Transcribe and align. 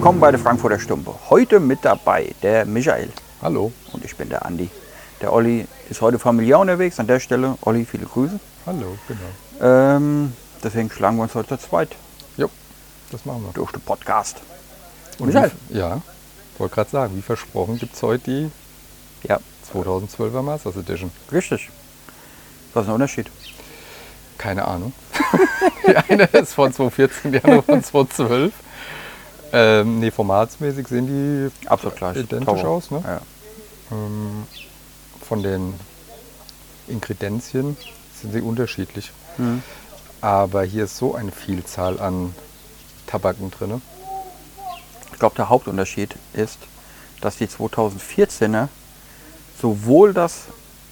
Willkommen 0.00 0.18
bei 0.18 0.30
der 0.30 0.40
Frankfurter 0.40 0.80
Stumpe. 0.80 1.14
Heute 1.28 1.60
mit 1.60 1.80
dabei 1.84 2.34
der 2.42 2.64
Michael 2.64 3.10
Hallo. 3.42 3.70
und 3.92 4.02
ich 4.02 4.16
bin 4.16 4.30
der 4.30 4.46
Andi. 4.46 4.70
Der 5.20 5.30
Olli 5.30 5.66
ist 5.90 6.00
heute 6.00 6.18
familiär 6.18 6.58
unterwegs. 6.58 6.98
An 6.98 7.06
der 7.06 7.20
Stelle, 7.20 7.58
Olli, 7.60 7.84
viele 7.84 8.06
Grüße. 8.06 8.40
Hallo, 8.64 8.96
genau. 9.06 9.20
Ähm, 9.60 10.32
deswegen 10.64 10.90
schlagen 10.90 11.18
wir 11.18 11.24
uns 11.24 11.34
heute 11.34 11.58
zu 11.58 11.68
zweit 11.68 11.90
Jo, 12.38 12.48
das 13.12 13.26
machen 13.26 13.42
wir. 13.44 13.52
durch 13.52 13.72
den 13.72 13.82
Podcast. 13.82 14.38
Und 15.18 15.26
Michael. 15.26 15.52
wie, 15.68 15.76
ja, 15.76 16.00
wollte 16.56 16.76
gerade 16.76 16.88
sagen, 16.90 17.14
wie 17.18 17.20
versprochen 17.22 17.78
gibt 17.78 17.94
es 17.94 18.02
heute 18.02 18.24
die 18.24 18.50
Ja, 19.28 19.38
2012er 19.70 20.40
Masters 20.40 20.76
Edition. 20.76 21.10
richtig. 21.30 21.68
Was 22.72 22.84
ist 22.84 22.86
der 22.86 22.94
Unterschied? 22.94 23.30
Keine 24.38 24.66
Ahnung. 24.66 24.94
die 25.86 25.94
eine 25.94 26.22
ist 26.24 26.54
von 26.54 26.72
2014, 26.72 27.32
die 27.32 27.44
andere 27.44 27.62
von 27.62 27.84
2012. 27.84 28.54
Ähm, 29.52 29.98
nee, 30.00 30.10
formatsmäßig 30.10 30.86
sehen 30.88 31.06
die 31.06 31.68
Absolut 31.68 31.96
gleich. 31.96 32.16
identisch 32.16 32.46
Tauber. 32.46 32.68
aus. 32.68 32.90
Ne? 32.90 33.02
Ja. 33.04 33.20
Ähm, 33.90 34.46
von 35.26 35.42
den 35.42 35.74
Inkredenzien 36.88 37.76
sind 38.20 38.32
sie 38.32 38.40
unterschiedlich. 38.40 39.12
Mhm. 39.38 39.62
Aber 40.20 40.62
hier 40.62 40.84
ist 40.84 40.96
so 40.96 41.14
eine 41.14 41.32
Vielzahl 41.32 41.98
an 41.98 42.34
Tabaken 43.06 43.50
drin. 43.50 43.82
Ich 45.12 45.18
glaube, 45.18 45.34
der 45.36 45.48
Hauptunterschied 45.48 46.14
ist, 46.34 46.58
dass 47.20 47.36
die 47.36 47.46
2014er 47.46 48.68
sowohl 49.60 50.14
das 50.14 50.44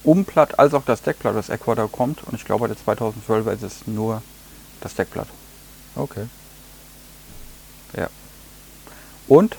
Umblatt 0.04 0.58
als 0.58 0.74
auch 0.74 0.84
das 0.84 1.02
Deckblatt 1.02 1.36
aus 1.36 1.48
Ecuador 1.48 1.90
kommt. 1.90 2.24
Und 2.24 2.34
ich 2.34 2.44
glaube, 2.44 2.68
bei 2.68 2.74
der 2.74 3.12
2012er 3.12 3.52
ist 3.52 3.62
es 3.62 3.86
nur 3.86 4.22
das 4.80 4.94
Deckblatt. 4.94 5.28
Okay. 5.96 6.26
Und, 9.28 9.56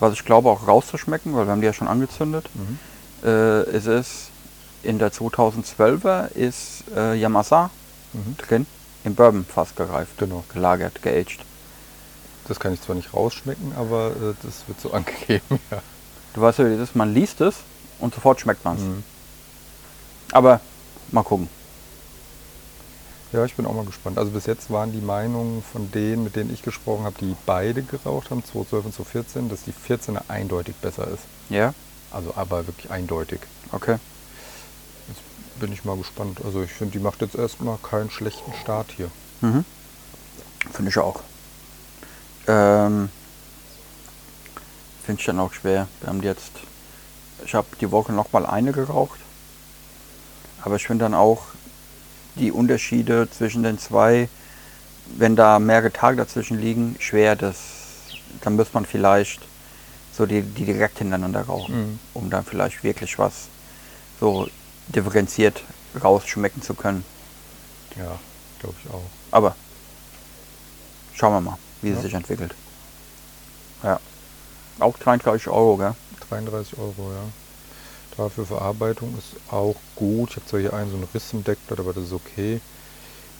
was 0.00 0.12
ich 0.12 0.24
glaube 0.24 0.50
auch 0.50 0.66
rauszuschmecken, 0.68 1.34
weil 1.34 1.46
wir 1.46 1.52
haben 1.52 1.60
die 1.60 1.66
ja 1.66 1.72
schon 1.72 1.88
angezündet, 1.88 2.48
Mhm. 2.54 2.78
äh, 3.26 3.60
es 3.62 3.86
ist 3.86 4.30
in 4.82 4.98
der 4.98 5.12
2012er 5.12 6.30
ist 6.34 6.84
äh, 6.94 7.14
Yamasa 7.14 7.70
Mhm. 8.12 8.36
drin, 8.38 8.66
im 9.04 9.14
Bourbon 9.14 9.44
fast 9.44 9.76
gereift, 9.76 10.18
Genau. 10.18 10.44
gelagert, 10.52 11.02
geaged. 11.02 11.40
Das 12.46 12.58
kann 12.60 12.72
ich 12.72 12.80
zwar 12.80 12.96
nicht 12.96 13.12
rausschmecken, 13.12 13.72
aber 13.76 14.08
äh, 14.10 14.34
das 14.42 14.66
wird 14.66 14.80
so 14.80 14.92
angegeben. 14.92 15.58
Ja. 15.70 15.82
Du 16.34 16.40
weißt 16.40 16.58
ja, 16.60 16.66
wie 16.66 16.76
das 16.76 16.90
ist, 16.90 16.96
man 16.96 17.12
liest 17.12 17.40
es 17.40 17.56
und 17.98 18.14
sofort 18.14 18.40
schmeckt 18.40 18.64
man 18.64 18.76
es. 18.76 18.82
Mhm. 18.82 19.02
Aber 20.32 20.60
mal 21.10 21.22
gucken. 21.22 21.48
Ja, 23.32 23.44
ich 23.44 23.54
bin 23.54 23.66
auch 23.66 23.74
mal 23.74 23.84
gespannt. 23.84 24.18
Also 24.18 24.30
bis 24.30 24.46
jetzt 24.46 24.70
waren 24.70 24.92
die 24.92 25.00
Meinungen 25.00 25.62
von 25.62 25.90
denen, 25.92 26.24
mit 26.24 26.36
denen 26.36 26.52
ich 26.52 26.62
gesprochen 26.62 27.04
habe, 27.04 27.16
die 27.20 27.36
beide 27.46 27.82
geraucht 27.82 28.30
haben, 28.30 28.42
2012 28.44 28.84
und 28.86 28.94
2014, 28.94 29.48
dass 29.48 29.64
die 29.64 29.72
14er 29.72 30.22
eindeutig 30.28 30.74
besser 30.76 31.08
ist. 31.08 31.22
Ja, 31.50 31.74
Also 32.10 32.32
aber 32.36 32.66
wirklich 32.66 32.90
eindeutig. 32.90 33.40
okay. 33.72 33.96
Bin 35.60 35.72
ich 35.72 35.84
mal 35.84 35.96
gespannt. 35.96 36.38
Also 36.44 36.62
ich 36.62 36.70
finde, 36.72 36.92
die 36.92 37.00
macht 37.02 37.20
jetzt 37.20 37.34
erstmal 37.34 37.78
keinen 37.78 38.10
schlechten 38.10 38.52
Start 38.62 38.92
hier. 38.96 39.10
Mhm. 39.40 39.64
Finde 40.72 40.90
ich 40.90 40.98
auch. 40.98 41.20
Ähm, 42.46 43.08
Finde 45.04 45.20
ich 45.20 45.26
dann 45.26 45.40
auch 45.40 45.52
schwer. 45.52 45.88
Wir 46.00 46.08
haben 46.10 46.22
jetzt, 46.22 46.52
ich 47.44 47.54
habe 47.54 47.66
die 47.80 47.90
Woche 47.90 48.12
noch 48.12 48.30
mal 48.32 48.46
eine 48.46 48.70
geraucht. 48.70 49.18
Aber 50.62 50.76
ich 50.76 50.86
finde 50.86 51.06
dann 51.06 51.14
auch 51.14 51.42
die 52.38 52.52
Unterschiede 52.52 53.28
zwischen 53.30 53.62
den 53.62 53.78
zwei, 53.78 54.28
wenn 55.16 55.36
da 55.36 55.58
mehrere 55.58 55.92
Tage 55.92 56.16
dazwischen 56.16 56.60
liegen, 56.60 56.96
schwer. 56.98 57.36
Das, 57.36 57.56
dann 58.42 58.56
muss 58.56 58.72
man 58.72 58.86
vielleicht 58.86 59.40
so 60.16 60.26
die, 60.26 60.42
die 60.42 60.64
direkt 60.64 60.98
hintereinander 60.98 61.42
rauchen, 61.42 61.74
Mhm. 61.92 61.98
um 62.14 62.30
dann 62.30 62.44
vielleicht 62.44 62.82
wirklich 62.84 63.18
was 63.18 63.48
so 64.20 64.48
differenziert 64.88 65.62
rausschmecken 66.02 66.62
zu 66.62 66.74
können. 66.74 67.04
Ja, 67.96 68.18
glaube 68.60 68.74
ich 68.84 68.90
auch. 68.90 69.02
Aber 69.30 69.54
schauen 71.14 71.32
wir 71.34 71.40
mal, 71.40 71.58
wie 71.82 71.90
Ja. 71.90 71.96
es 71.96 72.02
sich 72.02 72.14
entwickelt. 72.14 72.54
Ja. 73.82 74.00
Auch 74.80 74.96
33 74.98 75.48
Euro, 75.48 75.76
gell? 75.76 75.94
33 76.28 76.78
Euro, 76.78 77.12
ja. 77.12 77.22
Dafür 78.18 78.44
Verarbeitung 78.46 79.16
ist 79.16 79.36
auch 79.52 79.76
gut. 79.94 80.30
Ich 80.30 80.36
habe 80.36 80.46
zwar 80.46 80.58
hier 80.60 80.72
einen 80.74 80.90
so 80.90 80.96
einen 80.96 81.08
Riss 81.14 81.32
im 81.32 81.44
Deckblatt, 81.44 81.78
aber 81.78 81.92
das 81.92 82.04
ist 82.04 82.12
okay. 82.12 82.60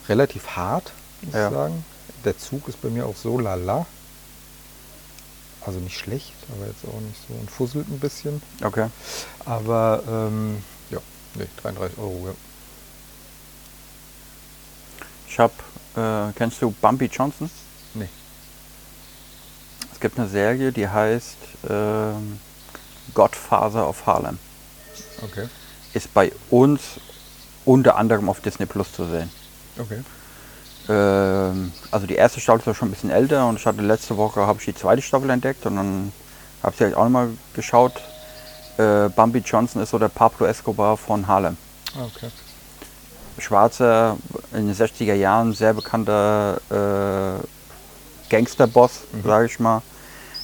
Relativ 0.09 0.47
hart, 0.57 0.93
muss 1.23 1.35
Ja. 1.35 1.49
ich 1.49 1.55
sagen. 1.55 1.85
Der 2.25 2.39
Zug 2.39 2.69
ist 2.69 2.81
bei 2.81 2.89
mir 2.89 3.05
auch 3.05 3.17
so 3.17 3.41
lala. 3.41 3.87
Also 5.67 5.81
nicht 5.81 5.99
schlecht, 5.99 6.33
aber 6.57 6.67
jetzt 6.69 6.85
auch 6.85 7.01
nicht 7.01 7.19
so 7.27 7.35
und 7.35 7.51
fusselt 7.51 7.89
ein 7.89 7.99
bisschen. 7.99 8.41
Okay. 8.63 8.87
Aber 9.45 10.01
ähm, 10.09 10.63
ja, 10.91 10.99
nee, 11.35 11.47
33 11.61 11.99
Euro, 11.99 12.29
ja. 12.29 12.35
Ich 15.29 15.39
hab, 15.41 15.53
äh, 15.97 16.33
kennst 16.37 16.63
du 16.63 16.71
Bumpy 16.71 17.07
Johnson? 17.07 17.51
Nee. 17.95 18.09
Es 19.93 19.99
gibt 19.99 20.19
eine 20.21 20.29
Serie, 20.29 20.71
die 20.71 20.89
heißt 20.89 21.37
ähm, 21.69 22.39
Godfather 23.13 23.89
of 23.89 24.07
Harlem. 24.07 24.39
Okay. 25.23 25.49
Ist 25.95 26.13
bei 26.15 26.33
uns 26.51 26.81
unter 27.65 27.97
anderem 27.97 28.29
auf 28.29 28.41
Disney 28.41 28.67
Plus 28.67 28.93
zu 28.93 29.05
sehen. 29.05 29.31
Okay. 29.79 30.03
Ähm, 30.89 31.73
also 31.91 32.07
die 32.07 32.15
erste 32.15 32.41
Staffel 32.41 32.61
ist 32.61 32.67
ja 32.67 32.75
schon 32.75 32.89
ein 32.89 32.93
bisschen 32.93 33.11
älter 33.11 33.47
und 33.49 33.57
ich 33.59 33.67
hatte 33.67 33.81
letzte 33.83 34.17
Woche 34.17 34.47
habe 34.47 34.59
ich 34.59 34.65
die 34.65 34.75
zweite 34.75 35.03
Staffel 35.03 35.29
entdeckt 35.31 35.67
und 35.67 35.77
dann 35.77 36.13
habe 36.63 36.75
ich 36.75 36.81
halt 36.81 36.95
auch 36.95 37.05
nochmal 37.05 37.29
geschaut. 37.55 37.93
Äh, 38.79 39.09
Bumpy 39.11 39.39
Johnson 39.39 39.83
ist 39.83 39.91
so 39.91 39.99
der 39.99 40.09
Pablo 40.09 40.47
Escobar 40.47 40.97
von 40.97 41.27
Harlem. 41.27 41.57
Ah, 41.97 42.05
okay. 42.05 42.31
Schwarzer, 43.39 44.17
in 44.53 44.67
den 44.67 44.75
60er 44.75 45.15
Jahren 45.15 45.53
sehr 45.53 45.75
bekannter 45.75 46.61
äh, 46.71 48.31
Gangsterboss, 48.31 49.01
Mhm. 49.13 49.23
sage 49.25 49.47
ich 49.47 49.61
mal. 49.61 49.83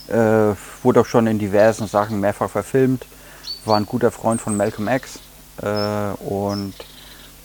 Äh, 0.08 0.54
wurde 0.82 1.00
auch 1.00 1.06
schon 1.06 1.26
in 1.26 1.38
diversen 1.38 1.86
Sachen 1.88 2.20
mehrfach 2.20 2.50
verfilmt. 2.50 3.06
War 3.64 3.76
ein 3.76 3.86
guter 3.86 4.10
Freund 4.10 4.40
von 4.40 4.56
Malcolm 4.56 4.88
X. 4.88 5.20
Äh, 5.62 5.66
und 6.24 6.74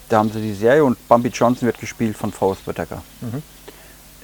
da 0.09 0.17
haben 0.17 0.31
sie 0.31 0.41
die 0.41 0.53
Serie 0.53 0.83
und 0.83 1.07
Bumpy 1.07 1.29
Johnson 1.29 1.65
wird 1.67 1.79
gespielt 1.79 2.17
von 2.17 2.31
Forrest 2.31 2.67
Whitaker. 2.67 3.03
Mhm. 3.21 3.43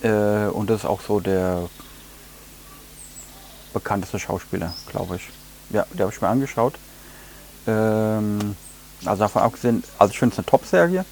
Äh, 0.04 0.48
und 0.48 0.70
das 0.70 0.80
ist 0.80 0.86
auch 0.86 1.02
so 1.02 1.20
der 1.20 1.70
bekannteste 3.74 4.20
Schauspieler, 4.20 4.74
glaube 4.88 5.18
ich. 5.18 5.30
Ja, 5.70 5.86
der 5.94 6.06
habe 6.06 6.16
ich 6.16 6.22
mir 6.22 6.28
angeschaut. 6.28 6.76
Ähm, 7.68 8.56
also 9.06 9.24
davon 9.24 9.42
abgesehen, 9.42 9.84
also 10.00 10.12
ich 10.12 10.20
finde 10.20 10.34
es 10.34 10.40
eine 10.40 10.46
Top-Serie. 10.46 11.06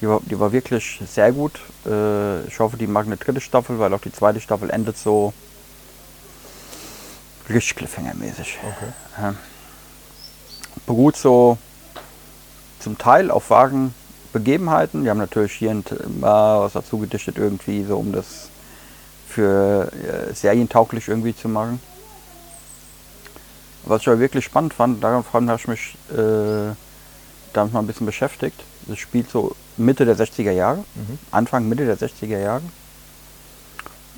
Die 0.00 0.08
war, 0.08 0.20
die 0.24 0.38
war 0.38 0.52
wirklich 0.52 1.00
sehr 1.10 1.32
gut. 1.32 1.58
Äh, 1.84 2.44
ich 2.44 2.58
hoffe, 2.60 2.76
die 2.76 2.86
mag 2.86 3.06
eine 3.06 3.16
dritte 3.16 3.40
Staffel, 3.40 3.78
weil 3.78 3.92
auch 3.92 4.00
die 4.00 4.12
zweite 4.12 4.40
Staffel 4.40 4.70
endet 4.70 4.96
so 4.96 5.32
richtig 7.48 7.76
Cliffhanger-mäßig. 7.76 8.58
Okay. 8.62 8.92
Ja. 9.20 9.34
Beruht 10.88 11.16
so 11.16 11.58
zum 12.80 12.96
Teil 12.96 13.30
auf 13.30 13.50
wahren 13.50 13.94
Begebenheiten. 14.32 15.04
Die 15.04 15.10
haben 15.10 15.18
natürlich 15.18 15.52
hier 15.52 15.70
ein 15.70 15.84
Thema 15.84 16.60
was 16.62 16.72
dazu 16.72 16.96
gedichtet, 16.98 17.36
irgendwie 17.36 17.84
so, 17.84 17.98
um 17.98 18.10
das 18.10 18.48
für 19.28 19.92
äh, 19.92 20.32
serientauglich 20.34 21.08
irgendwie 21.08 21.36
zu 21.36 21.48
machen. 21.48 21.80
Was 23.84 24.00
ich 24.00 24.08
aber 24.08 24.18
wirklich 24.18 24.46
spannend 24.46 24.72
fand, 24.72 25.04
daran 25.04 25.24
vor 25.24 25.38
allem 25.38 25.50
habe 25.50 25.60
ich 25.60 25.68
mich 25.68 25.94
äh, 26.10 26.74
damit 27.52 27.72
mal 27.74 27.80
ein 27.80 27.86
bisschen 27.86 28.06
beschäftigt. 28.06 28.58
Das 28.86 28.98
spielt 28.98 29.30
so 29.30 29.54
Mitte 29.76 30.06
der 30.06 30.16
60er 30.16 30.52
Jahre, 30.52 30.78
Mhm. 30.94 31.18
Anfang, 31.30 31.68
Mitte 31.68 31.84
der 31.84 31.98
60er 31.98 32.38
Jahre. 32.38 32.62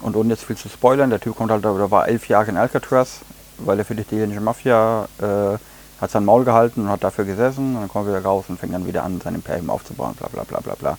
Und 0.02 0.14
ohne 0.14 0.30
jetzt 0.30 0.44
viel 0.44 0.56
zu 0.56 0.68
spoilern, 0.68 1.10
der 1.10 1.20
Typ 1.20 1.36
kommt 1.36 1.50
halt, 1.50 1.64
der 1.64 1.90
war 1.90 2.06
elf 2.06 2.28
Jahre 2.28 2.50
in 2.50 2.56
Alcatraz, 2.56 3.18
weil 3.58 3.78
er 3.78 3.84
für 3.84 3.94
die 3.96 4.02
italienische 4.02 4.40
Mafia 4.40 5.08
äh, 5.18 5.58
hat 6.00 6.10
sein 6.10 6.24
Maul 6.24 6.44
gehalten 6.44 6.82
und 6.82 6.88
hat 6.88 7.04
dafür 7.04 7.24
gesessen. 7.24 7.74
Und 7.74 7.82
dann 7.82 7.88
kommt 7.88 8.08
er 8.08 8.14
wieder 8.14 8.24
raus 8.24 8.46
und 8.48 8.58
fängt 8.58 8.74
dann 8.74 8.86
wieder 8.86 9.04
an, 9.04 9.20
sein 9.20 9.34
Imperium 9.34 9.70
aufzubauen, 9.70 10.14
bla 10.14 10.28
bla 10.28 10.44
bla 10.44 10.60
bla 10.60 10.74
bla. 10.74 10.98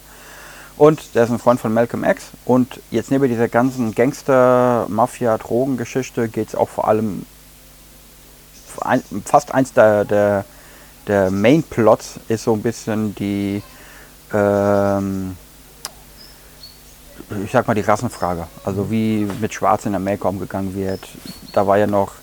Und 0.77 1.15
der 1.15 1.25
ist 1.25 1.31
ein 1.31 1.39
Freund 1.39 1.59
von 1.59 1.73
Malcolm 1.73 2.03
X. 2.03 2.31
Und 2.45 2.79
jetzt 2.91 3.11
neben 3.11 3.27
dieser 3.27 3.47
ganzen 3.47 3.93
Gangster, 3.93 4.85
Mafia, 4.89 5.37
Drogengeschichte 5.37 6.27
geht 6.27 6.49
es 6.49 6.55
auch 6.55 6.69
vor 6.69 6.87
allem 6.87 7.25
fast 9.25 9.53
eins 9.53 9.73
der, 9.73 10.05
der, 10.05 10.45
der 11.07 11.29
Main 11.29 11.61
Plots 11.61 12.19
ist 12.29 12.45
so 12.45 12.53
ein 12.53 12.61
bisschen 12.61 13.13
die 13.15 13.61
ähm, 14.33 15.35
ich 17.43 17.51
sag 17.51 17.67
mal 17.67 17.73
die 17.73 17.81
Rassenfrage. 17.81 18.47
Also 18.65 18.89
wie 18.91 19.27
mit 19.39 19.53
Schwarz 19.53 19.85
in 19.85 19.95
Amerika 19.95 20.27
umgegangen 20.27 20.75
wird. 20.75 21.07
Da 21.53 21.67
war 21.67 21.77
ja 21.77 21.87
noch, 21.87 22.13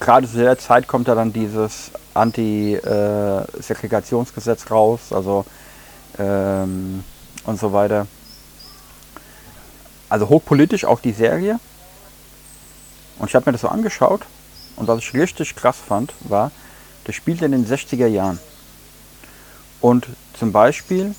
gerade 0.00 0.28
zu 0.28 0.36
der 0.38 0.58
Zeit 0.58 0.86
kommt 0.86 1.08
ja 1.08 1.14
dann 1.14 1.32
dieses 1.32 1.90
Anti-Segregationsgesetz 2.14 4.70
raus, 4.70 5.12
also 5.12 5.44
ähm, 6.18 7.04
und 7.44 7.60
so 7.60 7.72
weiter. 7.72 8.06
Also 10.08 10.28
hochpolitisch 10.28 10.84
auch 10.84 11.00
die 11.00 11.12
Serie. 11.12 11.58
Und 13.18 13.28
ich 13.28 13.34
habe 13.34 13.46
mir 13.46 13.52
das 13.52 13.60
so 13.60 13.68
angeschaut 13.68 14.22
und 14.76 14.88
was 14.88 15.00
ich 15.00 15.14
richtig 15.14 15.54
krass 15.56 15.76
fand, 15.76 16.12
war, 16.20 16.50
das 17.04 17.14
spielt 17.14 17.42
in 17.42 17.52
den 17.52 17.66
60er 17.66 18.06
Jahren. 18.06 18.38
Und 19.80 20.06
zum 20.38 20.52
Beispiel 20.52 21.14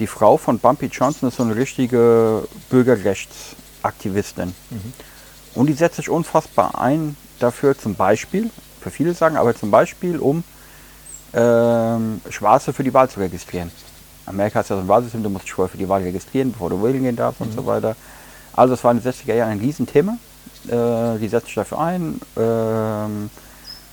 die 0.00 0.06
Frau 0.06 0.36
von 0.36 0.58
Bumpy 0.58 0.86
Johnson 0.86 1.28
ist 1.28 1.36
so 1.36 1.42
eine 1.42 1.56
richtige 1.56 2.48
Bürgerrechtsaktivistin. 2.70 4.54
Und 5.54 5.66
die 5.66 5.74
setzt 5.74 5.96
sich 5.96 6.08
unfassbar 6.08 6.80
ein 6.80 7.16
dafür, 7.38 7.78
zum 7.78 7.94
Beispiel, 7.94 8.50
für 8.80 8.90
viele 8.90 9.14
sagen, 9.14 9.36
aber 9.36 9.54
zum 9.54 9.70
Beispiel, 9.70 10.18
um 10.18 10.42
ähm, 11.32 12.20
Schwarze 12.28 12.72
für 12.72 12.82
die 12.82 12.92
Wahl 12.92 13.08
zu 13.08 13.20
registrieren. 13.20 13.70
Amerika 14.26 14.60
ist 14.60 14.70
ja 14.70 14.76
so 14.76 14.82
ein 14.82 14.88
Wahlsystem, 14.88 15.22
du 15.22 15.30
musst 15.30 15.44
dich 15.44 15.52
vorher 15.52 15.70
für 15.70 15.78
die 15.78 15.88
Wahl 15.88 16.02
registrieren, 16.02 16.52
bevor 16.52 16.70
du 16.70 16.82
wählen 16.82 17.02
gehen 17.02 17.16
darfst 17.16 17.40
und 17.40 17.52
so 17.52 17.66
weiter. 17.66 17.96
Also 18.52 18.74
das 18.74 18.84
war 18.84 18.92
in 18.92 19.00
den 19.00 19.12
60er 19.12 19.34
Jahren 19.34 19.50
ein 19.50 19.60
Riesenthema. 19.60 20.16
Äh, 20.66 21.18
die 21.18 21.28
setzt 21.28 21.46
sich 21.46 21.54
dafür 21.54 21.80
ein, 21.80 22.20
ähm, 22.36 23.30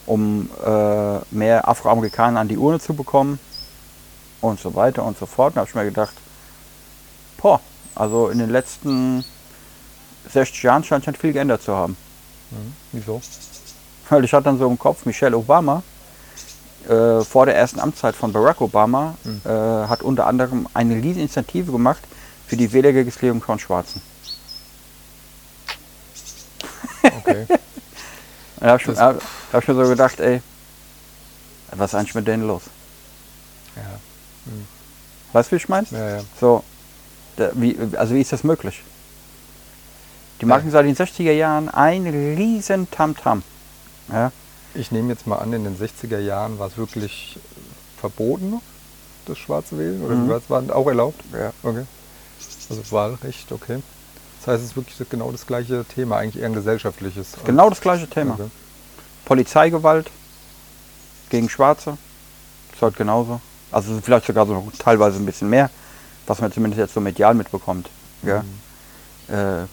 um 0.06 0.50
äh, 0.66 1.19
mehr 1.31 1.68
Afroamerikaner 1.68 2.40
an 2.40 2.48
die 2.48 2.57
Urne 2.57 2.80
zu 2.80 2.94
bekommen 2.94 3.40
und 4.42 4.60
so 4.60 4.75
weiter 4.75 5.04
und 5.04 5.18
so 5.18 5.25
fort. 5.25 5.56
Da 5.56 5.62
habe 5.62 5.69
ich 5.69 5.75
mir 5.75 5.86
gedacht, 5.86 6.13
boah, 7.38 7.60
also 7.95 8.30
in 8.30 8.40
den 8.40 8.50
letzten 8.50 9.24
60 10.31 10.63
Jahren 10.63 10.83
scheint 10.83 11.06
schon 11.06 11.16
viel 11.16 11.33
geändert 11.33 11.62
zu 11.62 11.75
haben. 11.75 11.98
Mhm. 12.51 12.74
Wieso? 12.92 13.22
Weil 14.09 14.24
ich 14.24 14.33
hatte 14.33 14.45
dann 14.45 14.57
so 14.57 14.68
im 14.68 14.77
Kopf, 14.80 15.06
Michelle 15.06 15.38
Obama, 15.38 15.83
äh, 16.88 17.21
vor 17.24 17.45
der 17.45 17.56
ersten 17.56 17.80
Amtszeit 17.80 18.15
von 18.15 18.31
Barack 18.31 18.62
Obama, 18.62 19.15
äh, 19.45 19.50
hat 19.50 20.01
unter 20.01 20.27
anderem 20.27 20.68
eine 20.74 20.95
riesige 20.95 21.19
Initiative 21.21 21.71
gemacht 21.71 22.01
für 22.48 22.56
die 22.56 22.71
Wählerregistrierung 22.71 23.42
von 23.42 23.59
Schwarzen. 23.59 24.01
Okay. 27.04 27.45
Da 28.59 28.68
habe 28.69 28.81
ich, 28.81 28.98
da 28.98 29.15
hab 29.54 29.62
ich 29.62 29.68
mir 29.68 29.75
so 29.75 29.89
gedacht, 29.89 30.19
ey, 30.19 30.42
was 31.74 31.92
ist 31.92 31.95
eigentlich 31.95 32.15
mit 32.15 32.27
denen 32.27 32.48
los? 32.48 32.63
ja. 33.75 33.83
Weißt 35.33 35.51
du, 35.51 35.56
wie 35.56 35.57
ich 35.57 35.69
meine? 35.69 35.86
Ja, 35.92 36.09
ja. 36.18 36.21
So, 36.39 36.63
da, 37.36 37.51
wie, 37.54 37.77
also 37.98 38.15
wie 38.15 38.21
ist 38.21 38.31
das 38.31 38.44
möglich? 38.44 38.81
Die 40.39 40.45
Ja. 40.45 40.48
machen 40.48 40.71
seit 40.71 40.86
den 40.86 40.95
60er 40.95 41.33
Jahren 41.33 41.69
ein 41.69 42.07
riesen 42.07 42.89
Tamtam. 42.89 43.44
Ja, 44.12 44.31
Ich 44.74 44.92
nehme 44.92 45.09
jetzt 45.12 45.25
mal 45.27 45.38
an, 45.38 45.54
in 45.54 45.63
den 45.63 45.77
60er 45.77 46.19
Jahren 46.19 46.59
war 46.59 46.68
es 46.68 46.77
wirklich 46.77 47.39
verboten, 48.00 48.62
das 49.25 49.38
schwarze 49.38 49.77
Wählen? 49.77 50.04
Oder 50.04 50.15
Mhm. 50.15 50.30
war 50.50 50.62
es 50.63 50.69
auch 50.69 50.88
erlaubt? 50.88 51.19
Ja. 51.33 51.51
Okay. 51.63 51.86
Also 52.69 52.81
Wahlrecht, 52.92 53.51
okay. 53.51 53.81
Das 54.39 54.48
heißt, 54.48 54.63
es 54.63 54.69
ist 54.71 54.75
wirklich 54.75 55.09
genau 55.09 55.31
das 55.31 55.48
gleiche 55.48 55.83
Thema, 55.86 56.18
eigentlich 56.18 56.42
eher 56.42 56.50
ein 56.50 56.54
gesellschaftliches. 56.54 57.30
genau 57.44 57.69
das 57.69 57.81
gleiche 57.81 58.07
Thema. 58.07 58.36
Okay. 58.36 58.50
Polizeigewalt 59.25 60.09
gegen 61.30 61.50
Schwarze 61.50 61.98
ist 62.74 62.81
halt 62.81 62.95
genauso. 62.95 63.42
Also 63.71 64.00
vielleicht 64.01 64.25
sogar 64.27 64.45
so 64.45 64.71
teilweise 64.80 65.18
ein 65.18 65.25
bisschen 65.25 65.50
mehr, 65.50 65.69
was 66.27 66.39
man 66.39 66.51
zumindest 66.51 66.80
jetzt 66.80 66.94
so 66.94 67.01
medial 67.01 67.33
mitbekommt. 67.33 67.89
Ja. 68.24 68.44
Äh, 69.27 69.65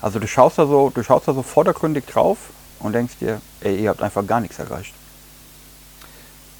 also 0.00 0.18
du 0.18 0.26
schaust 0.26 0.58
da 0.58 0.66
so, 0.66 0.90
du 0.94 1.02
schaust 1.02 1.28
da 1.28 1.34
so 1.34 1.42
vordergründig 1.42 2.06
drauf 2.06 2.38
und 2.80 2.92
denkst 2.92 3.14
dir, 3.20 3.40
ey, 3.60 3.76
ihr 3.82 3.90
habt 3.90 4.02
einfach 4.02 4.26
gar 4.26 4.40
nichts 4.40 4.58
erreicht. 4.58 4.94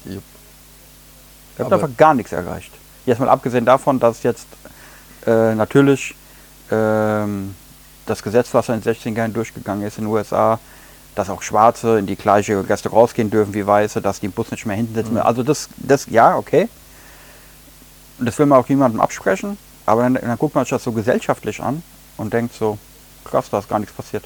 Jupp. 0.05 0.23
Ihr 1.57 1.65
habt 1.65 1.73
Aber- 1.73 1.83
einfach 1.83 1.97
gar 1.97 2.13
nichts 2.13 2.31
erreicht. 2.31 2.71
Jetzt 3.05 3.19
mal 3.19 3.29
abgesehen 3.29 3.65
davon, 3.65 3.99
dass 3.99 4.23
jetzt 4.23 4.47
äh, 5.25 5.55
natürlich 5.55 6.15
ähm, 6.71 7.55
das 8.05 8.21
Gesetz, 8.21 8.53
was 8.53 8.67
in 8.69 8.75
den 8.75 8.83
16 8.83 9.15
Jahren 9.15 9.33
durchgegangen 9.33 9.85
ist 9.85 9.97
in 9.97 10.05
den 10.05 10.13
USA, 10.13 10.59
dass 11.15 11.29
auch 11.29 11.41
Schwarze 11.41 11.97
in 11.99 12.05
die 12.05 12.15
gleiche 12.15 12.67
Restaurants 12.67 13.13
gehen 13.13 13.29
dürfen 13.29 13.53
wie 13.53 13.65
Weiße, 13.65 14.01
dass 14.01 14.19
die 14.19 14.27
im 14.27 14.31
Bus 14.33 14.51
nicht 14.51 14.65
mehr 14.65 14.75
hinten 14.75 14.93
sitzen. 14.93 15.13
Mhm. 15.13 15.21
Also 15.21 15.43
das, 15.43 15.69
das, 15.77 16.05
ja, 16.07 16.37
okay. 16.37 16.69
Das 18.19 18.37
will 18.39 18.45
man 18.45 18.59
auch 18.59 18.67
niemandem 18.69 18.99
absprechen, 18.99 19.57
aber 19.85 20.03
dann, 20.03 20.15
dann 20.15 20.37
guckt 20.37 20.55
man 20.55 20.65
sich 20.65 20.71
das 20.71 20.83
so 20.83 20.91
gesellschaftlich 20.91 21.61
an 21.61 21.81
und 22.17 22.33
denkt 22.33 22.53
so, 22.55 22.77
krass, 23.23 23.49
da 23.49 23.59
ist 23.59 23.69
gar 23.69 23.79
nichts 23.79 23.95
passiert, 23.95 24.25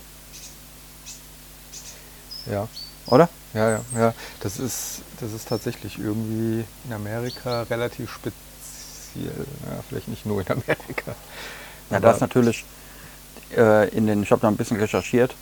Ja. 2.45 2.67
oder? 3.07 3.29
Ja, 3.53 3.69
ja, 3.69 3.81
ja. 3.95 4.13
Das 4.39 4.59
ist, 4.59 5.01
das 5.19 5.33
ist 5.33 5.47
tatsächlich 5.47 5.99
irgendwie 5.99 6.63
in 6.85 6.93
Amerika 6.93 7.63
relativ 7.63 8.09
speziell. 8.11 9.45
Ja, 9.65 9.83
vielleicht 9.89 10.07
nicht 10.07 10.25
nur 10.25 10.39
in 10.41 10.47
Amerika. 10.51 11.15
Ja, 11.89 11.99
das 11.99 12.15
ist 12.15 12.21
natürlich 12.21 12.63
äh, 13.55 13.89
in 13.89 14.07
den, 14.07 14.23
ich 14.23 14.31
habe 14.31 14.41
da 14.41 14.47
ein 14.47 14.55
bisschen 14.55 14.77
recherchiert, 14.77 15.35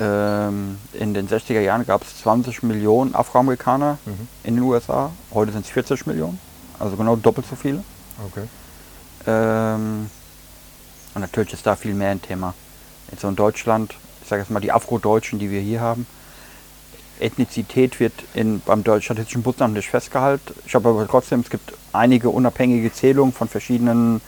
ähm, 0.00 0.78
in 0.94 1.12
den 1.14 1.28
60er 1.28 1.60
Jahren 1.60 1.84
gab 1.86 2.02
es 2.02 2.18
20 2.22 2.62
Millionen 2.62 3.14
Afroamerikaner 3.14 3.98
Mhm. 4.06 4.28
in 4.44 4.54
den 4.56 4.64
USA, 4.64 5.10
heute 5.32 5.52
sind 5.52 5.64
es 5.66 5.70
40 5.70 6.06
Millionen, 6.06 6.38
also 6.78 6.96
genau 6.96 7.16
doppelt 7.16 7.46
so 7.48 7.56
viele. 7.56 7.82
Okay. 8.30 8.46
Ähm, 9.26 10.10
und 11.14 11.20
natürlich 11.20 11.52
ist 11.52 11.66
da 11.66 11.76
viel 11.76 11.94
mehr 11.94 12.10
ein 12.10 12.22
Thema. 12.22 12.54
Jetzt 13.10 13.22
so 13.22 13.28
in 13.28 13.36
Deutschland, 13.36 13.94
ich 14.26 14.30
sage 14.30 14.42
jetzt 14.42 14.50
mal 14.50 14.58
die 14.58 14.72
Afrodeutschen, 14.72 15.38
die 15.38 15.52
wir 15.52 15.60
hier 15.60 15.80
haben, 15.80 16.04
Ethnizität 17.20 18.00
wird 18.00 18.12
in, 18.34 18.60
beim 18.60 18.80
Statistischen 18.82 19.44
Bundesamt 19.44 19.74
nicht 19.74 19.88
festgehalten. 19.88 20.52
Ich 20.66 20.74
habe 20.74 20.88
aber 20.88 21.06
trotzdem, 21.06 21.40
es 21.40 21.48
gibt 21.48 21.72
einige 21.92 22.28
unabhängige 22.30 22.92
Zählungen 22.92 23.32
von 23.32 23.48
verschiedenen. 23.48 24.20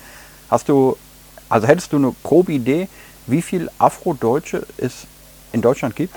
Hast 0.50 0.68
du, 0.68 0.96
also 1.48 1.66
hättest 1.66 1.92
du 1.92 1.96
eine 1.96 2.14
grobe 2.22 2.52
Idee, 2.52 2.86
wie 3.26 3.42
viel 3.42 3.68
Afrodeutsche 3.78 4.64
es 4.76 5.08
in 5.52 5.62
Deutschland 5.62 5.96
gibt? 5.96 6.14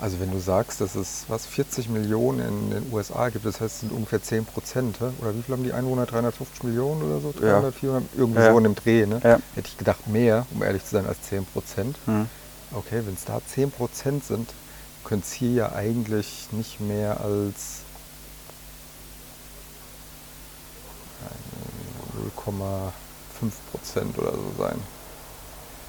Also 0.00 0.20
wenn 0.20 0.30
du 0.30 0.38
sagst, 0.38 0.80
dass 0.80 0.94
es 0.94 1.24
was 1.26 1.46
40 1.46 1.88
Millionen 1.88 2.40
in 2.40 2.70
den 2.70 2.92
USA 2.92 3.28
gibt, 3.28 3.44
das 3.44 3.60
heißt, 3.60 3.74
es 3.74 3.80
sind 3.80 3.92
ungefähr 3.92 4.22
10 4.22 4.44
Prozent, 4.44 4.98
oder 5.00 5.34
wie 5.34 5.42
viel 5.42 5.52
haben 5.52 5.64
die 5.64 5.72
Einwohner? 5.72 6.06
350 6.06 6.62
Millionen 6.62 7.02
oder 7.02 7.20
so? 7.20 7.34
300, 7.38 7.74
400, 7.74 8.04
irgendwie 8.16 8.40
Ja. 8.40 8.52
so 8.52 8.58
in 8.58 8.64
dem 8.64 8.74
Dreh, 8.76 9.06
ne? 9.06 9.20
Ja. 9.24 9.40
Hätte 9.56 9.68
ich 9.68 9.78
gedacht 9.78 10.06
mehr, 10.06 10.46
um 10.54 10.62
ehrlich 10.62 10.84
zu 10.84 10.90
sein, 10.94 11.06
als 11.06 11.20
10 11.22 11.44
Prozent. 11.46 11.96
Hm. 12.06 12.26
Okay, 12.74 13.02
wenn 13.04 13.14
es 13.14 13.24
da 13.24 13.40
10 13.46 13.70
Prozent 13.70 14.24
sind, 14.24 14.50
könnte 15.04 15.24
es 15.26 15.32
hier 15.32 15.50
ja 15.52 15.72
eigentlich 15.72 16.48
nicht 16.52 16.80
mehr 16.80 17.20
als 17.20 17.82
äh, 21.24 22.40
0,5 22.40 22.90
Prozent 23.70 24.18
oder 24.18 24.32
so 24.32 24.52
sein. 24.58 24.76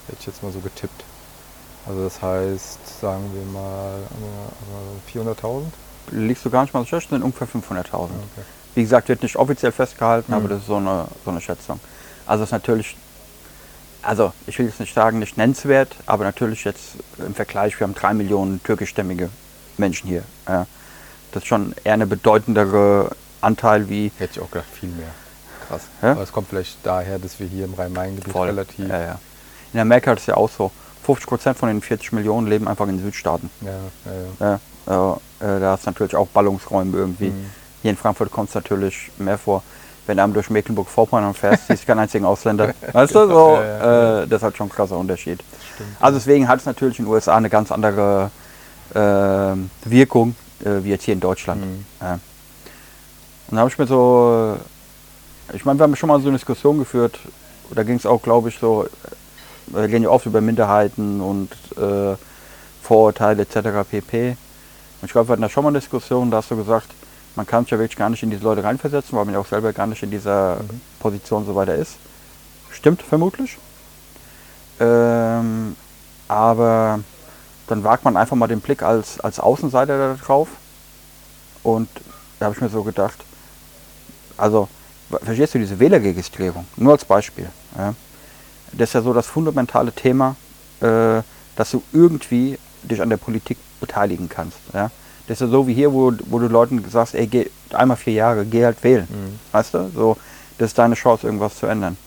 Hätte 0.07 0.17
ich 0.19 0.27
jetzt 0.27 0.43
mal 0.43 0.51
so 0.51 0.59
getippt. 0.59 1.03
Also 1.87 2.03
das 2.03 2.21
heißt, 2.21 2.99
sagen 3.01 3.23
wir 3.33 3.45
mal 3.51 3.99
äh, 5.15 5.17
400.000? 5.17 5.63
Liegst 6.11 6.45
du 6.45 6.49
gar 6.49 6.61
nicht 6.63 6.73
mal 6.73 6.81
so 6.81 6.85
schlecht, 6.87 7.09
sind 7.09 7.23
ungefähr 7.23 7.47
500.000. 7.47 7.85
Okay. 7.93 8.09
Wie 8.75 8.83
gesagt, 8.83 9.07
wird 9.09 9.23
nicht 9.23 9.35
offiziell 9.37 9.71
festgehalten, 9.71 10.31
Mhm. 10.31 10.37
aber 10.37 10.47
das 10.49 10.59
ist 10.61 10.67
so 10.67 10.75
eine, 10.75 11.07
so 11.23 11.31
eine 11.31 11.41
Schätzung. 11.41 11.79
Also 12.27 12.43
es 12.43 12.49
ist 12.49 12.51
natürlich, 12.53 12.95
also 14.05 14.33
ich 14.47 14.57
will 14.59 14.67
jetzt 14.67 14.79
nicht 14.79 14.93
sagen, 14.93 15.19
nicht 15.19 15.37
nennenswert, 15.37 15.95
aber 16.05 16.23
natürlich 16.23 16.63
jetzt 16.63 16.95
im 17.17 17.33
Vergleich, 17.33 17.79
wir 17.79 17.87
haben 17.87 17.95
drei 17.95 18.13
Millionen 18.13 18.61
türkischstämmige 18.63 19.29
Menschen 19.77 20.07
hier. 20.07 20.23
Ja. 20.47 20.67
Das 21.31 21.43
ist 21.43 21.47
schon 21.47 21.73
eher 21.83 21.93
eine 21.93 22.07
bedeutendere 22.07 23.11
Anteil 23.41 23.89
wie 23.89 24.11
Hätte 24.17 24.39
ich 24.39 24.39
auch 24.39 24.51
gedacht, 24.51 24.67
viel 24.71 24.89
mehr. 24.89 25.09
Krass. 25.67 25.81
Ja? 26.01 26.11
Aber 26.11 26.21
es 26.21 26.31
kommt 26.31 26.49
vielleicht 26.49 26.77
daher, 26.83 27.19
dass 27.19 27.39
wir 27.39 27.47
hier 27.47 27.65
im 27.65 27.73
Rhein-Main-Gebiet 27.73 28.35
relativ. 28.35 28.87
Ja, 28.87 29.01
ja. 29.01 29.19
In 29.73 29.79
Amerika 29.79 30.13
ist 30.13 30.21
es 30.21 30.25
ja 30.27 30.37
auch 30.37 30.49
so. 30.49 30.71
50 31.03 31.27
Prozent 31.27 31.57
von 31.57 31.69
den 31.69 31.81
40 31.81 32.13
Millionen 32.13 32.47
leben 32.47 32.67
einfach 32.67 32.87
in 32.87 32.97
den 32.97 33.05
Südstaaten. 33.05 33.49
Ja, 33.61 33.71
ja, 34.39 34.59
ja. 34.87 35.19
Äh, 35.41 35.57
äh, 35.57 35.59
da 35.59 35.75
ist 35.75 35.85
natürlich 35.85 36.15
auch 36.15 36.27
Ballungsräume 36.27 36.97
irgendwie. 36.97 37.29
Mhm. 37.29 37.51
Hier 37.81 37.91
in 37.91 37.97
Frankfurt 37.97 38.31
kommt 38.31 38.49
es 38.49 38.55
natürlich 38.55 39.11
mehr 39.17 39.37
vor. 39.37 39.61
Wenn 40.07 40.17
du 40.17 40.27
durch 40.27 40.49
Mecklenburg-Vorpommern 40.49 41.33
fährst, 41.33 41.67
siehst 41.67 41.83
du 41.83 41.87
keinen 41.87 41.99
einzigen 41.99 42.25
Ausländer. 42.25 42.73
Weißt 42.91 43.15
du, 43.15 43.27
so, 43.27 43.55
Äh, 43.55 44.27
das 44.27 44.37
ist 44.37 44.43
halt 44.43 44.57
schon 44.57 44.67
ein 44.67 44.71
krasser 44.71 44.97
Unterschied. 44.97 45.43
Stimmt. 45.73 45.89
Also 45.99 46.19
deswegen 46.19 46.47
hat 46.47 46.59
es 46.59 46.65
natürlich 46.65 46.99
in 46.99 47.05
den 47.05 47.13
USA 47.13 47.35
eine 47.35 47.49
ganz 47.49 47.71
andere 47.71 48.29
ähm, 48.93 49.69
Wirkung 49.83 50.35
äh, 50.63 50.83
wie 50.83 50.89
jetzt 50.89 51.03
hier 51.03 51.13
in 51.13 51.19
Deutschland. 51.19 51.61
Mhm. 51.65 51.85
Ja. 52.01 52.19
Und 53.47 53.55
da 53.55 53.57
habe 53.57 53.69
ich 53.69 53.77
mir 53.77 53.87
so, 53.87 54.57
äh, 55.51 55.55
ich 55.55 55.65
meine, 55.65 55.79
wir 55.79 55.83
haben 55.83 55.95
schon 55.95 56.07
mal 56.07 56.19
so 56.19 56.27
eine 56.27 56.37
Diskussion 56.37 56.79
geführt, 56.79 57.19
da 57.73 57.83
ging 57.83 57.95
es 57.95 58.05
auch, 58.05 58.21
glaube 58.21 58.49
ich, 58.49 58.59
so, 58.59 58.85
äh, 58.85 58.87
wir 59.67 59.83
reden 59.83 60.03
ja 60.03 60.09
oft 60.09 60.25
über 60.25 60.41
Minderheiten 60.41 61.21
und 61.21 61.49
äh, 61.77 62.15
Vorurteile 62.81 63.43
etc. 63.43 63.87
pp. 63.89 64.29
Und 64.29 64.37
ich 65.07 65.11
glaube, 65.11 65.29
wir 65.29 65.33
hatten 65.33 65.41
da 65.41 65.49
schon 65.49 65.63
mal 65.63 65.69
eine 65.69 65.79
Diskussion, 65.79 66.29
da 66.31 66.37
hast 66.37 66.51
du 66.51 66.55
gesagt, 66.55 66.87
man 67.35 67.45
kann 67.45 67.63
sich 67.63 67.71
ja 67.71 67.79
wirklich 67.79 67.97
gar 67.97 68.09
nicht 68.09 68.23
in 68.23 68.29
diese 68.29 68.43
Leute 68.43 68.63
reinversetzen, 68.63 69.17
weil 69.17 69.25
man 69.25 69.33
ja 69.33 69.39
auch 69.39 69.47
selber 69.47 69.73
gar 69.73 69.87
nicht 69.87 70.03
in 70.03 70.11
dieser 70.11 70.57
Mhm. 70.57 70.81
Position 70.99 71.45
so 71.45 71.55
weiter 71.55 71.75
ist. 71.75 71.95
Stimmt 72.71 73.01
vermutlich. 73.01 73.57
Ähm, 74.79 75.75
aber 76.27 76.99
dann 77.67 77.83
wagt 77.83 78.03
man 78.03 78.17
einfach 78.17 78.35
mal 78.35 78.47
den 78.47 78.61
Blick 78.61 78.83
als, 78.83 79.19
als 79.19 79.39
Außenseiter 79.39 79.97
da 79.97 80.13
drauf. 80.23 80.49
Und 81.63 81.89
da 82.39 82.45
habe 82.45 82.55
ich 82.55 82.61
mir 82.61 82.69
so 82.69 82.83
gedacht, 82.83 83.17
also, 84.37 84.67
verstehst 85.23 85.53
du 85.53 85.59
diese 85.59 85.79
Wählerregistrierung? 85.79 86.67
Nur 86.75 86.93
als 86.93 87.05
Beispiel. 87.05 87.49
Ja? 87.77 87.95
Das 88.73 88.89
ist 88.89 88.93
ja 88.93 89.01
so 89.01 89.13
das 89.13 89.27
fundamentale 89.27 89.91
Thema, 89.91 90.35
äh, 90.81 91.21
dass 91.55 91.71
du 91.71 91.81
irgendwie 91.93 92.59
dich 92.83 93.01
an 93.01 93.09
der 93.09 93.17
Politik 93.17 93.57
beteiligen 93.79 94.29
kannst. 94.29 94.57
Ja? 94.73 94.91
Das 95.27 95.41
ist 95.41 95.49
so 95.49 95.67
wie 95.67 95.73
hier, 95.73 95.91
wo, 95.91 96.13
wo 96.27 96.39
du 96.39 96.47
Leuten 96.47 96.83
sagst, 96.89 97.15
ey, 97.15 97.27
geh 97.27 97.49
einmal 97.73 97.97
vier 97.97 98.13
Jahre, 98.13 98.45
geh 98.45 98.63
halt 98.63 98.83
wählen. 98.83 99.07
Mhm. 99.09 99.39
Weißt 99.51 99.73
du? 99.73 99.89
So, 99.93 100.17
das 100.57 100.69
ist 100.69 100.77
deine 100.77 100.95
Chance, 100.95 101.25
irgendwas 101.25 101.57
zu 101.57 101.65
ändern. 101.65 101.97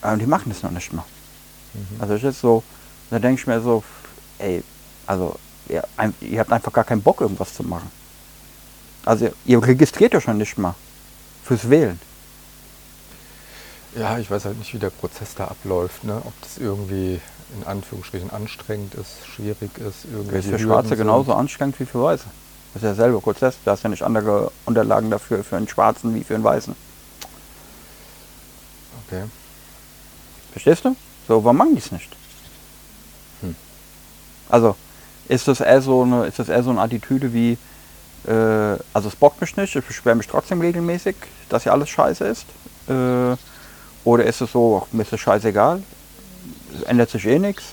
Aber 0.00 0.16
die 0.16 0.26
machen 0.26 0.50
das 0.50 0.62
noch 0.62 0.70
nicht 0.70 0.92
mal. 0.92 1.04
Mhm. 1.74 2.00
Also 2.00 2.14
ist 2.14 2.40
so, 2.40 2.62
da 3.10 3.18
denke 3.18 3.40
ich 3.40 3.46
mir 3.46 3.60
so, 3.60 3.82
ey, 4.38 4.62
also 5.06 5.36
ihr, 5.68 5.84
ihr 6.20 6.40
habt 6.40 6.52
einfach 6.52 6.72
gar 6.72 6.84
keinen 6.84 7.02
Bock, 7.02 7.20
irgendwas 7.20 7.54
zu 7.54 7.62
machen. 7.62 7.90
Also 9.04 9.28
ihr 9.44 9.62
registriert 9.62 10.14
euch 10.14 10.24
schon 10.24 10.38
nicht 10.38 10.56
mal 10.58 10.74
fürs 11.44 11.68
Wählen. 11.68 11.98
Ja, 13.94 14.18
ich 14.18 14.30
weiß 14.30 14.46
halt 14.46 14.58
nicht, 14.58 14.72
wie 14.72 14.78
der 14.78 14.90
Prozess 14.90 15.34
da 15.34 15.46
abläuft, 15.46 16.04
ne? 16.04 16.16
ob 16.24 16.32
das 16.40 16.58
irgendwie 16.58 17.20
in 17.56 17.66
Anführungsstrichen 17.66 18.30
anstrengend 18.30 18.94
ist, 18.94 19.26
schwierig 19.26 19.70
ist. 19.78 20.06
Das 20.28 20.44
ist 20.44 20.50
für 20.50 20.58
Schwarze 20.58 20.90
sind. 20.90 20.98
genauso 20.98 21.34
anstrengend 21.34 21.78
wie 21.78 21.84
für 21.84 22.02
Weiße. 22.02 22.24
Das 22.72 22.82
ist 22.82 22.86
ja 22.86 22.94
derselbe 22.94 23.20
Prozess. 23.20 23.56
Da 23.64 23.72
hast 23.72 23.82
ja 23.82 23.90
nicht 23.90 24.02
andere 24.02 24.50
Unterlagen 24.64 25.10
dafür 25.10 25.44
für 25.44 25.56
einen 25.56 25.68
Schwarzen 25.68 26.14
wie 26.14 26.24
für 26.24 26.34
einen 26.34 26.44
Weißen. 26.44 26.74
Okay. 29.06 29.24
Verstehst 30.52 30.84
du? 30.84 30.96
So, 31.28 31.44
warum 31.44 31.58
machen 31.58 31.74
die 31.74 31.80
es 31.80 31.92
nicht? 31.92 32.16
Hm. 33.42 33.54
Also, 34.48 34.74
ist 35.28 35.48
das 35.48 35.60
eher 35.60 35.82
so 35.82 36.02
eine, 36.02 36.26
ist 36.26 36.38
das 36.38 36.48
eher 36.48 36.62
so 36.62 36.70
eine 36.70 36.80
Attitüde 36.80 37.34
wie, 37.34 37.58
äh, 38.26 38.78
also 38.94 39.08
es 39.08 39.16
bockt 39.16 39.40
mich 39.42 39.56
nicht, 39.56 39.76
ich 39.76 39.84
beschwere 39.84 40.14
mich 40.14 40.26
trotzdem 40.26 40.62
regelmäßig, 40.62 41.16
dass 41.50 41.64
hier 41.64 41.72
alles 41.72 41.90
scheiße 41.90 42.24
ist? 42.24 42.46
Äh, 42.88 43.36
oder 44.04 44.24
ist 44.24 44.40
es 44.40 44.52
so, 44.52 44.86
mir 44.92 45.02
ist 45.02 45.12
das 45.12 45.20
scheißegal, 45.20 45.82
es 46.74 46.82
ändert 46.82 47.10
sich 47.10 47.26
eh 47.26 47.38
nichts? 47.38 47.64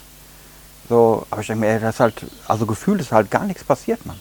So, 0.87 1.25
aber 1.29 1.41
ich 1.41 1.47
denke 1.47 1.61
mir, 1.61 1.71
ey, 1.73 1.79
das 1.79 1.95
ist 1.95 1.99
halt, 1.99 2.25
also 2.47 2.65
gefühlt 2.65 2.99
ist 3.01 3.11
halt 3.11 3.29
gar 3.29 3.45
nichts 3.45 3.63
passiert, 3.63 4.05
Mann. 4.05 4.19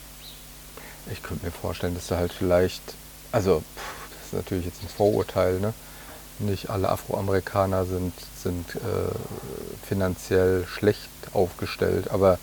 Ich 1.11 1.23
könnte 1.23 1.45
mir 1.45 1.51
vorstellen, 1.51 1.95
dass 1.95 2.07
da 2.07 2.17
halt 2.17 2.31
vielleicht, 2.31 2.81
also 3.31 3.61
pff, 3.61 4.09
das 4.09 4.27
ist 4.27 4.33
natürlich 4.33 4.65
jetzt 4.65 4.83
ein 4.83 4.89
Vorurteil, 4.89 5.59
ne? 5.59 5.73
Nicht 6.37 6.69
alle 6.69 6.89
Afroamerikaner 6.89 7.85
sind, 7.85 8.13
sind 8.41 8.75
äh, 8.75 9.85
finanziell 9.85 10.65
schlecht 10.67 11.09
aufgestellt, 11.33 12.11
aber 12.11 12.37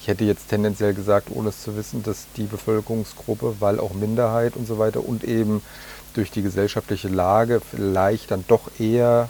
ich 0.00 0.08
hätte 0.08 0.24
jetzt 0.24 0.48
tendenziell 0.48 0.94
gesagt, 0.94 1.28
ohne 1.30 1.50
es 1.50 1.62
zu 1.62 1.76
wissen, 1.76 2.02
dass 2.02 2.26
die 2.36 2.44
Bevölkerungsgruppe, 2.44 3.56
weil 3.60 3.78
auch 3.78 3.92
Minderheit 3.92 4.56
und 4.56 4.66
so 4.66 4.78
weiter 4.78 5.06
und 5.06 5.22
eben 5.22 5.62
durch 6.14 6.30
die 6.30 6.42
gesellschaftliche 6.42 7.08
Lage 7.08 7.60
vielleicht 7.60 8.30
dann 8.30 8.44
doch 8.48 8.70
eher 8.78 9.28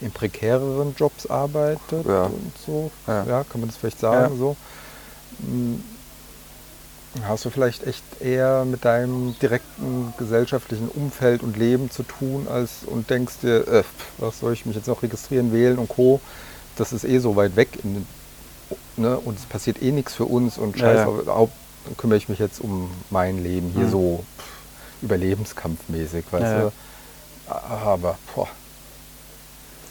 in 0.00 0.10
prekäreren 0.10 0.94
Jobs 0.98 1.26
arbeitet 1.26 2.04
Ja. 2.06 2.24
und 2.24 2.52
so. 2.64 2.90
Ja. 3.06 3.24
Ja. 3.24 3.44
kann 3.44 3.60
man 3.60 3.68
das 3.70 3.78
vielleicht 3.78 4.00
sagen 4.00 4.32
Ja. 4.34 4.38
so. 4.38 4.56
Mm, 5.40 5.76
Hast 7.26 7.46
du 7.46 7.50
vielleicht 7.50 7.86
echt 7.86 8.02
eher 8.20 8.66
mit 8.66 8.84
deinem 8.84 9.34
direkten 9.40 10.12
gesellschaftlichen 10.18 10.88
Umfeld 10.88 11.42
und 11.42 11.56
Leben 11.56 11.90
zu 11.90 12.02
tun 12.02 12.46
als 12.46 12.80
und 12.84 13.08
denkst 13.08 13.36
dir, 13.40 13.66
äh, 13.68 13.84
was 14.18 14.40
soll 14.40 14.52
ich 14.52 14.66
mich 14.66 14.76
jetzt 14.76 14.86
noch 14.86 15.02
registrieren, 15.02 15.50
wählen 15.50 15.78
und 15.78 15.88
Co. 15.88 16.20
Das 16.76 16.92
ist 16.92 17.04
eh 17.04 17.18
so 17.18 17.34
weit 17.34 17.56
weg 17.56 17.70
in 17.82 18.06
ne? 18.98 19.16
und 19.18 19.38
es 19.38 19.46
passiert 19.46 19.80
eh 19.82 19.92
nichts 19.92 20.12
für 20.12 20.26
uns 20.26 20.58
und 20.58 20.76
Ja, 20.78 20.92
scheiß 20.94 21.08
ja. 21.26 21.48
kümmere 21.96 22.18
ich 22.18 22.28
mich 22.28 22.38
jetzt 22.38 22.60
um 22.60 22.90
mein 23.08 23.42
Leben 23.42 23.70
hier 23.74 23.86
Mhm. 23.86 23.90
so 23.90 24.24
pff, 24.38 24.44
überlebenskampfmäßig, 25.02 26.24
weißt 26.30 26.42
Ja, 26.44 26.60
du. 26.62 26.72
Aber, 27.48 28.18
boah, 28.34 28.48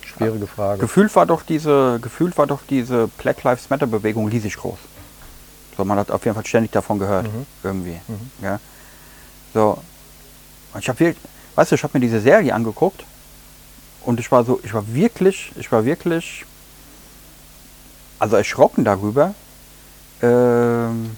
schwierige 0.06 0.48
Frage. 0.48 0.80
Gefühlt 0.82 1.16
war 1.16 1.26
doch 1.26 1.42
diese, 1.44 2.00
gefühlt 2.02 2.38
war 2.38 2.48
doch 2.48 2.62
diese 2.70 3.08
Black 3.18 3.44
Lives 3.44 3.70
Matter 3.70 3.88
Bewegung 3.88 4.28
riesig 4.28 4.58
groß. 4.58 4.78
So, 5.78 5.86
man 5.86 5.98
hat 6.00 6.12
auf 6.12 6.24
jeden 6.26 6.36
Fall 6.36 6.46
ständig 6.46 6.72
davon 6.72 7.00
gehört, 7.00 7.28
Mhm. 7.28 7.46
irgendwie. 7.64 8.00
Mhm. 8.08 8.32
Ja. 8.42 8.60
So. 9.54 9.78
Und 10.74 10.80
ich 10.82 10.90
habe 10.90 11.00
wirklich, 11.00 11.24
weißt 11.56 11.72
du, 11.72 11.76
ich 11.76 11.84
habe 11.84 11.98
mir 11.98 12.02
diese 12.02 12.20
Serie 12.22 12.54
angeguckt 12.54 13.04
und 14.04 14.20
ich 14.20 14.32
war 14.32 14.44
so, 14.44 14.60
ich 14.64 14.74
war 14.74 14.84
wirklich, 14.94 15.52
ich 15.58 15.72
war 15.72 15.86
wirklich, 15.86 16.46
also 18.20 18.36
erschrocken 18.36 18.84
darüber, 18.84 19.34
ähm, 20.22 21.18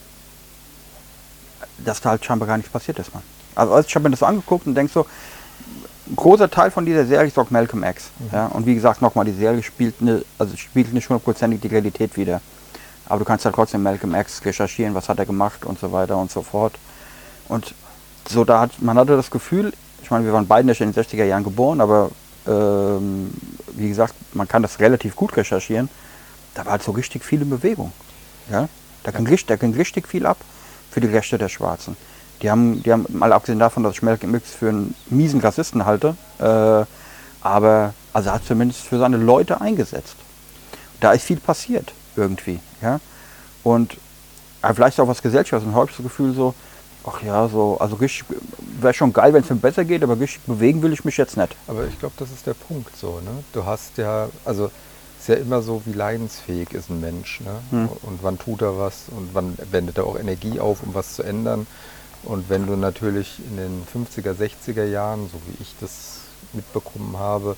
dass 1.80 2.02
da 2.02 2.10
halt 2.12 2.26
scheinbar 2.26 2.48
gar 2.48 2.58
nichts 2.58 2.72
passiert 2.72 2.98
ist, 3.00 3.14
Mann. 3.14 3.24
Also 3.58 3.80
ich 3.80 3.96
habe 3.96 4.04
mir 4.04 4.12
das 4.12 4.20
so 4.20 4.26
angeguckt 4.26 4.68
und 4.68 4.76
denk 4.76 4.92
so, 4.92 5.06
ein 6.10 6.16
großer 6.16 6.50
Teil 6.50 6.72
von 6.72 6.86
dieser 6.86 7.06
Serie 7.06 7.28
ist 7.28 7.38
auch 7.38 7.50
Malcolm 7.50 7.84
X. 7.84 8.12
Ja? 8.32 8.48
Und 8.48 8.66
wie 8.66 8.76
gesagt, 8.76 9.02
nochmal, 9.02 9.26
die 9.26 9.34
Serie 9.34 9.64
spielt, 9.64 9.96
eine, 10.00 10.24
also 10.38 10.56
spielt 10.56 10.94
nicht 10.94 11.10
hundertprozentig 11.10 11.60
die 11.60 11.68
Realität 11.68 12.16
wieder. 12.16 12.42
Aber 13.10 13.20
du 13.20 13.26
kannst 13.26 13.46
halt 13.46 13.56
trotzdem 13.56 13.84
Malcolm 13.84 14.16
X 14.16 14.46
recherchieren, 14.46 14.94
was 14.94 15.10
hat 15.10 15.20
er 15.20 15.26
gemacht 15.26 15.66
und 15.66 15.80
so 15.80 15.92
weiter 15.92 16.18
und 16.18 16.32
so 16.32 16.42
fort. 16.42 16.76
Und 17.48 17.74
so 18.30 18.44
da 18.44 18.62
hat, 18.62 18.82
man 18.82 18.98
hatte 18.98 19.16
das 19.16 19.32
Gefühl, 19.32 19.74
ich 20.04 20.12
meine, 20.12 20.26
wir 20.26 20.34
waren 20.34 20.48
beide 20.48 20.68
nicht 20.68 20.82
in 20.82 20.92
den 20.92 21.04
60er 21.04 21.24
Jahren 21.24 21.44
geboren, 21.44 21.82
aber 21.82 22.12
ähm, 22.48 23.32
wie 23.74 23.90
gesagt, 23.90 24.14
man 24.34 24.48
kann 24.48 24.62
das 24.62 24.80
relativ 24.80 25.16
gut 25.16 25.36
recherchieren. 25.36 25.90
Da 26.54 26.66
war 26.66 26.74
halt 26.74 26.84
so 26.84 26.92
richtig 26.92 27.24
viel 27.24 27.42
in 27.42 27.50
Bewegung. 27.50 27.92
Ja? 28.52 28.70
Da, 29.04 29.12
ging 29.12 29.28
richtig, 29.28 29.48
da 29.48 29.56
ging 29.56 29.74
richtig 29.74 30.08
viel 30.08 30.26
ab 30.26 30.38
für 30.92 31.02
die 31.02 31.08
Rechte 31.08 31.38
der 31.38 31.50
Schwarzen. 31.50 31.96
Die 32.42 32.52
haben, 32.52 32.84
die 32.84 32.92
haben 32.92 33.06
mal 33.10 33.34
abgesehen 33.34 33.60
davon, 33.60 33.84
dass 33.84 33.96
ich 33.96 34.02
Malcolm 34.02 34.36
X 34.36 34.52
für 34.52 34.70
einen 34.70 34.96
miesen 35.10 35.40
Rassisten 35.40 35.86
halte, 35.86 36.16
äh, 36.40 36.86
aber 37.42 37.94
also 38.14 38.30
er 38.30 38.36
hat 38.36 38.46
zumindest 38.46 38.82
für 38.82 39.00
seine 39.00 39.18
Leute 39.18 39.62
eingesetzt. 39.62 40.16
Da 41.00 41.12
ist 41.12 41.24
viel 41.24 41.40
passiert 41.40 41.94
irgendwie. 42.16 42.60
Ja? 42.82 43.00
Und 43.64 43.98
aber 44.62 44.76
vielleicht 44.76 45.00
auch 45.00 45.08
was 45.08 45.22
Gesellschafts- 45.22 45.66
und 45.66 45.76
habe 45.76 45.90
ich 45.90 45.96
das 45.96 46.04
Gefühl 46.04 46.34
so, 46.34 46.54
ach 47.06 47.22
ja, 47.24 47.48
so, 47.48 47.78
also 47.80 47.96
richtig, 47.96 48.26
wäre 48.82 48.94
schon 48.94 49.14
geil, 49.14 49.34
wenn 49.34 49.44
es 49.44 49.50
mir 49.50 49.56
besser 49.56 49.86
geht, 49.86 50.04
aber 50.04 50.20
richtig 50.20 50.42
bewegen 50.42 50.82
will 50.82 50.94
ich 50.94 51.06
mich 51.06 51.18
jetzt 51.18 51.38
nicht. 51.38 51.56
Aber 51.68 51.86
ich 51.86 51.98
glaube, 52.00 52.16
das 52.18 52.32
ist 52.32 52.46
der 52.46 52.54
Punkt 52.54 52.96
so. 52.98 53.20
Ne? 53.24 53.44
Du 53.54 53.66
hast 53.66 53.98
ja, 53.98 54.30
also 54.46 54.66
es 54.66 55.22
ist 55.22 55.28
ja 55.30 55.36
immer 55.36 55.62
so, 55.62 55.82
wie 55.86 55.94
leidensfähig 55.94 56.74
ist 56.74 56.90
ein 56.90 57.00
Mensch. 57.00 57.42
Ne? 57.42 57.52
Hm. 57.72 57.90
Und 58.02 58.20
wann 58.24 58.38
tut 58.38 58.62
er 58.62 58.78
was 58.78 59.06
und 59.10 59.30
wann 59.34 59.58
wendet 59.72 59.98
er 59.98 60.06
auch 60.06 60.20
Energie 60.20 60.60
auf, 60.60 60.84
um 60.84 60.94
was 60.94 61.16
zu 61.16 61.24
ändern. 61.24 61.66
Und 62.24 62.50
wenn 62.50 62.66
du 62.68 62.76
natürlich 62.76 63.40
in 63.50 63.58
den 63.58 63.84
50er, 63.94 64.34
60er 64.34 64.84
Jahren, 64.86 65.30
so 65.32 65.38
wie 65.48 65.62
ich 65.62 65.76
das 65.80 66.20
mitbekommen 66.54 67.18
habe, 67.18 67.56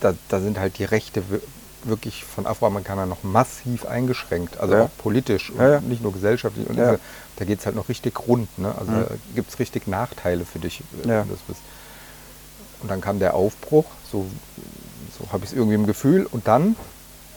da, 0.00 0.14
da 0.28 0.40
sind 0.40 0.58
halt 0.58 0.78
die 0.78 0.84
Rechte 0.84 1.22
wir- 1.30 1.40
wirklich 1.86 2.24
von 2.24 2.46
Afroamerikanern 2.46 3.06
noch 3.08 3.22
massiv 3.24 3.84
eingeschränkt, 3.84 4.58
also 4.58 4.74
Ja. 4.74 4.82
auch 4.84 4.90
politisch 4.96 5.50
und 5.50 5.58
Ja, 5.60 5.68
ja. 5.72 5.80
nicht 5.80 6.02
nur 6.02 6.14
gesellschaftlich. 6.14 6.66
Und 6.66 6.78
da 6.78 7.44
geht 7.44 7.58
es 7.60 7.66
halt 7.66 7.76
noch 7.76 7.90
richtig 7.90 8.18
rund. 8.26 8.48
Ne? 8.58 8.74
Also 8.78 8.90
Mhm. 8.90 9.04
da 9.06 9.14
gibt 9.34 9.50
es 9.50 9.58
richtig 9.58 9.86
Nachteile 9.86 10.46
für 10.46 10.58
dich, 10.60 10.82
wenn 10.92 11.10
Ja. 11.10 11.22
du 11.24 11.30
das 11.30 11.40
bist. 11.40 11.60
Und 12.80 12.90
dann 12.90 13.02
kam 13.02 13.18
der 13.18 13.34
Aufbruch, 13.34 13.84
so, 14.10 14.24
so 15.18 15.30
habe 15.30 15.44
ich 15.44 15.50
es 15.50 15.56
irgendwie 15.56 15.74
im 15.74 15.86
Gefühl. 15.86 16.26
Und 16.30 16.46
dann 16.48 16.74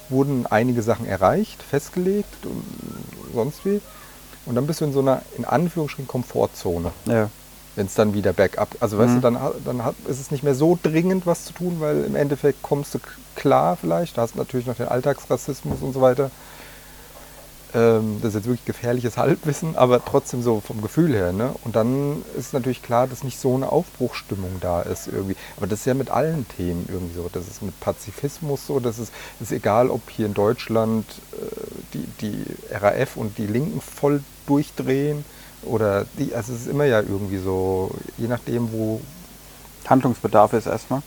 wurden 0.08 0.46
einige 0.46 0.82
Sachen 0.82 1.06
erreicht, 1.06 1.62
festgelegt 1.62 2.46
und 2.46 2.64
sonst 3.34 3.66
wie. 3.66 3.82
Und 4.48 4.56
dann 4.56 4.66
bist 4.66 4.82
du 4.82 4.86
in 4.86 4.94
so 4.94 5.00
einer, 5.02 5.22
in 5.38 5.46
Anführungsstrichen, 5.46 6.08
Komfortzone, 6.08 6.92
Ja. 7.06 7.30
wenn 7.76 7.86
es 7.86 7.94
dann 7.96 8.14
wieder 8.14 8.34
bergab. 8.34 8.70
Also 8.80 8.98
weißt 8.98 9.10
Mhm. 9.16 9.16
du, 9.16 9.22
dann, 9.22 9.38
dann 9.66 9.84
hat, 9.84 9.96
ist 10.08 10.20
es 10.20 10.32
nicht 10.32 10.44
mehr 10.44 10.56
so 10.56 10.80
dringend, 10.82 11.26
was 11.26 11.46
zu 11.46 11.54
tun, 11.54 11.78
weil 11.80 12.04
im 12.06 12.16
Endeffekt 12.16 12.62
kommst 12.64 12.96
du 12.96 13.00
klar 13.36 13.76
vielleicht. 13.76 14.18
Da 14.18 14.22
hast 14.24 14.36
du 14.36 14.40
natürlich 14.40 14.66
noch 14.66 14.76
den 14.76 14.88
Alltagsrassismus 14.88 15.82
und 15.82 15.94
so 15.94 16.02
weiter. 16.02 16.32
Ähm, 17.78 18.18
das 18.22 18.30
ist 18.30 18.36
jetzt 18.36 18.48
wirklich 18.48 18.66
gefährliches 18.66 19.18
Halbwissen, 19.18 19.76
aber 19.76 20.04
trotzdem 20.04 20.42
so 20.42 20.62
vom 20.62 20.82
Gefühl 20.82 21.14
her. 21.14 21.32
Ne? 21.32 21.54
Und 21.64 21.76
dann 21.76 22.24
ist 22.36 22.54
natürlich 22.54 22.82
klar, 22.82 23.08
dass 23.08 23.24
nicht 23.24 23.40
so 23.40 23.54
eine 23.54 23.72
Aufbruchsstimmung 23.72 24.58
da 24.62 24.82
ist 24.82 25.08
irgendwie. 25.08 25.36
Aber 25.58 25.68
das 25.68 25.80
ist 25.82 25.86
ja 25.86 25.94
mit 25.94 26.10
allen 26.10 26.48
Themen 26.58 26.88
irgendwie 26.92 27.16
so. 27.16 27.30
Das 27.32 27.48
ist 27.48 27.62
mit 27.62 27.80
Pazifismus 27.80 28.66
so. 28.66 28.80
Das 28.80 28.98
ist, 28.98 29.14
ist 29.40 29.52
egal, 29.52 29.92
ob 29.92 30.10
hier 30.10 30.26
in 30.26 30.34
Deutschland 30.34 31.06
äh, 31.34 31.46
die, 31.94 32.06
die 32.22 32.46
RAF 32.72 33.16
und 33.16 33.38
die 33.38 33.48
Linken 33.48 33.80
voll 33.82 34.24
durchdrehen 34.48 35.24
oder 35.64 36.06
die, 36.18 36.34
also 36.34 36.54
es 36.54 36.62
ist 36.62 36.68
immer 36.68 36.86
ja 36.86 37.02
irgendwie 37.02 37.38
so, 37.38 37.92
je 38.18 38.28
nachdem, 38.28 38.72
wo, 38.72 39.02
Handlungsbedarf 39.88 40.54
ist 40.54 40.68
erstmal. 40.68 41.02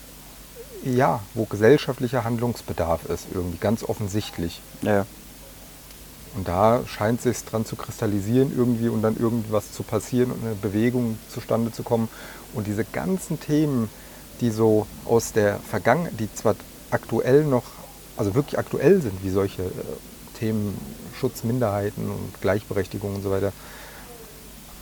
ja, 0.83 1.21
wo 1.33 1.45
gesellschaftlicher 1.45 2.23
Handlungsbedarf 2.23 3.05
ist, 3.05 3.27
irgendwie 3.33 3.57
ganz 3.57 3.83
offensichtlich. 3.83 4.61
Ja. 4.81 5.05
Und 6.35 6.47
da 6.47 6.81
scheint 6.87 7.19
es 7.19 7.23
sich 7.23 7.45
dran 7.49 7.65
zu 7.65 7.75
kristallisieren 7.75 8.53
irgendwie 8.55 8.87
und 8.87 9.01
dann 9.01 9.17
irgendwas 9.17 9.73
zu 9.73 9.83
passieren 9.83 10.31
und 10.31 10.43
eine 10.43 10.55
Bewegung 10.55 11.17
zustande 11.29 11.71
zu 11.71 11.83
kommen. 11.83 12.07
Und 12.53 12.67
diese 12.67 12.85
ganzen 12.85 13.39
Themen, 13.39 13.89
die 14.39 14.49
so 14.49 14.87
aus 15.05 15.33
der 15.33 15.59
Vergangenheit, 15.59 16.19
die 16.19 16.33
zwar 16.33 16.55
aktuell 16.89 17.43
noch, 17.43 17.63
also 18.17 18.33
wirklich 18.33 18.57
aktuell 18.57 19.01
sind, 19.01 19.23
wie 19.23 19.29
solche 19.29 19.63
äh, 19.63 19.69
Themen 20.39 20.77
Schutz 21.19 21.43
Minderheiten 21.43 22.09
und 22.09 22.41
Gleichberechtigung 22.41 23.15
und 23.15 23.23
so 23.23 23.31
weiter. 23.31 23.51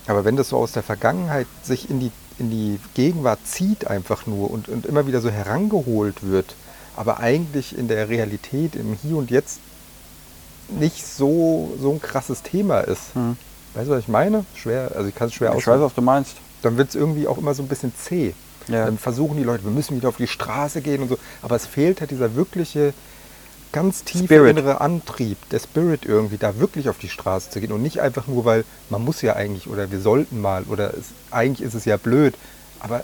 Aber 0.08 0.26
wenn 0.26 0.36
das 0.36 0.50
so 0.50 0.58
aus 0.58 0.72
der 0.72 0.84
Vergangenheit 0.84 1.48
sich 1.64 1.90
in 1.90 2.00
die, 2.00 2.12
in 2.38 2.50
die 2.50 2.80
Gegenwart 2.94 3.40
zieht 3.46 3.88
einfach 3.88 4.26
nur 4.26 4.50
und, 4.50 4.70
und 4.70 4.86
immer 4.86 5.06
wieder 5.08 5.22
so 5.22 5.30
herangeholt 5.30 6.24
wird, 6.24 6.56
aber 6.96 7.20
eigentlich 7.20 7.78
in 7.78 7.88
der 7.88 8.10
Realität, 8.10 8.76
im 8.76 8.98
Hier 9.02 9.18
und 9.18 9.32
Jetzt 9.32 9.60
nicht 10.72 11.06
so, 11.06 11.76
so 11.82 11.92
ein 11.92 12.02
krasses 12.02 12.42
Thema 12.44 12.80
ist. 12.82 13.16
Mhm. 13.16 13.38
Weißt 13.74 13.88
du, 13.88 13.92
was 13.94 14.00
ich 14.00 14.08
meine? 14.08 14.46
Schwer, 14.56 14.92
also 14.96 15.08
ich 15.08 15.16
kann 15.16 15.28
es 15.28 15.34
schwer 15.34 15.50
Ich 15.52 15.58
ausdrücken. 15.58 15.80
weiß, 15.82 15.86
was 15.88 15.96
du 15.96 16.02
meinst. 16.02 16.36
Dann 16.62 16.78
wird 16.78 16.90
es 16.90 16.96
irgendwie 16.96 17.28
auch 17.28 17.38
immer 17.38 17.54
so 17.54 17.64
ein 17.64 17.68
bisschen 17.68 17.94
zäh. 17.96 18.34
Ja. 18.68 18.86
Dann 18.86 18.98
versuchen 18.98 19.38
die 19.38 19.44
Leute, 19.44 19.64
wir 19.64 19.72
müssen 19.72 19.96
wieder 19.96 20.10
auf 20.10 20.18
die 20.18 20.28
Straße 20.28 20.82
gehen 20.82 21.02
und 21.02 21.10
so. 21.10 21.18
Aber 21.42 21.56
es 21.56 21.66
fehlt 21.66 22.02
halt 22.02 22.12
dieser 22.12 22.36
wirkliche, 22.36 22.94
ganz 23.72 24.04
tiefe 24.04 24.26
Spirit. 24.26 24.58
innere 24.58 24.82
Antrieb, 24.82 25.38
der 25.52 25.60
Spirit 25.60 26.06
irgendwie, 26.06 26.38
da 26.38 26.60
wirklich 26.60 26.90
auf 26.90 26.98
die 26.98 27.10
Straße 27.10 27.50
zu 27.52 27.60
gehen. 27.62 27.72
Und 27.72 27.82
nicht 27.82 28.00
einfach 28.02 28.28
nur, 28.28 28.46
weil 28.46 28.66
man 28.90 29.04
muss 29.04 29.22
ja 29.22 29.36
eigentlich 29.36 29.68
oder 29.68 29.92
wir 29.92 30.00
sollten 30.02 30.42
mal 30.42 30.64
oder 30.64 30.94
es, 30.94 31.06
eigentlich 31.32 31.66
ist 31.66 31.76
es 31.76 31.86
ja 31.86 31.98
blöd. 31.98 32.36
Aber 32.80 33.04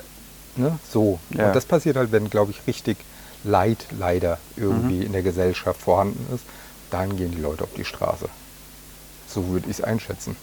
ne, 0.56 0.78
so. 0.92 1.20
Ja. 1.32 1.48
Und 1.48 1.56
das 1.56 1.66
passiert 1.66 1.96
halt, 1.98 2.12
wenn, 2.12 2.30
glaube 2.30 2.52
ich, 2.52 2.66
richtig 2.68 2.98
Leid 3.44 3.86
leider 4.00 4.40
irgendwie 4.58 4.96
Mhm. 4.96 5.02
in 5.04 5.12
der 5.14 5.22
Gesellschaft 5.22 5.80
vorhanden 5.82 6.26
ist. 6.34 6.44
Dann 6.96 7.18
gehen 7.18 7.32
die 7.32 7.42
Leute 7.42 7.66
auf 7.66 7.74
die 7.76 7.84
Straße. 7.84 8.30
So 9.28 9.50
würde 9.50 9.70
ich 9.70 9.80
es 9.80 9.84
einschätzen. 9.84 10.38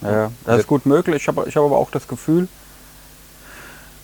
Ja, 0.00 0.32
das 0.46 0.60
ist 0.60 0.66
gut 0.66 0.86
möglich. 0.86 1.16
Ich 1.20 1.28
habe 1.28 1.46
ich 1.46 1.54
hab 1.54 1.64
aber 1.64 1.76
auch 1.76 1.90
das 1.90 2.08
Gefühl, 2.08 2.48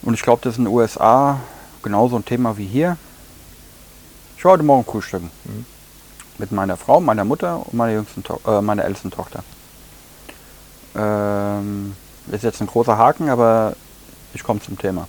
und 0.03 0.12
ich 0.12 0.21
glaube, 0.21 0.43
das 0.45 0.53
ist 0.53 0.59
in 0.59 0.67
den 0.67 0.75
USA 0.75 1.41
genauso 1.83 2.17
ein 2.17 2.27
Thema 2.27 2.59
wie 2.59 2.67
hier. 2.67 2.99
Ich 4.37 4.45
war 4.45 4.53
heute 4.53 4.65
Morgen 4.65 4.85
frühstücken. 4.85 5.31
Mhm. 5.45 5.65
Mit 6.37 6.53
meiner 6.53 6.77
Frau, 6.77 7.00
meiner 7.00 7.25
Mutter 7.25 7.67
und 7.67 7.73
meiner, 7.73 7.95
jüngsten 7.95 8.23
to 8.23 8.38
äh, 8.47 8.61
meiner 8.61 8.85
ältesten 8.85 9.11
Tochter. 9.11 9.43
Ähm, 10.95 11.97
ist 12.31 12.45
jetzt 12.45 12.61
ein 12.61 12.67
großer 12.67 12.99
Haken, 12.99 13.31
aber 13.31 13.77
ich 14.35 14.45
komme 14.45 14.61
zum 14.61 14.77
Thema. 14.77 15.09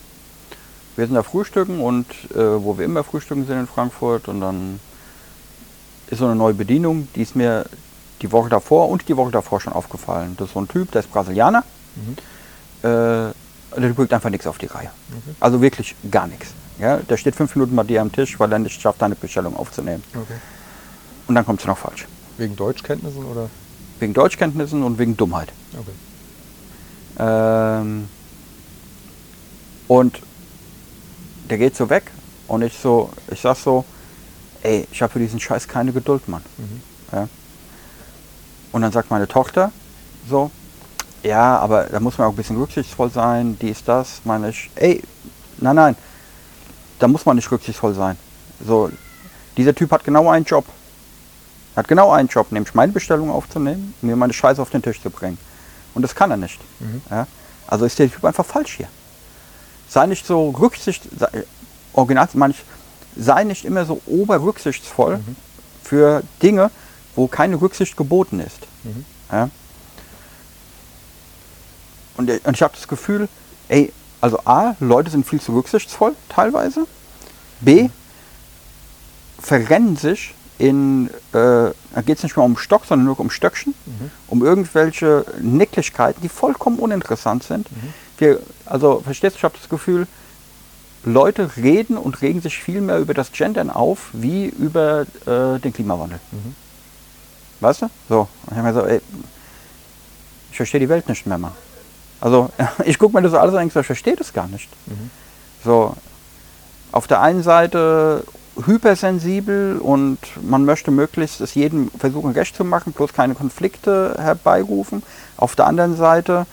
Wir 0.95 1.05
sind 1.07 1.15
da 1.15 1.23
frühstücken 1.23 1.81
und 1.81 2.07
äh, 2.31 2.63
wo 2.63 2.77
wir 2.77 2.85
immer 2.85 3.03
frühstücken 3.03 3.45
sind 3.45 3.59
in 3.59 3.67
Frankfurt 3.67 4.29
und 4.29 4.39
dann 4.39 4.79
ist 6.09 6.19
so 6.19 6.25
eine 6.25 6.35
neue 6.35 6.53
Bedienung, 6.53 7.07
die 7.15 7.21
ist 7.21 7.35
mir 7.35 7.65
die 8.21 8.31
Woche 8.31 8.49
davor 8.49 8.89
und 8.89 9.07
die 9.07 9.15
Woche 9.15 9.31
davor 9.31 9.61
schon 9.61 9.73
aufgefallen. 9.73 10.35
Das 10.37 10.47
ist 10.47 10.53
so 10.53 10.61
ein 10.61 10.67
Typ, 10.67 10.91
der 10.91 11.01
ist 11.01 11.11
Brasilianer. 11.11 11.63
Mhm. 11.95 12.89
Äh, 12.89 13.33
der 13.77 13.89
bringt 13.93 14.11
einfach 14.13 14.29
nichts 14.29 14.47
auf 14.47 14.57
die 14.57 14.65
Reihe. 14.65 14.89
Okay. 15.09 15.35
Also 15.39 15.61
wirklich 15.61 15.95
gar 16.09 16.27
nichts. 16.27 16.53
Ja, 16.79 16.97
der 16.97 17.17
steht 17.17 17.35
fünf 17.35 17.55
Minuten 17.55 17.75
bei 17.75 17.83
dir 17.83 18.01
am 18.01 18.11
Tisch, 18.11 18.39
weil 18.39 18.51
er 18.51 18.59
nicht 18.59 18.81
schafft, 18.81 19.01
deine 19.01 19.15
Bestellung 19.15 19.55
aufzunehmen. 19.55 20.03
Okay. 20.13 20.39
Und 21.27 21.35
dann 21.35 21.45
kommt 21.45 21.59
es 21.59 21.67
noch 21.67 21.77
falsch. 21.77 22.07
Wegen 22.37 22.55
Deutschkenntnissen 22.55 23.23
oder? 23.25 23.49
Wegen 23.99 24.13
Deutschkenntnissen 24.13 24.81
und 24.81 24.97
wegen 24.97 25.15
Dummheit. 25.15 25.51
Okay. 25.73 25.91
Ähm, 27.19 28.07
und 29.87 30.21
der 31.49 31.57
geht 31.57 31.75
so 31.75 31.89
weg 31.89 32.11
und 32.47 32.61
ich 32.61 32.77
so, 32.77 33.09
ich 33.29 33.41
sag 33.41 33.57
so, 33.57 33.83
ey, 34.63 34.87
ich 34.91 35.01
habe 35.01 35.13
für 35.13 35.19
diesen 35.19 35.39
Scheiß 35.39 35.67
keine 35.67 35.91
Geduld, 35.91 36.27
Mann. 36.27 36.43
Mhm. 36.57 36.81
Ja. 37.11 37.27
Und 38.71 38.81
dann 38.81 38.91
sagt 38.91 39.09
meine 39.09 39.27
Tochter 39.27 39.71
so, 40.29 40.51
ja, 41.23 41.57
aber 41.57 41.83
da 41.85 41.99
muss 41.99 42.17
man 42.17 42.27
auch 42.27 42.31
ein 42.31 42.35
bisschen 42.35 42.57
rücksichtsvoll 42.57 43.09
sein, 43.09 43.57
dies, 43.59 43.83
das, 43.83 44.21
meine 44.23 44.49
ich, 44.49 44.69
ey, 44.75 45.03
nein, 45.57 45.75
nein, 45.75 45.95
da 46.99 47.07
muss 47.07 47.25
man 47.25 47.35
nicht 47.35 47.51
rücksichtsvoll 47.51 47.93
sein. 47.93 48.17
So, 48.65 48.91
dieser 49.57 49.73
Typ 49.73 49.91
hat 49.91 50.03
genau 50.03 50.29
einen 50.29 50.45
Job. 50.45 50.65
Er 51.75 51.79
hat 51.79 51.87
genau 51.87 52.11
einen 52.11 52.27
Job, 52.27 52.51
nämlich 52.51 52.73
meine 52.73 52.91
Bestellung 52.91 53.31
aufzunehmen 53.31 53.93
und 54.01 54.07
mir 54.07 54.15
meine 54.15 54.33
Scheiße 54.33 54.61
auf 54.61 54.69
den 54.69 54.81
Tisch 54.81 55.01
zu 55.01 55.09
bringen. 55.09 55.37
Und 55.93 56.03
das 56.03 56.15
kann 56.15 56.31
er 56.31 56.37
nicht. 56.37 56.59
Mhm. 56.79 57.01
Ja? 57.09 57.27
Also 57.67 57.85
ist 57.85 57.97
der 57.99 58.11
Typ 58.11 58.23
einfach 58.23 58.45
falsch 58.45 58.77
hier. 58.77 58.87
Sei 59.87 60.05
nicht 60.05 60.25
so 60.25 60.49
rücksicht, 60.51 61.03
sei, 61.17 61.27
original 61.93 62.27
meine 62.33 62.53
ich, 62.53 62.63
sei 63.19 63.43
nicht 63.43 63.65
immer 63.65 63.85
so 63.85 64.01
oberrücksichtsvoll 64.05 65.17
Mhm. 65.17 65.35
für 65.83 66.23
Dinge, 66.41 66.71
wo 67.15 67.27
keine 67.27 67.59
Rücksicht 67.61 67.97
geboten 67.97 68.39
ist. 68.39 68.59
Mhm. 68.83 69.05
Ja? 69.31 69.49
Und, 72.17 72.29
ich- 72.29 72.45
und 72.45 72.55
ich 72.55 72.61
habe 72.61 72.73
das 72.75 72.87
Gefühl, 72.87 73.27
ey, 73.67 73.91
also 74.21 74.39
A, 74.45 74.75
Leute 74.79 75.09
sind 75.11 75.25
viel 75.25 75.39
zu 75.39 75.53
rücksichtsvoll 75.53 76.15
teilweise. 76.27 76.85
B, 77.61 77.89
verrennen 79.41 79.95
sich 79.95 80.33
in, 80.57 81.07
äh, 81.07 81.11
da 81.31 82.01
geht 82.05 82.17
es 82.17 82.23
nicht 82.23 82.35
mehr 82.35 82.45
um 82.45 82.57
Stock, 82.57 82.85
sondern 82.85 83.05
nur 83.05 83.19
um 83.19 83.29
Stöckchen, 83.29 83.73
Mhm. 83.85 84.11
um 84.27 84.43
irgendwelche 84.43 85.25
Nicklichkeiten, 85.41 86.21
die 86.21 86.27
vollkommen 86.29 86.79
uninteressant 86.79 87.43
sind. 87.43 87.71
Mhm. 87.71 87.93
Wir, 88.17 88.39
also 88.65 88.99
verstehst 88.99 89.35
du, 89.35 89.37
ich 89.37 89.43
habe 89.45 89.55
das 89.57 89.69
Gefühl, 89.69 90.05
Leute 91.03 91.55
reden 91.57 91.97
und 91.97 92.21
regen 92.21 92.41
sich 92.41 92.57
viel 92.57 92.81
mehr 92.81 92.99
über 92.99 93.13
das 93.13 93.31
Gendern 93.31 93.69
auf, 93.69 94.09
wie 94.13 94.47
über 94.47 95.05
äh, 95.25 95.59
den 95.59 95.73
Klimawandel. 95.73 96.19
Mhm. 96.31 96.55
Weißt 97.61 97.83
du? 97.83 97.89
So. 98.07 98.27
Und 98.45 98.51
ich 98.51 98.57
habe 98.57 98.67
mir 98.67 98.73
so, 98.73 98.85
ey, 98.85 99.01
ich 100.51 100.57
verstehe 100.57 100.79
die 100.79 100.89
Welt 100.89 101.07
nicht 101.07 101.25
mehr, 101.25 101.37
Mann. 101.37 101.53
Also, 102.21 102.49
ich 102.85 102.99
gucke 102.99 103.15
mir 103.15 103.21
das 103.21 103.33
alles 103.33 103.55
an 103.55 103.63
und 103.63 103.75
ich 103.75 103.85
verstehe 103.85 104.15
das 104.15 104.33
gar 104.33 104.47
nicht. 104.47 104.69
Mhm. 104.87 105.09
So, 105.63 105.95
auf 106.91 107.07
der 107.07 107.21
einen 107.21 107.43
Seite 107.43 108.23
hypersensibel 108.65 109.77
und 109.77 110.17
man 110.41 110.65
möchte 110.65 110.91
möglichst 110.91 111.39
es 111.39 111.55
jedem 111.55 111.89
versuchen 111.91 112.31
recht 112.31 112.55
zu 112.55 112.65
machen, 112.65 112.93
bloß 112.93 113.13
keine 113.13 113.35
Konflikte 113.35 114.15
herbeirufen. 114.17 115.03
Auf 115.37 115.55
der 115.55 115.67
anderen 115.67 115.95
Seite 115.95 116.45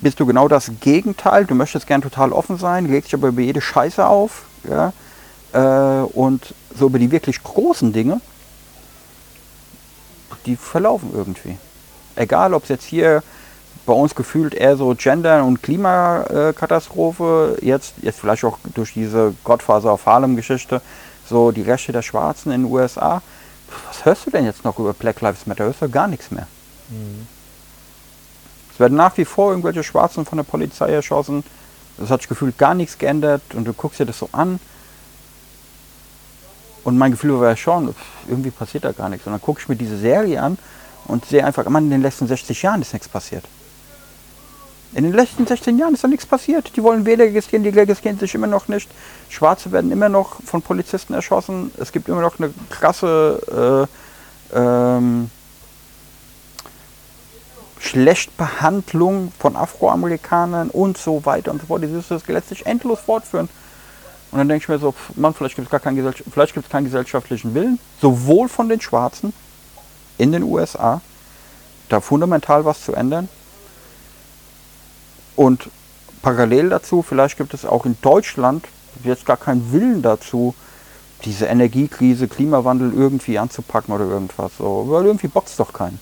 bist 0.00 0.20
du 0.20 0.26
genau 0.26 0.48
das 0.48 0.70
Gegenteil. 0.80 1.44
Du 1.44 1.54
möchtest 1.54 1.86
gern 1.86 2.02
total 2.02 2.32
offen 2.32 2.58
sein, 2.58 2.86
legst 2.86 3.12
dich 3.12 3.14
aber 3.18 3.28
über 3.28 3.42
jede 3.42 3.60
Scheiße 3.60 4.06
auf. 4.06 4.42
Ja? 4.68 4.92
Äh, 5.52 6.04
und 6.04 6.54
so 6.76 6.86
über 6.86 6.98
die 6.98 7.10
wirklich 7.10 7.42
großen 7.42 7.92
Dinge, 7.92 8.20
die 10.44 10.56
verlaufen 10.56 11.10
irgendwie. 11.14 11.56
Egal, 12.14 12.54
ob 12.54 12.64
es 12.64 12.68
jetzt 12.68 12.84
hier 12.84 13.22
bei 13.84 13.92
uns 13.92 14.14
gefühlt 14.14 14.54
eher 14.54 14.76
so 14.76 14.94
Gender- 14.94 15.44
und 15.44 15.62
Klimakatastrophe, 15.62 17.58
jetzt, 17.62 17.94
jetzt 18.02 18.20
vielleicht 18.20 18.44
auch 18.44 18.58
durch 18.74 18.92
diese 18.94 19.34
Gottfaser 19.44 19.92
auf 19.92 20.06
Harlem-Geschichte, 20.06 20.80
so 21.28 21.52
die 21.52 21.62
Rechte 21.62 21.92
der 21.92 22.02
Schwarzen 22.02 22.52
in 22.52 22.62
den 22.62 22.72
USA. 22.72 23.22
Was 23.88 24.04
hörst 24.04 24.26
du 24.26 24.30
denn 24.30 24.44
jetzt 24.44 24.64
noch 24.64 24.78
über 24.78 24.92
Black 24.92 25.20
Lives 25.20 25.46
Matter? 25.46 25.64
Hörst 25.64 25.82
du 25.82 25.88
gar 25.88 26.08
nichts 26.08 26.30
mehr. 26.30 26.46
Mhm. 26.90 27.26
Es 28.76 28.80
werden 28.80 28.98
nach 28.98 29.16
wie 29.16 29.24
vor 29.24 29.52
irgendwelche 29.52 29.82
Schwarzen 29.82 30.26
von 30.26 30.36
der 30.36 30.44
Polizei 30.44 30.92
erschossen. 30.92 31.44
Es 31.98 32.10
hat 32.10 32.20
sich 32.20 32.28
gefühlt 32.28 32.58
gar 32.58 32.74
nichts 32.74 32.98
geändert 32.98 33.40
und 33.54 33.64
du 33.64 33.72
guckst 33.72 33.98
dir 33.98 34.04
das 34.04 34.18
so 34.18 34.28
an. 34.32 34.60
Und 36.84 36.98
mein 36.98 37.12
Gefühl 37.12 37.40
war 37.40 37.48
ja 37.48 37.56
schon, 37.56 37.94
irgendwie 38.28 38.50
passiert 38.50 38.84
da 38.84 38.92
gar 38.92 39.08
nichts. 39.08 39.26
Und 39.26 39.32
dann 39.32 39.40
gucke 39.40 39.60
ich 39.62 39.68
mir 39.70 39.76
diese 39.76 39.96
Serie 39.96 40.42
an 40.42 40.58
und 41.06 41.24
sehe 41.24 41.42
einfach, 41.42 41.66
Mann, 41.70 41.84
in 41.84 41.90
den 41.90 42.02
letzten 42.02 42.26
60 42.26 42.60
Jahren 42.60 42.82
ist 42.82 42.92
nichts 42.92 43.08
passiert. 43.08 43.46
In 44.92 45.04
den 45.04 45.14
letzten 45.14 45.46
16 45.46 45.78
Jahren 45.78 45.94
ist 45.94 46.04
da 46.04 46.08
nichts 46.08 46.26
passiert. 46.26 46.76
Die 46.76 46.82
wollen 46.82 47.06
Wähler 47.06 47.24
registrieren, 47.24 47.64
die 47.64 47.70
registrieren 47.70 48.18
sich 48.18 48.34
immer 48.34 48.46
noch 48.46 48.68
nicht. 48.68 48.90
Schwarze 49.30 49.72
werden 49.72 49.90
immer 49.90 50.10
noch 50.10 50.36
von 50.44 50.60
Polizisten 50.60 51.14
erschossen. 51.14 51.72
Es 51.78 51.92
gibt 51.92 52.10
immer 52.10 52.20
noch 52.20 52.38
eine 52.38 52.52
krasse 52.68 53.88
äh, 54.52 54.58
ähm, 54.58 55.30
Schlechtbehandlung 57.86 59.32
von 59.38 59.56
Afroamerikanern 59.56 60.70
und 60.70 60.98
so 60.98 61.24
weiter 61.24 61.52
und 61.52 61.60
so 61.60 61.66
fort. 61.68 61.82
Dieses 61.82 62.08
das 62.08 62.26
lässt 62.26 62.48
sich 62.48 62.66
endlos 62.66 63.00
fortführen. 63.00 63.48
Und 64.30 64.38
dann 64.38 64.48
denke 64.48 64.64
ich 64.64 64.68
mir 64.68 64.78
so, 64.78 64.94
Mann, 65.14 65.34
vielleicht 65.34 65.54
gibt 65.54 65.66
es 65.66 65.70
gar 65.70 65.80
keinen, 65.80 66.12
vielleicht 66.12 66.54
gibt's 66.54 66.68
keinen 66.68 66.84
gesellschaftlichen 66.84 67.54
Willen, 67.54 67.78
sowohl 68.00 68.48
von 68.48 68.68
den 68.68 68.80
Schwarzen 68.80 69.32
in 70.18 70.32
den 70.32 70.42
USA, 70.42 71.00
da 71.88 72.00
fundamental 72.00 72.64
was 72.64 72.84
zu 72.84 72.92
ändern. 72.92 73.28
Und 75.36 75.70
parallel 76.22 76.70
dazu, 76.70 77.02
vielleicht 77.02 77.36
gibt 77.36 77.54
es 77.54 77.64
auch 77.64 77.86
in 77.86 77.96
Deutschland 78.02 78.66
jetzt 79.04 79.26
gar 79.26 79.36
keinen 79.36 79.72
Willen 79.72 80.02
dazu, 80.02 80.54
diese 81.24 81.46
Energiekrise, 81.46 82.28
Klimawandel 82.28 82.92
irgendwie 82.92 83.38
anzupacken 83.38 83.94
oder 83.94 84.06
irgendwas. 84.06 84.52
So, 84.58 84.86
weil 84.88 85.06
irgendwie 85.06 85.28
bockt 85.28 85.48
es 85.48 85.56
doch 85.56 85.72
keinen. 85.72 86.00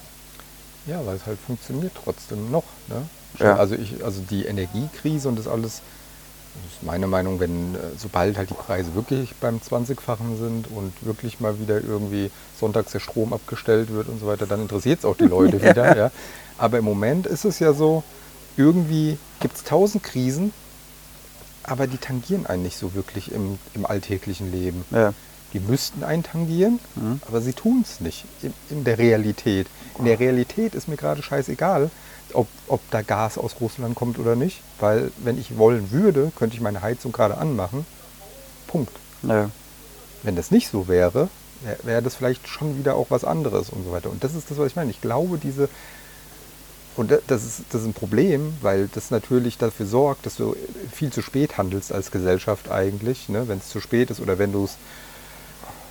Ja, 0.87 1.05
weil 1.07 1.17
es 1.17 1.27
halt 1.27 1.39
funktioniert 1.39 1.93
trotzdem 2.03 2.51
noch. 2.51 2.65
Ne? 2.89 3.03
Ja. 3.39 3.57
Also, 3.57 3.75
ich, 3.75 4.05
also 4.05 4.21
die 4.29 4.45
Energiekrise 4.45 5.29
und 5.29 5.39
das 5.39 5.49
alles, 5.49 5.81
das 6.55 6.73
ist 6.73 6.83
meine 6.83 7.07
Meinung, 7.07 7.41
wenn 7.41 7.75
äh, 7.75 7.79
sobald 7.97 8.37
halt 8.37 8.51
die 8.51 8.55
Preise 8.55 8.95
wirklich 8.95 9.35
beim 9.37 9.59
20-fachen 9.59 10.39
sind 10.39 10.69
und 10.71 10.93
wirklich 11.03 11.41
mal 11.41 11.59
wieder 11.59 11.83
irgendwie 11.83 12.31
sonntags 12.59 12.93
der 12.93 13.01
Strom 13.01 13.33
abgestellt 13.33 13.91
wird 13.93 14.09
und 14.09 14.21
so 14.21 14.27
weiter, 14.27 14.47
dann 14.47 14.61
interessiert 14.61 15.01
es 15.01 15.05
auch 15.05 15.17
die 15.17 15.25
Leute 15.25 15.63
wieder. 15.63 15.97
Ja. 15.97 16.11
Aber 16.59 16.79
im 16.79 16.85
Moment 16.85 17.27
ist 17.27 17.45
es 17.45 17.59
ja 17.59 17.73
so, 17.73 18.05
irgendwie 18.57 19.19
gibt 19.41 19.57
es 19.57 19.65
tausend 19.65 20.05
Krisen, 20.05 20.53
aber 21.65 21.87
die 21.87 21.99
tangieren 21.99 22.47
einen 22.47 22.63
nicht 22.63 22.77
so 22.77 22.95
wirklich 22.95 23.33
im, 23.33 23.59
im 23.75 23.87
alltäglichen 23.87 24.53
Leben. 24.53 24.85
Ja. 24.91 25.13
Die 25.55 25.61
müssten 25.61 26.03
einen 26.05 26.23
tangieren, 26.25 26.81
Mhm. 26.97 27.21
aber 27.27 27.41
sie 27.41 27.53
tun 27.55 27.83
es 27.83 28.01
nicht 28.01 28.25
in, 28.43 28.53
in 28.71 28.85
der 28.85 28.99
Realität. 28.99 29.67
In 29.99 30.05
der 30.05 30.19
Realität 30.21 30.75
ist 30.75 30.89
mir 30.89 30.97
gerade 30.97 31.23
scheißegal, 31.23 31.91
ob, 32.33 32.49
ob 32.67 32.81
da 32.91 33.03
Gas 33.03 33.39
aus 33.39 33.57
Russland 33.61 33.95
kommt 33.95 34.19
oder 34.19 34.35
nicht, 34.37 34.61
weil 34.81 35.11
wenn 35.19 35.39
ich 35.39 35.57
wollen 35.57 35.91
würde, 35.93 36.33
könnte 36.37 36.57
ich 36.57 36.61
meine 36.61 36.83
Heizung 36.83 37.13
gerade 37.13 37.39
anmachen. 37.39 37.87
Punkt. 38.67 38.93
Ja. 39.23 39.51
Wenn 40.25 40.35
das 40.37 40.51
nicht 40.51 40.69
so 40.69 40.89
wäre, 40.89 41.29
wäre 41.63 41.77
wär 41.85 42.03
das 42.03 42.17
vielleicht 42.17 42.49
schon 42.49 42.77
wieder 42.79 42.97
auch 42.97 43.07
was 43.11 43.25
anderes 43.25 43.71
und 43.71 43.85
so 43.85 43.93
weiter. 43.93 44.11
Und 44.11 44.25
das 44.25 44.35
ist 44.35 44.51
das, 44.51 44.59
was 44.59 44.67
ich 44.67 44.77
meine. 44.77 44.91
Ich 44.91 45.01
glaube, 45.01 45.39
diese, 45.39 45.69
und 46.97 47.11
da- 47.13 47.19
das 47.29 47.45
ist, 47.45 47.63
das 47.71 47.83
ist 47.83 47.87
ein 47.87 47.93
Problem, 47.95 48.55
weil 48.63 48.89
das 48.93 49.11
natürlich 49.13 49.57
dafür 49.59 49.87
sorgt, 49.87 50.27
dass 50.27 50.37
du 50.37 50.57
viel 50.93 51.13
zu 51.13 51.23
spät 51.23 51.59
handelst 51.59 51.93
als 51.93 52.11
Gesellschaft 52.11 52.71
eigentlich, 52.71 53.29
ne? 53.29 53.47
wenn 53.49 53.59
es 53.59 53.69
zu 53.69 53.81
spät 53.81 54.11
ist 54.11 54.21
oder 54.21 54.39
wenn 54.39 54.51
du 54.53 54.65
es 54.65 54.77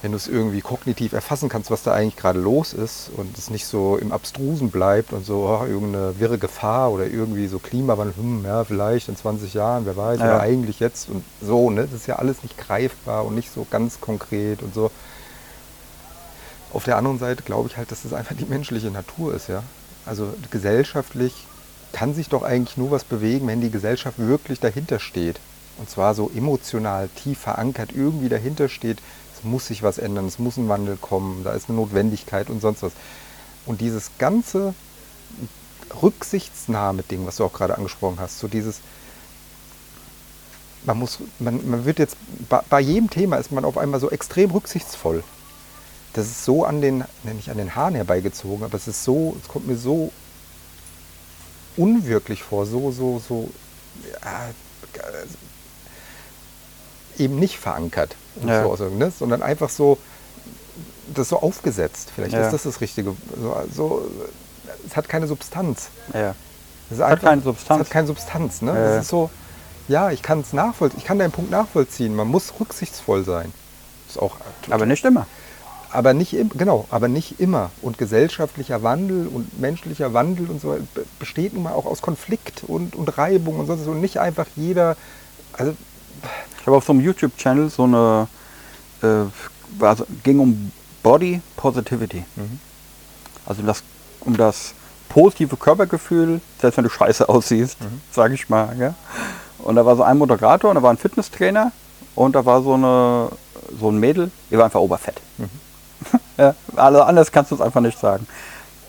wenn 0.03 0.11
du 0.11 0.17
es 0.17 0.27
irgendwie 0.27 0.59
kognitiv 0.59 1.13
erfassen 1.13 1.47
kannst, 1.47 1.71
was 1.71 1.81
da 1.81 1.93
eigentlich 1.93 2.17
gerade 2.17 2.37
los 2.37 2.73
ist 2.73 3.09
und 3.15 3.37
es 3.37 3.49
nicht 3.49 3.65
so 3.65 3.95
im 3.95 4.11
Abstrusen 4.11 4.69
bleibt 4.69 5.13
und 5.13 5.25
so 5.25 5.47
oh, 5.47 5.65
irgendeine 5.65 6.19
wirre 6.19 6.37
Gefahr 6.37 6.91
oder 6.91 7.07
irgendwie 7.07 7.47
so 7.47 7.57
Klimawandel, 7.57 8.13
hm, 8.17 8.43
ja, 8.43 8.65
vielleicht 8.65 9.07
in 9.07 9.15
20 9.15 9.53
Jahren, 9.53 9.85
wer 9.85 9.95
weiß, 9.95 10.19
Ja. 10.19 10.25
oder 10.25 10.41
eigentlich 10.41 10.81
jetzt 10.81 11.07
und 11.07 11.23
so, 11.41 11.69
ne? 11.69 11.83
Das 11.83 11.93
ist 12.01 12.07
ja 12.07 12.17
alles 12.17 12.43
nicht 12.43 12.57
greifbar 12.57 13.25
und 13.25 13.33
nicht 13.33 13.53
so 13.53 13.65
ganz 13.71 14.01
konkret 14.01 14.61
und 14.61 14.73
so. 14.73 14.91
Auf 16.73 16.83
der 16.83 16.97
anderen 16.97 17.17
Seite 17.17 17.41
glaube 17.43 17.69
ich 17.69 17.77
halt, 17.77 17.89
dass 17.89 18.03
das 18.03 18.11
einfach 18.11 18.35
die 18.35 18.45
menschliche 18.45 18.91
Natur 18.91 19.33
ist, 19.33 19.47
ja. 19.47 19.63
Also 20.05 20.33
gesellschaftlich 20.51 21.47
kann 21.93 22.13
sich 22.13 22.27
doch 22.27 22.43
eigentlich 22.43 22.75
nur 22.75 22.91
was 22.91 23.05
bewegen, 23.05 23.47
wenn 23.47 23.61
die 23.61 23.71
Gesellschaft 23.71 24.19
wirklich 24.19 24.59
dahinter 24.59 24.99
steht. 24.99 25.39
Und 25.77 25.89
zwar 25.89 26.13
so 26.13 26.29
emotional, 26.35 27.07
tief 27.15 27.39
verankert, 27.39 27.91
irgendwie 27.95 28.27
dahinter 28.27 28.67
steht, 28.67 28.97
muss 29.43 29.67
sich 29.67 29.84
was 29.84 29.97
ändern, 29.97 30.25
es 30.25 30.39
muss 30.39 30.58
ein 30.58 30.69
Wandel 30.69 30.97
kommen, 30.97 31.43
da 31.43 31.53
ist 31.53 31.69
eine 31.69 31.77
Notwendigkeit 31.77 32.49
und 32.49 32.62
sonst 32.62 32.84
was. 32.84 32.93
Und 33.65 33.82
dieses 33.82 34.12
ganze 34.17 34.73
Rücksichtsnahme-Ding, 36.01 37.25
was 37.25 37.38
du 37.38 37.45
auch 37.45 37.53
gerade 37.53 37.77
angesprochen 37.77 38.17
hast, 38.19 38.39
so 38.39 38.47
dieses, 38.47 38.79
man 40.86 40.97
muss, 40.97 41.19
man, 41.39 41.69
man 41.69 41.86
wird 41.86 41.99
jetzt, 41.99 42.17
bei, 42.49 42.62
bei 42.69 42.79
jedem 42.79 43.10
Thema 43.10 43.38
ist 43.38 43.51
man 43.51 43.65
auf 43.65 43.77
einmal 43.77 43.99
so 43.99 44.10
extrem 44.10 44.51
rücksichtsvoll. 44.51 45.23
Das 46.13 46.27
ist 46.27 46.45
so 46.45 46.63
an 46.65 46.82
den, 46.82 47.03
nicht 47.23 47.49
an 47.49 47.58
den 47.58 47.75
Haaren 47.75 47.95
herbeigezogen, 47.95 48.63
aber 48.63 48.75
es 48.75 48.88
ist 48.88 49.03
so, 49.03 49.36
es 49.41 49.47
kommt 49.47 49.67
mir 49.67 49.77
so 49.77 50.12
unwirklich 51.75 52.43
vor, 52.43 52.65
so, 52.65 52.91
so, 52.91 53.19
so, 53.19 53.49
ja, 54.21 54.49
äh, 57.17 57.23
eben 57.23 57.39
nicht 57.39 57.58
verankert, 57.58 58.15
Ja. 58.45 58.63
so 58.63 58.71
auszudrücken, 58.71 58.97
ne? 58.99 59.11
sondern 59.17 59.41
einfach 59.43 59.69
so, 59.69 59.97
das 61.13 61.29
so 61.29 61.39
aufgesetzt. 61.41 62.11
Vielleicht 62.15 62.33
Ja. 62.33 62.45
ist 62.45 62.53
das 62.53 62.63
das 62.63 62.81
Richtige. 62.81 63.15
So, 63.41 63.55
so, 63.73 64.07
es 64.87 64.95
hat 64.95 65.07
keine 65.09 65.27
Substanz. 65.27 65.89
Ja. 66.13 66.35
Es 66.89 66.97
ist 66.97 67.03
hat 67.03 67.21
keine 67.21 67.41
Substanz. 67.41 67.81
Es 67.81 67.87
hat 67.87 67.91
keine 67.93 68.07
Substanz. 68.07 68.61
Ne? 68.61 68.71
Ja. 68.71 68.95
Es 68.95 69.03
ist 69.03 69.09
so, 69.09 69.29
ja, 69.87 70.11
ich 70.11 70.21
kann 70.21 70.39
es 70.41 70.53
nachvollziehen. 70.53 70.99
Ich 70.99 71.05
kann 71.05 71.19
deinen 71.19 71.31
Punkt 71.31 71.51
nachvollziehen. 71.51 72.15
Man 72.15 72.27
muss 72.27 72.53
rücksichtsvoll 72.59 73.23
sein. 73.23 73.53
Ist 74.07 74.21
auch 74.21 74.37
Aber 74.69 74.85
nicht 74.85 75.03
immer. 75.05 75.27
aber 75.91 76.13
nicht 76.13 76.33
im, 76.33 76.49
genau, 76.49 76.87
aber 76.89 77.07
nicht 77.07 77.39
immer. 77.39 77.69
Und 77.81 77.97
gesellschaftlicher 77.97 78.81
Wandel 78.83 79.27
und 79.27 79.59
menschlicher 79.59 80.13
Wandel 80.13 80.49
und 80.49 80.59
so 80.61 80.77
besteht 81.19 81.53
nun 81.53 81.63
mal 81.63 81.73
auch 81.73 81.85
aus 81.85 82.01
Konflikt 82.01 82.63
und, 82.67 82.95
und 82.95 83.17
Reibung 83.17 83.59
und 83.59 83.67
sonst 83.67 83.81
was. 83.81 83.87
Und 83.87 84.01
nicht 84.01 84.19
einfach 84.19 84.47
jeder. 84.55 84.95
Also 85.53 85.75
Ich 86.63 86.67
habe 86.67 86.78
auf 86.78 86.86
so 86.86 86.93
einem 86.93 87.02
YouTube-Channel 87.02 87.69
so 87.69 87.84
eine, 87.84 88.28
äh, 89.02 89.26
war, 89.78 89.97
so- 89.97 90.06
ging 90.23 90.39
um 90.39 90.71
Body 91.04 91.41
Positivity. 91.58 92.23
Mhm. 92.38 92.58
Also 93.45 93.63
das, 93.63 93.84
um 94.21 94.38
das 94.38 94.73
positive 95.10 95.58
Körpergefühl, 95.58 96.39
selbst 96.62 96.78
wenn 96.78 96.86
du 96.86 96.89
scheiße 96.89 97.28
aussiehst, 97.28 97.82
Mhm. 97.82 97.99
sage 98.13 98.34
ich 98.36 98.47
mal. 98.47 98.73
Ja? 98.80 98.93
Und 99.60 99.76
da 99.76 99.86
war 99.86 99.97
so 99.97 100.04
ein 100.04 100.17
Moderator 100.17 100.69
und 100.69 100.78
da 100.78 100.82
war 100.84 100.91
ein 100.91 100.97
Fitnesstrainer 100.97 101.73
und 102.15 102.34
da 102.34 102.45
war 102.45 102.63
so, 102.63 102.76
eine, 102.76 103.28
so 103.78 103.89
ein 103.91 103.99
Mädel, 103.99 104.32
die 104.49 104.58
war 104.58 104.63
einfach 104.63 104.80
oberfett. 104.80 105.19
Mhm. 105.38 105.49
ja, 106.38 106.56
also 106.78 107.02
anders 107.02 107.30
kannst 107.30 107.52
du 107.52 107.56
es 107.56 107.62
einfach 107.62 107.82
nicht 107.82 107.99
sagen. 107.99 108.26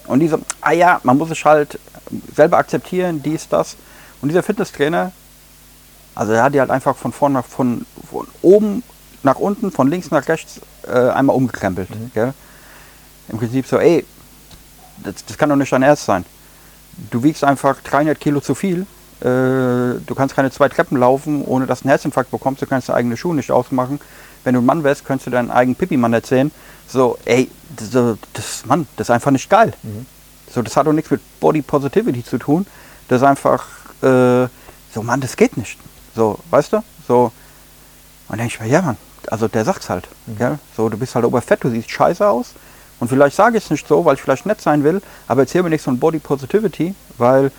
Und 0.07 0.21
die 0.21 0.29
so, 0.29 0.39
ah 0.61 0.71
ja, 0.71 1.01
man 1.03 1.19
muss 1.19 1.31
sich 1.31 1.45
halt 1.45 1.77
selber 2.37 2.59
akzeptieren, 2.59 3.21
dies, 3.21 3.49
das. 3.49 3.75
Und 4.23 4.29
dieser 4.29 4.45
Fitnesstrainer, 4.45 5.11
also 6.14 6.33
er 6.33 6.44
hat 6.44 6.55
die 6.55 6.61
halt 6.61 6.70
einfach 6.70 6.96
von 6.96 7.12
vorn 7.12 7.33
nach 7.33 7.44
von, 7.44 7.87
von 8.09 8.27
oben 8.42 8.83
nach 9.22 9.37
unten, 9.37 9.70
von 9.70 9.88
links 9.88 10.11
nach 10.11 10.29
rechts 10.29 10.61
äh, 10.87 11.11
einmal 11.11 11.35
umgekrempelt. 11.37 11.88
Mhm. 11.90 12.33
Im 13.29 13.38
Prinzip 13.38 13.66
so, 13.66 13.79
ey, 13.79 14.05
das, 15.03 15.24
das 15.27 15.38
kann 15.38 15.48
doch 15.48 15.57
nicht 15.57 15.72
dein 15.72 15.83
Ernst 15.83 16.05
sein. 16.05 16.24
Du 17.11 17.22
wiegst 17.22 17.42
einfach 17.42 17.81
300 17.83 18.20
Kilo 18.20 18.40
zu 18.40 18.55
viel. 18.55 18.87
Äh, 19.20 19.24
du 19.24 20.14
kannst 20.14 20.37
keine 20.37 20.50
zwei 20.50 20.68
Treppen 20.68 20.98
laufen, 20.98 21.42
ohne 21.44 21.66
dass 21.66 21.81
du 21.81 21.85
einen 21.85 21.90
Herzinfarkt 21.90 22.31
bekommst. 22.31 22.62
Du 22.62 22.66
kannst 22.66 22.88
deine 22.88 22.98
eigenen 22.98 23.16
Schuhe 23.16 23.35
nicht 23.35 23.50
ausmachen. 23.50 23.98
Wenn 24.44 24.55
du 24.55 24.61
ein 24.61 24.66
Mann 24.66 24.85
wärst, 24.85 25.05
könntest 25.07 25.27
du 25.27 25.31
deinen 25.31 25.50
eigenen 25.50 25.74
Pipi-Mann 25.74 26.12
erzählen. 26.12 26.50
So, 26.87 27.18
ey, 27.24 27.50
das, 27.77 28.16
das, 28.35 28.66
Mann, 28.66 28.87
das 28.96 29.07
ist 29.09 29.11
einfach 29.11 29.31
nicht 29.31 29.48
geil. 29.48 29.72
So, 30.53 30.61
das 30.61 30.77
hat 30.77 30.87
doch 30.87 30.92
nichts 30.92 31.11
mit 31.11 31.22
Body 31.40 31.62
Positivity 31.62 32.22
zu 32.22 32.37
tun. 32.38 32.66
Das 33.09 33.22
ist 33.22 33.27
einfach, 33.27 33.66
äh, 34.03 34.46
so, 34.92 35.03
Mann, 35.03 35.20
das 35.22 35.37
geht 35.37 35.57
nicht. 35.57 35.79
So, 36.14 36.38
weißt 36.50 36.72
du? 36.72 36.85
So, 37.07 37.33
und 38.29 38.38
denke 38.38 38.55
ich 38.55 38.61
mir, 38.61 38.68
ja, 38.68 38.83
Mann, 38.83 38.96
also 39.31 39.48
der 39.48 39.64
sagt's 39.64 39.88
halt. 39.90 40.09
Gell? 40.38 40.59
So, 40.77 40.88
du 40.88 40.96
bist 40.96 41.14
halt 41.14 41.24
oberfett, 41.24 41.64
du 41.64 41.70
siehst 41.70 41.90
scheiße 41.90 42.27
aus. 42.27 42.55
Und 43.00 43.09
vielleicht 43.09 43.37
sage 43.37 43.59
ich 43.59 43.64
es 43.64 43.70
nicht 43.70 43.87
so, 43.87 44.05
weil 44.05 44.14
ich 44.14 44.22
vielleicht 44.22 44.46
nett 44.46 44.61
sein 44.61 44.85
will, 44.85 45.03
aber 45.27 45.42
erzähl 45.42 45.62
mir 45.62 45.70
nichts 45.70 45.85
von 45.85 45.98
Body 45.98 46.20
Positivity, 46.20 46.94
weil 47.18 47.50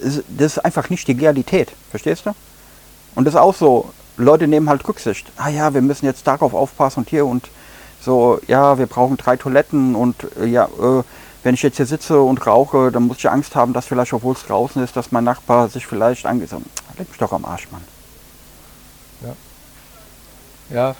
das 0.00 0.52
ist 0.52 0.58
einfach 0.58 0.90
nicht 0.90 1.08
die 1.08 1.12
Realität. 1.12 1.72
Verstehst 1.90 2.26
du? 2.26 2.34
Und 3.14 3.24
das 3.24 3.34
ist 3.34 3.40
auch 3.40 3.54
so, 3.54 3.90
Leute 4.16 4.46
nehmen 4.46 4.68
halt 4.68 4.86
Rücksicht. 4.86 5.30
Ah 5.36 5.48
ja, 5.48 5.74
wir 5.74 5.80
müssen 5.80 6.06
jetzt 6.06 6.26
darauf 6.26 6.54
aufpassen 6.54 7.00
und 7.00 7.08
hier 7.08 7.26
und 7.26 7.48
so, 8.00 8.38
ja, 8.46 8.78
wir 8.78 8.86
brauchen 8.86 9.16
drei 9.16 9.36
Toiletten 9.36 9.94
und 9.94 10.14
äh, 10.40 10.46
ja, 10.46 10.66
äh, 10.66 11.02
wenn 11.42 11.54
ich 11.54 11.62
jetzt 11.62 11.78
hier 11.78 11.86
sitze 11.86 12.20
und 12.20 12.46
rauche, 12.46 12.92
dann 12.92 13.04
muss 13.04 13.18
ich 13.18 13.28
Angst 13.28 13.56
haben, 13.56 13.72
dass 13.72 13.86
vielleicht, 13.86 14.12
obwohl 14.12 14.34
es 14.34 14.44
draußen 14.44 14.82
ist, 14.84 14.96
dass 14.96 15.10
mein 15.10 15.24
Nachbar 15.24 15.68
sich 15.68 15.86
vielleicht 15.86 16.26
angesagt 16.26 16.62
Leck 16.98 17.08
mich 17.08 17.18
doch 17.18 17.32
am 17.32 17.44
Arsch, 17.44 17.70
Mann. 17.70 17.84
Ja, 20.70 20.94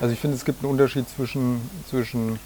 also 0.00 0.12
ich 0.12 0.20
finde, 0.20 0.36
es 0.36 0.44
gibt 0.44 0.62
einen 0.62 0.72
Unterschied 0.72 1.08
zwischen, 1.08 1.70
zwischen 1.88 2.38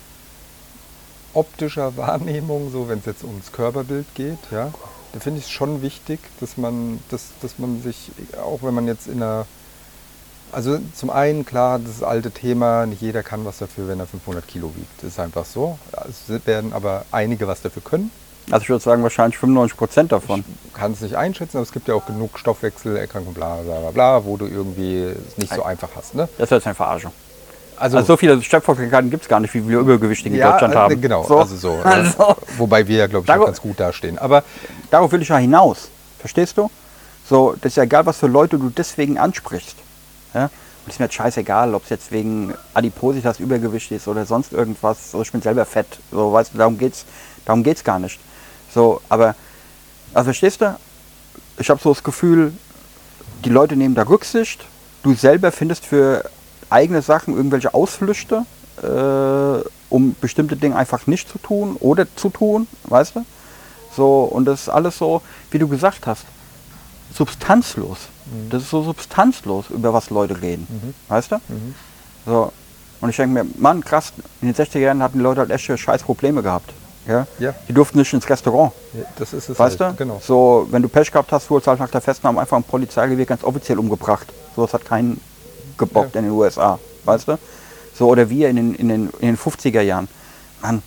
optischer 1.34 1.96
Wahrnehmung, 1.96 2.70
so 2.70 2.88
wenn 2.88 3.00
es 3.00 3.06
jetzt 3.06 3.24
ums 3.24 3.52
Körperbild 3.52 4.06
geht, 4.14 4.38
ja. 4.50 4.72
Da 5.12 5.20
finde 5.20 5.40
ich 5.40 5.46
es 5.46 5.50
schon 5.50 5.82
wichtig, 5.82 6.20
dass 6.40 6.56
man, 6.56 7.00
dass, 7.10 7.30
dass 7.40 7.58
man 7.58 7.82
sich, 7.82 8.12
auch 8.42 8.62
wenn 8.62 8.74
man 8.74 8.86
jetzt 8.86 9.06
in 9.06 9.22
einer, 9.22 9.46
also 10.52 10.78
zum 10.94 11.10
einen 11.10 11.46
klar, 11.46 11.78
das 11.78 12.02
alte 12.02 12.30
Thema, 12.30 12.86
nicht 12.86 13.00
jeder 13.00 13.22
kann 13.22 13.44
was 13.44 13.58
dafür, 13.58 13.88
wenn 13.88 14.00
er 14.00 14.06
500 14.06 14.46
Kilo 14.46 14.72
wiegt. 14.76 15.02
Das 15.02 15.12
ist 15.12 15.18
einfach 15.18 15.46
so. 15.46 15.78
Es 16.08 16.46
werden 16.46 16.72
aber 16.72 17.06
einige 17.10 17.48
was 17.48 17.62
dafür 17.62 17.82
können. 17.82 18.10
Also 18.50 18.62
ich 18.62 18.68
würde 18.70 18.82
sagen, 18.82 19.02
wahrscheinlich 19.02 19.38
95 19.38 19.76
Prozent 19.76 20.12
davon. 20.12 20.44
Ich 20.66 20.72
kann 20.74 20.92
es 20.92 21.00
nicht 21.00 21.14
einschätzen, 21.16 21.58
aber 21.58 21.64
es 21.64 21.72
gibt 21.72 21.88
ja 21.88 21.94
auch 21.94 22.06
genug 22.06 22.38
Stoffwechselerkrankungen, 22.38 23.34
bla 23.34 23.56
bla 23.56 23.78
bla 23.80 23.90
bla, 23.90 24.24
wo 24.24 24.36
du 24.36 24.46
irgendwie 24.46 25.02
es 25.02 25.36
nicht 25.36 25.52
so 25.52 25.62
einfach 25.64 25.88
hast. 25.94 26.14
Ne? 26.14 26.28
Das 26.38 26.46
ist 26.46 26.50
jetzt 26.52 26.66
eine 26.66 26.74
Verarschung. 26.74 27.12
Also, 27.76 27.98
Also 27.98 28.06
so 28.06 28.16
viele 28.16 28.40
Stoffwechselkrankheiten 28.42 29.10
gibt 29.10 29.24
es 29.24 29.28
gar 29.28 29.38
nicht, 29.40 29.52
wie 29.54 29.60
viele 29.60 29.78
Übergewichtige 29.78 30.34
in 30.36 30.42
Deutschland 30.42 30.74
äh, 30.74 30.76
haben. 30.78 31.00
Genau, 31.00 31.24
So. 31.24 31.38
also 31.38 31.56
so. 31.56 31.68
äh, 31.84 31.88
Also, 31.88 32.36
Wobei 32.56 32.86
wir 32.88 32.96
ja, 32.96 33.06
glaube 33.06 33.24
ich, 33.24 33.26
Darauf- 33.28 33.46
ganz 33.46 33.60
gut 33.60 33.78
dastehen. 33.78 34.18
Aber 34.18 34.42
darauf 34.90 35.12
will 35.12 35.22
ich 35.22 35.28
ja 35.28 35.36
hinaus. 35.36 35.88
Verstehst 36.18 36.56
du? 36.58 36.70
So, 37.28 37.54
das 37.60 37.72
ist 37.72 37.76
ja 37.76 37.82
egal, 37.84 38.06
was 38.06 38.16
für 38.18 38.26
Leute 38.26 38.58
du 38.58 38.70
deswegen 38.70 39.18
ansprichst. 39.18 39.76
Ja? 40.34 40.44
Und 40.44 40.50
es 40.86 40.94
ist 40.94 40.98
mir 41.00 41.04
jetzt 41.06 41.14
scheißegal, 41.14 41.74
ob 41.74 41.84
es 41.84 41.90
jetzt 41.90 42.10
wegen 42.10 42.54
Adipositas 42.74 43.38
Übergewicht 43.40 43.92
ist 43.92 44.08
oder 44.08 44.24
sonst 44.24 44.52
irgendwas. 44.54 45.10
So, 45.12 45.20
ich 45.22 45.30
bin 45.30 45.42
selber 45.42 45.66
fett. 45.66 45.86
So, 46.10 46.32
weißt 46.32 46.54
du, 46.54 46.58
darum 46.58 46.78
geht's, 46.78 47.04
darum 47.44 47.62
geht's 47.62 47.84
gar 47.84 47.98
nicht. 47.98 48.18
So, 48.74 49.00
aber, 49.08 49.34
also 50.14 50.26
verstehst 50.26 50.60
du? 50.60 50.76
Ich 51.58 51.70
habe 51.70 51.80
so 51.82 51.92
das 51.92 52.02
Gefühl, 52.02 52.52
die 53.44 53.50
Leute 53.50 53.76
nehmen 53.76 53.94
da 53.94 54.02
Rücksicht. 54.02 54.64
Du 55.02 55.14
selber 55.14 55.52
findest 55.52 55.86
für 55.86 56.28
eigene 56.70 57.02
Sachen 57.02 57.34
irgendwelche 57.36 57.74
Ausflüchte, 57.74 58.44
äh, 58.82 59.68
um 59.90 60.14
bestimmte 60.20 60.56
Dinge 60.56 60.76
einfach 60.76 61.06
nicht 61.06 61.28
zu 61.28 61.38
tun 61.38 61.76
oder 61.80 62.06
zu 62.16 62.30
tun, 62.30 62.66
weißt 62.84 63.16
du? 63.16 63.24
So, 63.96 64.24
und 64.24 64.44
das 64.44 64.62
ist 64.62 64.68
alles 64.68 64.98
so, 64.98 65.22
wie 65.50 65.58
du 65.58 65.66
gesagt 65.66 66.06
hast, 66.06 66.24
substanzlos. 67.14 67.98
Das 68.50 68.62
ist 68.62 68.70
so 68.70 68.82
substanzlos, 68.82 69.70
über 69.70 69.92
was 69.94 70.10
Leute 70.10 70.40
reden. 70.42 70.66
Weißt 71.08 71.32
du? 71.32 71.40
So. 72.26 72.52
Und 73.00 73.10
ich 73.10 73.16
denke 73.16 73.42
mir, 73.44 73.50
Mann, 73.58 73.82
krass, 73.82 74.12
in 74.42 74.52
den 74.52 74.54
60er 74.54 74.78
Jahren 74.80 75.02
hatten 75.02 75.18
die 75.18 75.22
Leute 75.22 75.40
halt 75.40 75.50
echt 75.50 75.64
scheiß 75.80 76.02
Probleme 76.02 76.42
gehabt. 76.42 76.70
Ja? 77.06 77.26
Ja. 77.38 77.54
Die 77.68 77.72
durften 77.72 77.98
nicht 77.98 78.12
ins 78.12 78.28
Restaurant. 78.28 78.72
ja, 78.94 79.04
das 79.16 79.32
ist 79.32 79.48
es 79.48 79.58
Weißt 79.58 79.80
halt. 79.80 79.92
du? 79.92 79.96
Genau. 80.04 80.20
So, 80.24 80.66
wenn 80.70 80.82
du 80.82 80.88
Pech 80.88 81.10
gehabt 81.10 81.32
hast, 81.32 81.48
wurdest 81.50 81.66
du 81.66 81.70
halt 81.70 81.80
nach 81.80 81.90
der 81.90 82.00
Festnahme 82.00 82.40
einfach 82.40 82.56
ein 82.56 82.62
Polizeigewehr 82.64 83.24
ganz 83.26 83.44
offiziell 83.44 83.78
umgebracht. 83.78 84.26
So, 84.56 84.62
das 84.62 84.74
hat 84.74 84.84
keinen 84.84 85.20
gebockt 85.78 86.14
Ja. 86.14 86.20
in 86.20 86.26
den 86.26 86.32
USA. 86.34 86.78
Weißt 87.04 87.28
du? 87.28 87.38
So, 87.94 88.08
oder 88.08 88.28
wir 88.28 88.48
in 88.50 88.56
den, 88.56 88.74
in 88.74 88.88
den, 88.88 89.10
in 89.20 89.28
den 89.28 89.38
50er 89.38 89.80
Jahren. 89.80 90.08
Mann, 90.60 90.82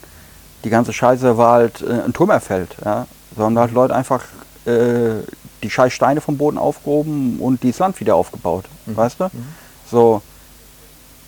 die 0.63 0.69
ganze 0.69 0.93
Scheiße 0.93 1.38
war 1.38 1.54
halt 1.54 1.82
äh, 1.82 2.02
ein 2.06 2.13
Trümmerfeld. 2.13 2.76
Ja? 2.86 3.08
So 3.36 3.43
haben 3.43 3.58
halt 3.58 3.71
Leute 3.71 3.95
einfach 3.95 4.24
äh, 4.65 5.24
die 5.63 5.69
scheiß 5.69 5.91
Steine 5.93 6.21
vom 6.21 6.38
Boden 6.38 6.58
aufgehoben 6.58 7.39
und 7.39 7.63
dieses 7.63 7.80
Land 7.80 8.00
wieder 8.00 8.15
aufgebaut. 8.15 8.65
Mhm. 8.86 8.97
Weißt 8.97 9.19
du? 9.19 9.30
So. 9.89 10.21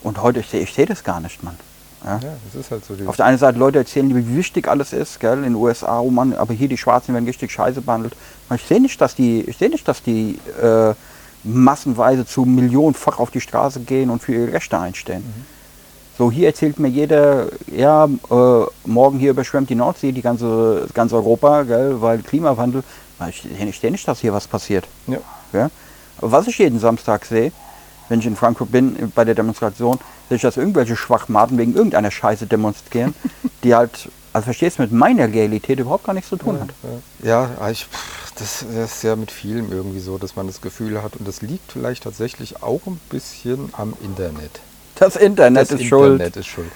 Und 0.04 0.22
heute, 0.22 0.42
ich 0.42 0.50
sehe 0.50 0.62
ich 0.62 0.74
seh 0.74 0.86
das 0.86 1.04
gar 1.04 1.20
nicht, 1.20 1.42
Mann. 1.44 1.58
Ja? 2.04 2.20
Ja, 2.22 2.34
das 2.46 2.62
ist 2.62 2.72
halt 2.72 2.84
so. 2.86 2.96
Auf 3.06 3.16
der 3.16 3.26
einen 3.26 3.38
Seite 3.38 3.58
Leute 3.58 3.80
erzählen, 3.80 4.16
wie 4.16 4.36
wichtig 4.36 4.68
alles 4.68 4.94
ist, 4.94 5.20
gell, 5.20 5.38
in 5.38 5.44
den 5.44 5.56
USA, 5.56 6.00
oh 6.00 6.10
Mann, 6.10 6.34
aber 6.34 6.54
hier 6.54 6.68
die 6.68 6.78
Schwarzen 6.78 7.14
werden 7.14 7.26
richtig 7.26 7.52
scheiße 7.52 7.82
behandelt. 7.82 8.16
Ich 8.54 8.64
sehe 8.64 8.82
nicht, 8.82 9.00
dass 9.00 9.16
die, 9.16 9.42
ich 9.42 9.58
sehe 9.58 9.70
nicht, 9.70 9.88
dass 9.88 10.04
die 10.04 10.40
äh, 10.62 10.94
massenweise 11.44 12.26
zu 12.26 12.46
millionenfach 12.46 13.20
auf 13.20 13.32
die 13.32 13.42
Straße 13.42 13.82
gehen 13.82 14.10
und 14.10 14.22
für 14.22 14.34
ihre 14.34 14.54
Rechte 14.54 14.80
einstehen. 14.80 15.24
So, 16.18 16.32
hier 16.32 16.48
erzählt 16.48 16.80
mir 16.80 16.90
jeder, 16.90 17.48
ja, 17.76 18.06
äh, 18.06 18.66
morgen 18.86 19.18
hier 19.18 19.32
überschwemmt 19.32 19.70
die 19.70 19.76
Nordsee, 19.76 20.12
die 20.12 20.22
ganze, 20.22 20.88
ganz 20.94 21.12
Europa, 21.12 21.64
gell, 21.64 22.02
weil 22.02 22.20
Klimawandel. 22.20 22.84
Ich, 23.30 23.48
ich 23.60 23.80
sehe 23.80 23.92
nicht, 23.92 24.08
dass 24.08 24.20
hier 24.20 24.34
was 24.34 24.48
passiert. 24.48 24.88
ja. 25.08 25.18
Ja? 25.54 25.70
Was 26.20 26.48
ich 26.48 26.58
jeden 26.58 26.80
Samstag 26.80 27.26
sehe, 27.26 27.52
wenn 28.10 28.20
ich 28.20 28.26
in 28.26 28.36
Frankfurt 28.36 28.72
bin, 28.72 29.12
bei 29.16 29.26
der 29.26 29.36
Demonstration, 29.36 30.00
sehe 30.30 30.38
ich, 30.38 30.42
dass 30.42 30.58
irgendwelche 30.58 30.96
Schwachmaten 30.96 31.58
wegen 31.58 31.76
irgendeiner 31.76 32.12
Scheiße 32.12 32.48
demonstrieren, 32.48 33.14
die 33.64 33.76
halt, 33.76 34.10
also 34.34 34.46
verstehst 34.46 34.78
du, 34.78 34.84
mit 34.84 34.92
meiner 34.92 35.28
Realität 35.28 35.80
überhaupt 35.80 36.06
gar 36.06 36.14
nichts 36.14 36.30
zu 36.30 36.38
tun 36.38 36.60
hat. 36.60 36.70
Ja, 37.24 37.50
ja 37.60 37.70
ich, 37.70 37.86
pff, 37.86 38.24
das 38.36 38.64
ist 38.64 39.04
ja 39.04 39.16
mit 39.16 39.32
vielem 39.32 39.72
irgendwie 39.72 40.00
so, 40.00 40.18
dass 40.18 40.36
man 40.36 40.48
das 40.48 40.62
Gefühl 40.62 41.02
hat. 41.04 41.16
Und 41.16 41.28
das 41.28 41.42
liegt 41.42 41.72
vielleicht 41.72 42.04
tatsächlich 42.04 42.64
auch 42.64 42.82
ein 42.88 43.00
bisschen 43.10 43.70
am 43.74 43.94
Internet. 44.04 44.62
Das 44.96 45.16
Internet 45.16 45.72
das 45.72 45.80
ist 45.80 45.86
schuld. 45.86 46.14
Internet 46.14 46.38
ist 46.38 46.48
schuld. 46.48 46.72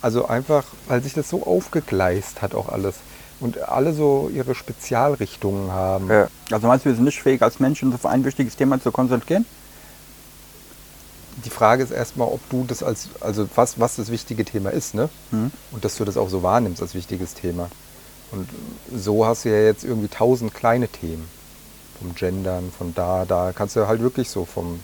Also 0.00 0.26
einfach, 0.26 0.64
weil 0.88 1.02
sich 1.02 1.12
das 1.12 1.28
so 1.28 1.46
aufgegleist 1.46 2.40
hat 2.40 2.54
auch 2.54 2.70
alles. 2.70 2.96
Und 3.38 3.60
alle 3.68 3.92
so 3.92 4.30
ihre 4.32 4.54
Spezialrichtungen 4.54 5.70
haben. 5.70 6.08
Ja. 6.08 6.28
Also 6.50 6.66
meinst 6.66 6.86
du, 6.86 6.88
wir 6.88 6.96
sind 6.96 7.04
nicht 7.04 7.20
fähig, 7.20 7.42
als 7.42 7.60
Menschen 7.60 7.88
uns 7.88 7.96
auf 7.96 8.06
ein 8.06 8.24
wichtiges 8.24 8.56
Thema 8.56 8.80
zu 8.80 8.90
konzentrieren? 8.90 9.44
Die 11.44 11.50
Frage 11.50 11.82
ist 11.82 11.90
erstmal, 11.90 12.28
ob 12.28 12.40
du 12.48 12.64
das 12.66 12.82
als, 12.82 13.08
also 13.20 13.46
was, 13.54 13.78
was 13.78 13.96
das 13.96 14.10
wichtige 14.10 14.44
Thema 14.44 14.70
ist, 14.70 14.94
ne? 14.94 15.10
Mhm. 15.30 15.50
Und 15.70 15.84
dass 15.84 15.96
du 15.96 16.04
das 16.04 16.16
auch 16.16 16.30
so 16.30 16.42
wahrnimmst 16.42 16.80
als 16.80 16.94
wichtiges 16.94 17.34
Thema. 17.34 17.68
Und 18.32 18.48
so 18.94 19.26
hast 19.26 19.44
du 19.44 19.50
ja 19.50 19.60
jetzt 19.62 19.84
irgendwie 19.84 20.08
tausend 20.08 20.54
kleine 20.54 20.88
Themen. 20.88 21.28
Vom 22.00 22.14
Gendern, 22.14 22.72
von 22.76 22.94
da, 22.94 23.24
da 23.24 23.52
kannst 23.54 23.76
du 23.76 23.86
halt 23.86 24.00
wirklich 24.00 24.30
so 24.30 24.44
vom, 24.44 24.80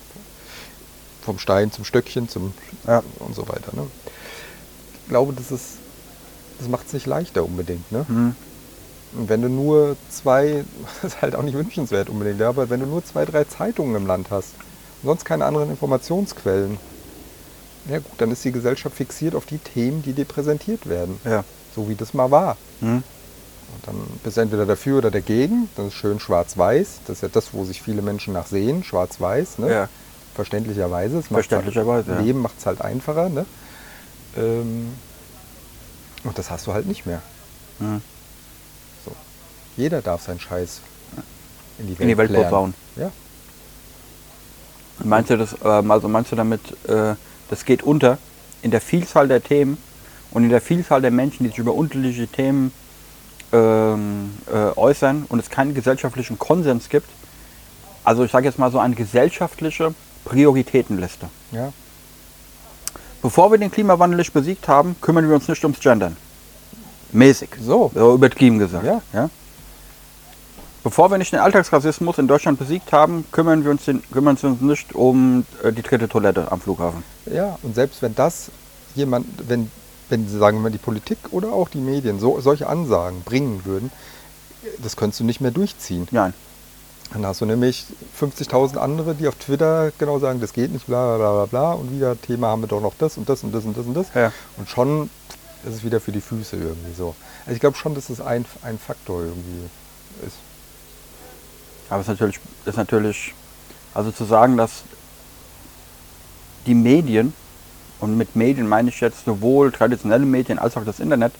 vom 1.22 1.38
Stein 1.38 1.72
zum 1.72 1.84
Stöckchen 1.84 2.28
zum 2.28 2.52
Ja. 2.86 3.02
und 3.18 3.34
so 3.34 3.48
weiter. 3.48 3.72
Ne? 3.74 3.86
Ich 5.02 5.08
glaube, 5.08 5.32
das 5.32 5.50
ist, 5.50 5.78
das 6.58 6.68
macht 6.68 6.86
es 6.86 6.92
nicht 6.92 7.06
leichter 7.06 7.44
unbedingt. 7.44 7.90
Ne? 7.92 8.04
Mhm. 8.08 8.36
Und 9.14 9.28
wenn 9.28 9.42
du 9.42 9.48
nur 9.48 9.96
zwei, 10.10 10.64
das 11.02 11.14
ist 11.14 11.22
halt 11.22 11.34
auch 11.34 11.42
nicht 11.42 11.56
wünschenswert 11.56 12.08
unbedingt, 12.08 12.40
ja, 12.40 12.48
aber 12.50 12.70
wenn 12.70 12.80
du 12.80 12.86
nur 12.86 13.04
zwei, 13.04 13.24
drei 13.24 13.44
Zeitungen 13.44 13.94
im 13.96 14.06
Land 14.06 14.28
hast 14.30 14.54
sonst 15.02 15.24
keine 15.24 15.44
anderen 15.44 15.70
Informationsquellen, 15.70 16.78
ja 17.88 17.98
gut, 17.98 18.12
dann 18.18 18.30
ist 18.30 18.44
die 18.44 18.52
Gesellschaft 18.52 18.96
fixiert 18.96 19.34
auf 19.34 19.46
die 19.46 19.58
Themen, 19.58 20.02
die 20.02 20.12
dir 20.12 20.24
präsentiert 20.24 20.88
werden. 20.88 21.20
Ja. 21.24 21.44
So 21.74 21.88
wie 21.88 21.94
das 21.94 22.14
mal 22.14 22.30
war. 22.30 22.56
Mhm. 22.80 23.02
Und 23.74 23.86
dann 23.86 23.96
bist 24.22 24.36
du 24.36 24.42
entweder 24.42 24.66
dafür 24.66 24.98
oder 24.98 25.10
dagegen. 25.10 25.68
Das 25.76 25.86
ist 25.86 25.94
schön 25.94 26.20
schwarz-weiß. 26.20 27.00
Das 27.06 27.16
ist 27.16 27.22
ja 27.22 27.28
das, 27.28 27.54
wo 27.54 27.64
sich 27.64 27.82
viele 27.82 28.02
Menschen 28.02 28.34
nach 28.34 28.46
sehen, 28.46 28.84
schwarz-weiß. 28.84 29.58
Ne? 29.58 29.70
Ja. 29.70 29.88
Verständlicherweise. 30.34 31.16
Macht's 31.16 31.28
Verständlicherweise, 31.28 32.10
Halt, 32.10 32.20
ja. 32.20 32.24
Leben 32.24 32.40
macht 32.40 32.58
es 32.58 32.66
halt 32.66 32.82
einfacher. 32.82 33.28
Ne? 33.30 33.46
Ähm, 34.36 34.92
und 36.24 36.38
das 36.38 36.50
hast 36.50 36.66
du 36.66 36.74
halt 36.74 36.86
nicht 36.86 37.06
mehr. 37.06 37.22
Mhm. 37.78 38.02
So. 39.04 39.12
Jeder 39.76 40.02
darf 40.02 40.22
seinen 40.22 40.40
Scheiß 40.40 40.80
in 41.78 41.86
die 41.86 41.92
Welt, 41.92 42.00
In 42.00 42.08
die 42.08 42.16
Welt 42.16 42.32
posaunen. 42.32 42.74
Ja. 42.96 43.10
Meinst 45.04 45.30
du 45.30 45.38
das, 45.38 45.56
ähm, 45.64 45.90
also 45.90 46.08
meinst 46.08 46.32
du 46.32 46.36
damit, 46.36 46.60
äh, 46.88 47.14
das 47.50 47.64
geht 47.64 47.82
unter 47.82 48.18
in 48.62 48.70
der 48.70 48.80
Vielzahl 48.80 49.28
der 49.28 49.42
Themen 49.42 49.78
und 50.30 50.44
in 50.44 50.50
der 50.50 50.60
Vielzahl 50.60 51.02
der 51.02 51.10
Menschen, 51.10 51.44
die 51.44 51.50
sich 51.50 51.58
über 51.58 51.74
unterschiedliche 51.74 52.28
Themen 52.28 52.72
ähm, 53.52 54.30
äh, 54.52 54.76
äußern 54.78 55.26
und 55.28 55.38
es 55.38 55.50
keinen 55.50 55.74
gesellschaftlichen 55.74 56.38
Konsens 56.38 56.88
gibt? 56.88 57.08
Also 58.04 58.24
ich 58.24 58.30
sage 58.30 58.46
jetzt 58.46 58.58
mal 58.58 58.70
so 58.70 58.78
eine 58.78 58.94
gesellschaftliche 58.94 59.94
Prioritätenliste. 60.24 61.28
ja. 61.50 61.72
Bevor 63.22 63.52
wir 63.52 63.58
den 63.58 63.70
Klimawandel 63.70 64.18
nicht 64.18 64.32
besiegt 64.32 64.66
haben, 64.66 64.96
kümmern 65.00 65.28
wir 65.28 65.36
uns 65.36 65.46
nicht 65.46 65.62
ums 65.62 65.78
Gendern. 65.78 66.16
Mäßig. 67.12 67.50
So. 67.60 67.92
So 67.94 68.14
übertrieben 68.14 68.58
gesagt. 68.58 68.84
Ja. 68.84 69.00
Ja? 69.12 69.30
Bevor 70.82 71.10
wir 71.12 71.18
nicht 71.18 71.32
den 71.32 71.38
Alltagsrassismus 71.38 72.18
in 72.18 72.26
Deutschland 72.26 72.58
besiegt 72.58 72.92
haben, 72.92 73.24
kümmern 73.30 73.62
wir 73.64 73.70
uns, 73.70 73.84
den, 73.84 74.02
kümmern 74.10 74.36
wir 74.40 74.50
uns 74.50 74.60
nicht 74.60 74.94
um 74.94 75.46
äh, 75.62 75.72
die 75.72 75.82
dritte 75.82 76.08
Toilette 76.08 76.50
am 76.50 76.60
Flughafen. 76.60 77.04
Ja, 77.26 77.56
und 77.62 77.76
selbst 77.76 78.02
wenn 78.02 78.16
das 78.16 78.50
jemand, 78.96 79.26
wenn, 79.48 79.70
wenn 80.08 80.28
sagen 80.28 80.58
wir 80.58 80.62
mal 80.62 80.72
die 80.72 80.78
Politik 80.78 81.18
oder 81.30 81.52
auch 81.52 81.68
die 81.68 81.78
Medien 81.78 82.18
so, 82.18 82.40
solche 82.40 82.68
Ansagen 82.68 83.22
bringen 83.22 83.64
würden, 83.64 83.92
das 84.82 84.96
könntest 84.96 85.20
du 85.20 85.24
nicht 85.24 85.40
mehr 85.40 85.52
durchziehen. 85.52 86.08
Nein. 86.10 86.34
Dann 87.12 87.26
hast 87.26 87.42
du 87.42 87.46
nämlich 87.46 87.86
50.000 88.18 88.78
andere, 88.78 89.14
die 89.14 89.28
auf 89.28 89.34
Twitter 89.36 89.92
genau 89.98 90.18
sagen, 90.18 90.40
das 90.40 90.52
geht 90.52 90.72
nicht, 90.72 90.86
bla 90.86 91.16
bla 91.16 91.32
bla 91.32 91.46
bla 91.46 91.72
und 91.74 91.94
wieder 91.94 92.20
Thema 92.20 92.48
haben 92.48 92.62
wir 92.62 92.68
doch 92.68 92.80
noch 92.80 92.94
das 92.98 93.18
und 93.18 93.28
das 93.28 93.44
und 93.44 93.54
das 93.54 93.64
und 93.64 93.76
das 93.76 93.86
und 93.86 93.94
das. 93.94 94.06
Ja. 94.14 94.32
Und 94.56 94.68
schon 94.68 95.10
ist 95.64 95.74
es 95.74 95.84
wieder 95.84 96.00
für 96.00 96.10
die 96.10 96.20
Füße 96.20 96.56
irgendwie 96.56 96.94
so. 96.96 97.14
Also 97.44 97.54
ich 97.54 97.60
glaube 97.60 97.76
schon, 97.76 97.94
dass 97.94 98.08
das 98.08 98.20
ein, 98.20 98.44
ein 98.62 98.78
Faktor 98.78 99.20
irgendwie 99.20 99.68
ist. 100.26 100.36
Aber 101.92 102.00
es 102.00 102.06
ist 102.08 102.12
natürlich, 102.12 102.40
ist 102.64 102.78
natürlich, 102.78 103.34
also 103.92 104.10
zu 104.10 104.24
sagen, 104.24 104.56
dass 104.56 104.82
die 106.64 106.74
Medien, 106.74 107.34
und 108.00 108.16
mit 108.16 108.34
Medien 108.34 108.66
meine 108.66 108.88
ich 108.88 108.98
jetzt 109.00 109.26
sowohl 109.26 109.70
traditionelle 109.72 110.24
Medien 110.24 110.58
als 110.58 110.74
auch 110.78 110.86
das 110.86 111.00
Internet, 111.00 111.34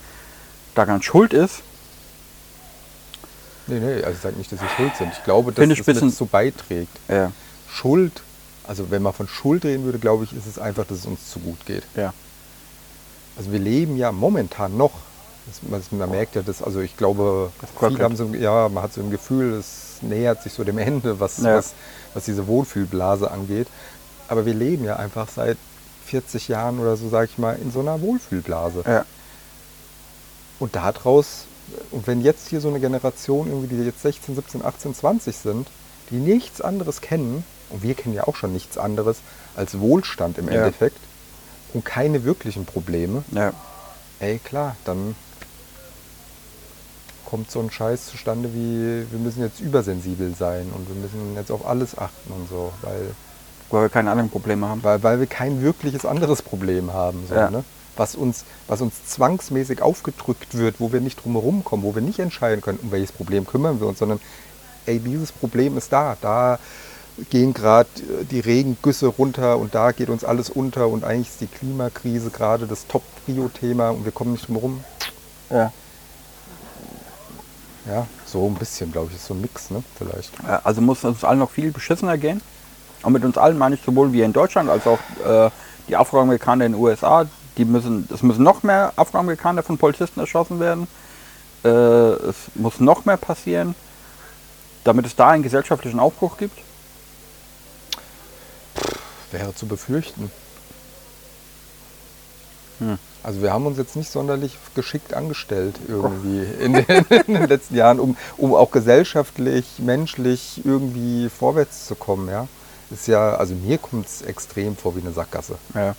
daran 0.74 1.02
schuld 1.02 1.32
ist, 1.32 1.62
Nee, 3.68 3.78
nee, 3.78 4.02
also 4.02 4.10
ich 4.10 4.18
sage 4.18 4.36
nicht, 4.36 4.50
dass 4.50 4.58
sie 4.58 4.66
schuld 4.76 4.94
sind. 4.96 5.12
Ich 5.12 5.22
glaube, 5.22 5.52
dass 5.52 5.64
ich 5.64 5.84
das 5.84 6.16
so 6.16 6.26
beiträgt. 6.26 6.90
äh, 7.08 7.28
Schuld, 7.70 8.20
also 8.66 8.90
wenn 8.90 9.02
man 9.02 9.14
von 9.14 9.28
Schuld 9.28 9.64
reden 9.64 9.84
würde, 9.84 10.00
glaube 10.00 10.24
ich, 10.24 10.32
ist 10.32 10.46
es 10.46 10.58
einfach, 10.58 10.84
dass 10.84 10.98
es 10.98 11.06
uns 11.06 11.30
zu 11.30 11.38
gut 11.38 11.64
geht. 11.64 11.84
ja, 11.94 12.12
Also 13.38 13.52
wir 13.52 13.60
leben 13.60 13.96
ja 13.96 14.10
momentan 14.12 14.76
noch. 14.76 14.92
Man- 15.62 15.82
man 15.90 16.10
merkt 16.10 16.34
ja, 16.36 16.42
dass, 16.42 16.62
also 16.62 16.80
ich 16.80 16.96
glaube, 16.96 17.50
viele 17.78 17.98
haben 18.04 18.16
so, 18.16 18.26
ja, 18.34 18.68
man 18.68 18.82
hat 18.82 18.92
so 18.92 19.00
ein 19.00 19.10
Gefühl, 19.10 19.54
es 19.54 19.96
nähert 20.02 20.42
sich 20.42 20.52
so 20.52 20.64
dem 20.64 20.78
Ende, 20.78 21.18
was, 21.20 21.38
Ja. 21.38 21.56
was, 21.56 21.72
was 22.14 22.24
diese 22.24 22.46
Wohlfühlblase 22.46 23.30
angeht. 23.30 23.66
Aber 24.28 24.46
wir 24.46 24.54
leben 24.54 24.84
ja 24.84 24.96
einfach 24.96 25.28
seit 25.28 25.58
40 26.06 26.48
Jahren 26.48 26.78
oder 26.78 26.96
so, 26.96 27.08
sage 27.08 27.28
ich 27.30 27.38
mal, 27.38 27.56
in 27.60 27.70
so 27.72 27.80
einer 27.80 28.00
Wohlfühlblase. 28.00 28.84
ja, 28.86 29.04
Und 30.58 30.76
daraus, 30.76 31.44
und 31.90 32.06
wenn 32.06 32.20
jetzt 32.22 32.48
hier 32.48 32.60
so 32.60 32.68
eine 32.68 32.80
Generation, 32.80 33.48
irgendwie, 33.48 33.74
die 33.76 33.82
jetzt 33.82 34.02
16, 34.02 34.34
17, 34.36 34.64
18, 34.64 34.94
20 34.94 35.36
sind, 35.36 35.68
die 36.10 36.16
nichts 36.16 36.60
anderes 36.60 37.00
kennen, 37.00 37.44
und 37.70 37.82
wir 37.82 37.94
kennen 37.94 38.14
ja 38.14 38.24
auch 38.26 38.36
schon 38.36 38.52
nichts 38.52 38.78
anderes 38.78 39.18
als 39.56 39.80
Wohlstand 39.80 40.38
im 40.38 40.46
Ja. 40.48 40.54
Endeffekt 40.64 40.98
und 41.74 41.84
keine 41.84 42.24
wirklichen 42.24 42.64
Probleme, 42.66 43.24
ja. 43.32 43.52
ey 44.20 44.38
klar, 44.38 44.76
dann 44.84 45.14
kommt 47.32 47.50
so 47.50 47.60
ein 47.60 47.70
Scheiß 47.70 48.08
zustande 48.08 48.50
wie, 48.52 49.10
wir 49.10 49.18
müssen 49.18 49.40
jetzt 49.40 49.58
übersensibel 49.58 50.34
sein 50.38 50.70
und 50.76 50.86
wir 50.86 50.94
müssen 50.96 51.34
jetzt 51.34 51.50
auf 51.50 51.66
alles 51.66 51.96
achten 51.96 52.30
und 52.30 52.46
so, 52.50 52.70
weil, 52.82 53.00
Weil 53.70 53.84
wir 53.84 53.88
keine 53.88 54.10
anderen 54.10 54.28
Probleme 54.28 54.68
haben. 54.68 54.84
weil, 54.84 55.02
weil 55.02 55.18
wir 55.18 55.26
kein 55.26 55.62
wirkliches 55.62 56.04
anderes 56.04 56.42
Problem 56.42 56.92
haben. 56.92 57.24
So, 57.26 57.34
Ja. 57.34 57.48
ne? 57.50 57.64
was, 57.96 58.16
uns, 58.16 58.44
was 58.68 58.82
uns 58.82 58.92
zwangsmäßig 59.06 59.80
aufgedrückt 59.80 60.58
wird, 60.58 60.74
wo 60.78 60.92
wir 60.92 61.00
nicht 61.00 61.24
drumherum 61.24 61.64
kommen, 61.64 61.82
wo 61.84 61.94
wir 61.94 62.02
nicht 62.02 62.18
entscheiden 62.18 62.60
können, 62.60 62.78
um 62.82 62.92
welches 62.92 63.12
Problem 63.12 63.46
kümmern 63.46 63.80
wir 63.80 63.86
uns, 63.86 63.98
sondern 63.98 64.20
ey, 64.84 64.98
dieses 64.98 65.32
Problem 65.32 65.78
ist 65.78 65.90
da, 65.90 66.18
da 66.20 66.58
gehen 67.30 67.54
gerade 67.54 67.88
die 68.30 68.40
Regengüsse 68.40 69.06
runter 69.06 69.56
und 69.56 69.74
da 69.74 69.92
geht 69.92 70.10
uns 70.10 70.22
alles 70.22 70.50
unter 70.50 70.88
und 70.88 71.02
eigentlich 71.02 71.28
ist 71.28 71.40
die 71.40 71.46
Klimakrise 71.46 72.28
gerade 72.28 72.66
das 72.66 72.86
Top-Prio-Thema 72.88 73.88
und 73.88 74.04
wir 74.04 74.12
kommen 74.12 74.32
nicht 74.32 74.48
drumherum. 74.48 74.84
Ja. 75.50 75.72
Ja, 77.86 78.06
so 78.26 78.46
ein 78.46 78.54
bisschen, 78.54 78.92
glaube 78.92 79.08
ich, 79.10 79.16
ist 79.16 79.26
so 79.26 79.34
ein 79.34 79.40
Mix, 79.40 79.70
ne? 79.70 79.82
Vielleicht. 79.98 80.32
Also 80.64 80.80
muss 80.80 80.98
es 80.98 81.04
uns 81.04 81.24
allen 81.24 81.40
noch 81.40 81.50
viel 81.50 81.72
beschissener 81.72 82.16
gehen. 82.16 82.40
Und 83.02 83.12
mit 83.12 83.24
uns 83.24 83.36
allen 83.36 83.58
meine 83.58 83.74
ich 83.74 83.82
sowohl 83.82 84.12
wir 84.12 84.24
in 84.24 84.32
Deutschland 84.32 84.70
als 84.70 84.86
auch 84.86 85.00
äh, 85.26 85.50
die 85.88 85.96
Afroamerikaner 85.96 86.66
in 86.66 86.72
den 86.72 86.80
USA. 86.80 87.26
Die 87.56 87.64
müssen, 87.64 88.08
es 88.12 88.22
müssen 88.22 88.44
noch 88.44 88.62
mehr 88.62 88.92
Afroamerikaner 88.96 89.62
von 89.62 89.78
Polizisten 89.78 90.20
erschossen 90.20 90.60
werden. 90.60 90.86
Äh, 91.64 91.68
es 91.68 92.36
muss 92.54 92.78
noch 92.78 93.04
mehr 93.04 93.16
passieren, 93.16 93.74
damit 94.84 95.06
es 95.06 95.16
da 95.16 95.30
einen 95.30 95.42
gesellschaftlichen 95.42 95.98
Aufbruch 95.98 96.36
gibt. 96.38 96.58
Wäre 99.32 99.54
zu 99.54 99.66
befürchten. 99.66 100.30
Hm. 102.82 102.98
Also 103.22 103.40
wir 103.40 103.52
haben 103.52 103.66
uns 103.66 103.78
jetzt 103.78 103.94
nicht 103.94 104.10
sonderlich 104.10 104.58
geschickt 104.74 105.14
angestellt 105.14 105.76
irgendwie 105.86 106.42
in 106.60 106.72
den, 106.72 106.84
in 107.26 107.34
den 107.34 107.48
letzten 107.48 107.76
Jahren, 107.76 108.00
um, 108.00 108.16
um 108.36 108.54
auch 108.54 108.72
gesellschaftlich, 108.72 109.78
menschlich 109.78 110.60
irgendwie 110.64 111.28
vorwärts 111.28 111.86
zu 111.86 111.94
kommen. 111.94 112.28
Ja? 112.28 112.48
Ist 112.90 113.06
ja, 113.06 113.36
also 113.36 113.54
mir 113.54 113.78
kommt 113.78 114.06
es 114.06 114.22
extrem 114.22 114.76
vor 114.76 114.96
wie 114.96 115.00
eine 115.00 115.12
Sackgasse. 115.12 115.54
Ja. 115.74 115.94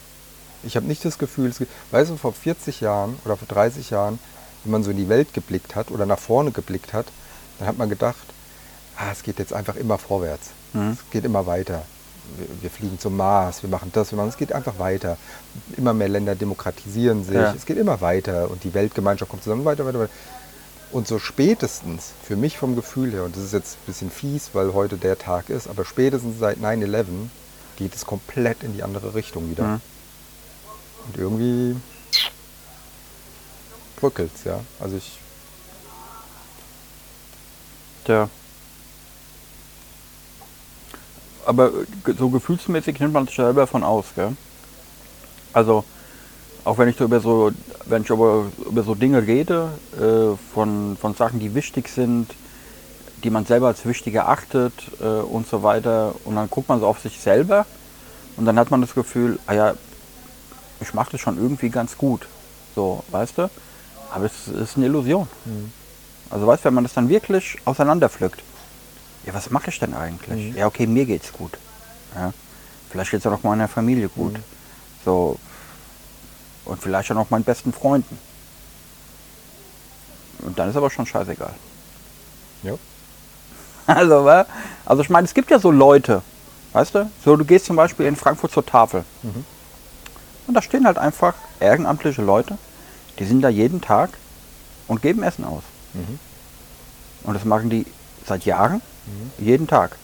Ich 0.64 0.76
habe 0.76 0.86
nicht 0.86 1.04
das 1.06 1.18
Gefühl, 1.18 1.50
es, 1.50 1.62
weißt 1.92 2.12
du, 2.12 2.18
vor 2.18 2.34
40 2.34 2.82
Jahren 2.82 3.18
oder 3.24 3.38
vor 3.38 3.48
30 3.48 3.90
Jahren, 3.90 4.20
wenn 4.64 4.72
man 4.72 4.84
so 4.84 4.92
in 4.92 4.98
die 4.98 5.10
Welt 5.10 5.34
geblickt 5.34 5.76
hat 5.76 5.92
oder 5.92 6.06
nach 6.06 6.20
vorne 6.20 6.52
geblickt 6.52 6.94
hat, 6.94 7.06
dann 7.60 7.68
hat 7.68 7.78
man 7.78 7.90
gedacht, 7.90 8.26
ah, 8.98 9.12
es 9.12 9.24
geht 9.24 9.40
jetzt 9.40 9.54
einfach 9.54 9.76
immer 9.76 9.98
vorwärts. 9.98 10.50
Mhm. 10.74 10.92
Es 10.92 11.10
geht 11.10 11.26
immer 11.26 11.46
weiter. 11.46 11.84
Wir, 12.62 12.70
fliegen 12.70 13.00
zum 13.00 13.18
Mars, 13.18 13.62
wir 13.64 13.70
machen 13.70 13.92
das, 13.94 14.12
wir 14.12 14.18
machen, 14.18 14.30
es 14.30 14.38
geht 14.38 14.54
einfach 14.54 14.80
weiter. 14.80 15.18
Immer 15.78 15.94
mehr 15.94 16.10
Länder 16.10 16.36
demokratisieren 16.36 17.24
sich, 17.24 17.36
Ja. 17.36 17.54
es 17.54 17.66
geht 17.66 17.78
immer 17.78 18.02
weiter 18.02 18.50
und 18.50 18.64
die 18.64 18.74
Weltgemeinschaft 18.74 19.30
kommt 19.30 19.44
zusammen, 19.44 19.66
weiter, 19.66 19.86
weiter, 19.86 20.00
weiter. 20.00 20.12
Und 20.92 21.08
so 21.08 21.20
spätestens, 21.20 22.12
für 22.24 22.36
mich 22.36 22.58
vom 22.58 22.76
Gefühl 22.76 23.12
her, 23.12 23.24
und 23.24 23.36
das 23.36 23.44
ist 23.44 23.54
jetzt 23.54 23.74
ein 23.76 23.86
bisschen 23.88 24.12
fies, 24.12 24.52
weil 24.54 24.74
heute 24.74 24.98
der 24.98 25.18
Tag 25.18 25.50
ist, 25.50 25.68
aber 25.68 25.86
spätestens 25.86 26.40
seit 26.40 26.60
9-11 26.60 27.30
geht 27.78 27.96
es 27.96 28.06
komplett 28.06 28.64
in 28.64 28.74
die 28.74 28.84
andere 28.84 29.16
Richtung 29.16 29.50
wieder. 29.50 29.64
Mhm. 29.64 29.82
Und 31.08 31.18
irgendwie 31.18 31.76
bröckelt's, 34.00 34.44
ja. 34.44 34.60
Also 34.80 34.98
ich, 34.98 35.20
Tja. 38.06 38.30
Aber 41.46 41.72
so 42.18 42.30
gefühlsmäßig 42.30 43.00
nimmt 43.00 43.14
man 43.14 43.28
sich 43.28 43.36
selber 43.36 43.68
von 43.68 43.84
aus, 43.84 44.06
gell? 44.16 44.36
Also, 45.52 45.84
auch 46.64 46.78
wenn 46.78 46.88
ich 46.90 46.96
so 46.96 47.04
über 47.04 47.20
so, 47.20 47.52
wenn 47.86 48.04
ich 48.04 48.10
über, 48.10 48.46
über 48.66 48.84
so 48.84 48.96
Dinge 48.96 49.26
rede, 49.26 49.70
äh, 50.00 50.38
von, 50.54 50.98
von 51.00 51.14
Sachen, 51.16 51.40
die 51.40 51.54
wichtig 51.54 51.90
sind, 51.90 52.34
die 53.24 53.30
man 53.30 53.46
selber 53.46 53.68
als 53.68 53.86
wichtig 53.86 54.16
erachtet 54.16 54.74
äh, 55.02 55.06
und 55.06 55.48
so 55.48 55.64
weiter, 55.64 56.16
und 56.26 56.36
dann 56.36 56.50
guckt 56.50 56.70
man 56.70 56.80
so 56.80 56.88
auf 56.88 57.00
sich 57.00 57.20
selber 57.20 57.66
und 58.38 58.46
dann 58.46 58.58
hat 58.58 58.72
man 58.72 58.82
das 58.82 58.94
Gefühl, 58.94 59.40
ah 59.48 59.54
ja, 59.54 59.74
ich 60.80 60.94
mache 60.94 61.12
das 61.12 61.22
schon 61.22 61.38
irgendwie 61.38 61.70
ganz 61.70 61.98
gut. 61.98 62.28
So, 62.76 63.04
weißt 63.12 63.38
du? 63.38 63.50
Aber 64.14 64.26
es 64.26 64.48
ist 64.48 64.78
eine 64.78 64.88
Illusion. 64.88 65.28
Also 66.30 66.48
weißt 66.48 66.64
du, 66.64 66.66
wenn 66.66 66.74
man 66.74 66.84
das 66.84 66.94
dann 66.94 67.10
wirklich 67.10 67.58
auseinanderpflückt, 67.66 68.42
ja, 69.26 69.34
was 69.34 69.50
mache 69.50 69.70
ich 69.70 69.80
denn 69.80 69.94
eigentlich? 69.94 70.52
Mhm. 70.52 70.58
Ja, 70.58 70.68
okay, 70.68 70.88
mir 70.88 71.06
geht's 71.06 71.32
gut. 71.32 71.58
Ja, 72.16 72.34
vielleicht 72.90 73.12
geht's 73.12 73.26
auch 73.26 73.32
noch 73.32 73.44
meiner 73.44 73.68
Familie 73.68 74.10
gut. 74.10 74.34
Mhm. 74.34 74.44
So. 75.06 75.40
Und 76.66 76.82
vielleicht 76.82 77.12
auch 77.12 77.16
noch 77.16 77.30
meinen 77.30 77.44
besten 77.44 77.74
Freunden. 77.74 78.18
Und 80.40 80.58
dann 80.60 80.70
ist 80.70 80.76
aber 80.76 80.90
schon 80.90 81.06
scheißegal. 81.06 81.54
ja. 82.64 82.74
Also, 83.86 84.30
also 84.86 85.02
ich 85.02 85.10
meine, 85.10 85.26
es 85.26 85.34
gibt 85.34 85.52
ja 85.52 85.60
so 85.60 85.70
Leute, 85.70 86.22
weißt 86.72 86.96
du? 86.96 87.12
So, 87.24 87.36
du 87.36 87.44
gehst 87.44 87.66
zum 87.66 87.76
Beispiel 87.76 88.06
in 88.06 88.16
Frankfurt 88.16 88.52
zur 88.52 88.66
Tafel. 88.66 89.04
Mhm. 89.24 89.44
Und 90.48 90.54
da 90.54 90.62
stehen 90.62 90.86
halt 90.86 90.98
einfach 90.98 91.34
ehrenamtliche 91.60 92.22
Leute, 92.22 92.58
die 93.20 93.26
sind 93.26 93.42
da 93.42 93.50
jeden 93.50 93.82
Tag 93.82 94.12
und 94.88 95.02
geben 95.02 95.24
Essen 95.24 95.44
aus. 95.44 95.64
Mhm. 95.94 96.20
Und 97.24 97.34
das 97.34 97.46
machen 97.46 97.70
die 97.70 97.86
seit 98.26 98.46
Jahren, 98.46 98.82
jeden 99.38 99.68
Tag. 99.68 99.98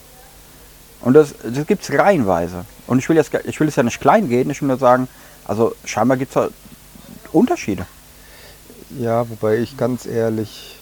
Und 1.02 1.14
das, 1.14 1.34
das 1.44 1.66
gibt 1.66 1.84
es 1.84 1.98
reihenweise. 1.98 2.66
Und 2.88 3.00
ich 3.00 3.08
will, 3.08 3.16
jetzt, 3.16 3.34
ich 3.46 3.60
will 3.60 3.68
es 3.68 3.76
ja 3.76 3.84
nicht 3.84 4.02
klein 4.02 4.30
gehen, 4.30 4.50
ich 4.50 4.62
will 4.62 4.68
nur 4.68 4.78
sagen, 4.78 5.08
also 5.46 5.76
scheinbar 5.86 6.18
gibt 6.18 6.36
es 6.36 6.36
da 6.36 6.50
Unterschiede. 7.32 7.86
Ja, 9.00 9.30
wobei 9.30 9.58
ich 9.58 9.78
ganz 9.78 10.06
ehrlich. 10.06 10.78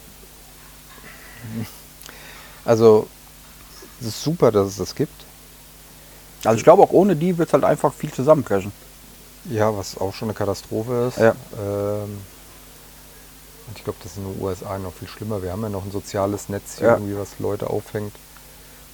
Also, 2.66 3.08
es 4.02 4.08
ist 4.08 4.24
super, 4.24 4.52
dass 4.52 4.68
es 4.68 4.78
das 4.78 4.96
gibt. 4.96 5.26
Also 6.44 6.58
ich 6.58 6.64
glaube, 6.64 6.84
auch 6.84 6.92
ohne 6.92 7.16
die 7.16 7.38
wird 7.38 7.50
es 7.50 7.54
halt 7.54 7.64
einfach 7.64 7.94
viel 7.94 8.12
zusammenbrechen. 8.12 8.72
Ja, 9.46 9.76
was 9.76 9.98
auch 9.98 10.14
schon 10.14 10.30
eine 10.30 10.38
Katastrophe 10.38 11.10
ist. 11.10 11.18
Ja. 11.18 11.36
Ähm, 11.60 12.20
und 13.68 13.78
ich 13.78 13.84
glaube, 13.84 14.00
das 14.02 14.14
ist 14.14 14.18
in 14.18 14.32
den 14.34 14.42
USA 14.42 14.78
noch 14.78 14.94
viel 14.94 15.08
schlimmer. 15.08 15.42
Wir 15.44 15.52
haben 15.52 15.62
ja 15.64 15.70
noch 15.70 15.84
ein 15.84 15.92
soziales 15.92 16.50
Netz 16.50 16.78
hier 16.78 16.88
Ja. 16.88 16.94
irgendwie, 16.96 17.18
was 17.18 17.40
Leute 17.40 17.70
auffängt. 17.70 18.14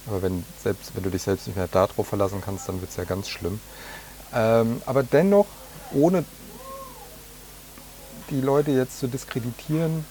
Aber 0.06 0.20
wenn, 0.22 0.44
selbst, 0.62 0.94
wenn 0.94 1.02
du 1.02 1.10
dich 1.10 1.22
selbst 1.22 1.46
nicht 1.46 1.56
mehr 1.56 1.68
darauf 1.68 2.06
verlassen 2.06 2.42
kannst, 2.44 2.68
dann 2.68 2.80
wird 2.80 2.90
es 2.90 2.96
ja 2.96 3.04
ganz 3.04 3.28
schlimm. 3.28 3.60
Ähm, 4.34 4.82
aber 4.84 5.02
dennoch, 5.02 5.46
ohne 5.92 6.24
die 8.30 8.40
Leute 8.40 8.72
jetzt 8.72 8.98
zu 8.98 9.06
diskreditieren, 9.06 10.04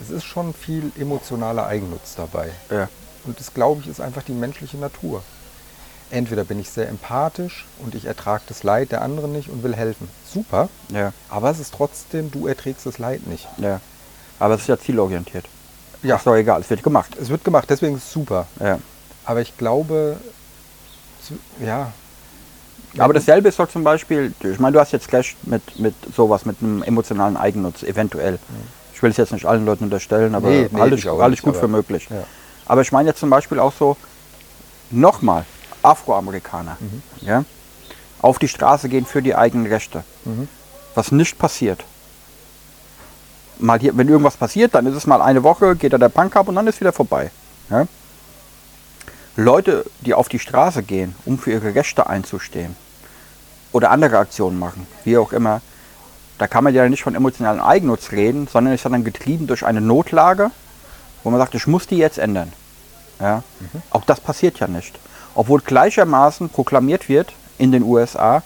es 0.00 0.10
ist 0.10 0.24
schon 0.24 0.54
viel 0.54 0.92
emotionaler 0.98 1.66
Eigennutz 1.66 2.14
dabei. 2.16 2.50
Ja. 2.70 2.88
Und 3.24 3.40
das, 3.40 3.52
glaube 3.54 3.80
ich, 3.80 3.88
ist 3.88 4.00
einfach 4.00 4.22
die 4.22 4.32
menschliche 4.32 4.76
Natur. 4.76 5.22
Entweder 6.10 6.44
bin 6.44 6.58
ich 6.58 6.70
sehr 6.70 6.88
empathisch 6.88 7.66
und 7.84 7.94
ich 7.94 8.06
ertrage 8.06 8.42
das 8.48 8.62
Leid 8.62 8.92
der 8.92 9.02
anderen 9.02 9.32
nicht 9.32 9.50
und 9.50 9.62
will 9.62 9.74
helfen. 9.76 10.08
Super. 10.32 10.68
Ja, 10.90 11.12
Aber 11.28 11.50
es 11.50 11.58
ist 11.60 11.74
trotzdem, 11.74 12.30
du 12.30 12.46
erträgst 12.46 12.86
das 12.86 12.98
Leid 12.98 13.26
nicht. 13.26 13.46
ja. 13.58 13.80
Aber 14.40 14.54
es 14.54 14.60
ist 14.62 14.68
ja 14.68 14.78
zielorientiert. 14.78 15.44
Ja. 16.04 16.14
Ist 16.16 16.24
doch 16.26 16.36
egal, 16.36 16.60
es 16.60 16.70
wird 16.70 16.84
gemacht. 16.84 17.10
Es 17.20 17.28
wird 17.28 17.42
gemacht, 17.44 17.66
deswegen 17.68 17.96
ist 17.96 18.04
es 18.04 18.12
super. 18.12 18.46
Ja. 18.60 18.78
Aber 19.24 19.40
ich 19.40 19.56
glaube, 19.58 20.16
ja. 21.60 21.92
Aber 22.96 23.12
dasselbe 23.12 23.48
ist 23.48 23.58
doch 23.58 23.68
zum 23.68 23.82
Beispiel, 23.84 24.32
ich 24.40 24.58
meine, 24.60 24.74
du 24.74 24.80
hast 24.80 24.92
jetzt 24.92 25.08
gleich 25.08 25.36
mit, 25.42 25.78
mit 25.78 25.94
sowas, 26.16 26.46
mit 26.46 26.56
einem 26.62 26.82
emotionalen 26.84 27.36
Eigennutz, 27.36 27.82
eventuell. 27.82 28.38
Ich 28.94 29.02
will 29.02 29.10
es 29.10 29.16
jetzt 29.16 29.32
nicht 29.32 29.44
allen 29.44 29.66
Leuten 29.66 29.84
unterstellen, 29.84 30.34
aber 30.36 30.48
Nee, 30.48 30.68
nee, 30.70 30.80
halte 30.80 30.94
ich 30.94 31.04
ich, 31.04 31.10
ich 31.10 31.42
gut 31.42 31.54
aber- 31.54 31.60
für 31.60 31.68
möglich. 31.68 32.06
Ja. 32.10 32.22
Aber 32.66 32.80
ich 32.82 32.92
meine 32.92 33.08
jetzt 33.10 33.18
zum 33.20 33.30
Beispiel 33.30 33.58
auch 33.58 33.72
so, 33.72 33.96
nochmal, 34.90 35.44
Afroamerikaner, 35.82 36.76
Mhm. 36.80 37.02
ja, 37.20 37.44
auf 38.20 38.38
die 38.38 38.48
Straße 38.48 38.88
gehen 38.88 39.06
für 39.06 39.22
die 39.22 39.34
eigenen 39.34 39.66
Rechte. 39.66 40.04
Mhm. 40.24 40.48
Was 40.94 41.12
nicht 41.12 41.38
passiert. 41.38 41.84
Mal 43.58 43.78
hier, 43.80 43.96
wenn 43.96 44.08
irgendwas 44.08 44.36
passiert, 44.36 44.74
dann 44.74 44.86
ist 44.86 44.94
es 44.94 45.06
mal 45.06 45.20
eine 45.20 45.42
Woche, 45.42 45.74
geht 45.76 45.92
da 45.92 45.98
der 45.98 46.08
Punk 46.08 46.34
ab 46.36 46.48
und 46.48 46.54
dann 46.54 46.66
ist 46.66 46.80
wieder 46.80 46.92
vorbei. 46.92 47.30
Ja? 47.70 47.86
Leute, 49.36 49.84
die 50.00 50.14
auf 50.14 50.28
die 50.28 50.38
Straße 50.38 50.82
gehen, 50.82 51.14
um 51.24 51.38
für 51.38 51.52
ihre 51.52 51.74
Rechte 51.74 52.08
einzustehen 52.08 52.76
oder 53.72 53.90
andere 53.90 54.18
Aktionen 54.18 54.58
machen, 54.58 54.86
wie 55.04 55.16
auch 55.18 55.32
immer, 55.32 55.60
da 56.38 56.46
kann 56.46 56.64
man 56.64 56.74
ja 56.74 56.88
nicht 56.88 57.02
von 57.02 57.14
emotionalen 57.14 57.60
Eigennutz 57.60 58.12
reden, 58.12 58.48
sondern 58.50 58.74
ist 58.74 58.84
dann 58.84 59.04
getrieben 59.04 59.46
durch 59.48 59.64
eine 59.64 59.80
Notlage, 59.80 60.50
wo 61.24 61.30
man 61.30 61.40
sagt, 61.40 61.54
ich 61.54 61.66
muss 61.66 61.86
die 61.86 61.98
jetzt 61.98 62.18
ändern. 62.18 62.52
Ja? 63.20 63.42
Auch 63.90 64.04
das 64.04 64.20
passiert 64.20 64.58
ja 64.60 64.68
nicht. 64.68 64.98
Obwohl 65.38 65.60
gleichermaßen 65.60 66.48
proklamiert 66.48 67.08
wird 67.08 67.32
in 67.58 67.70
den 67.70 67.84
USA, 67.84 68.42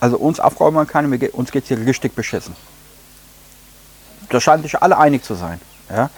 also 0.00 0.16
uns 0.16 0.40
Afroamerikaner, 0.40 1.14
uns 1.34 1.52
geht 1.52 1.64
es 1.64 1.68
hier 1.68 1.78
richtig 1.86 2.14
beschissen. 2.14 2.56
Da 4.30 4.40
scheinen 4.40 4.62
sich 4.62 4.80
alle 4.80 4.96
einig 4.96 5.22
zu 5.22 5.34
sein. 5.34 5.60
Ja? 5.90 6.08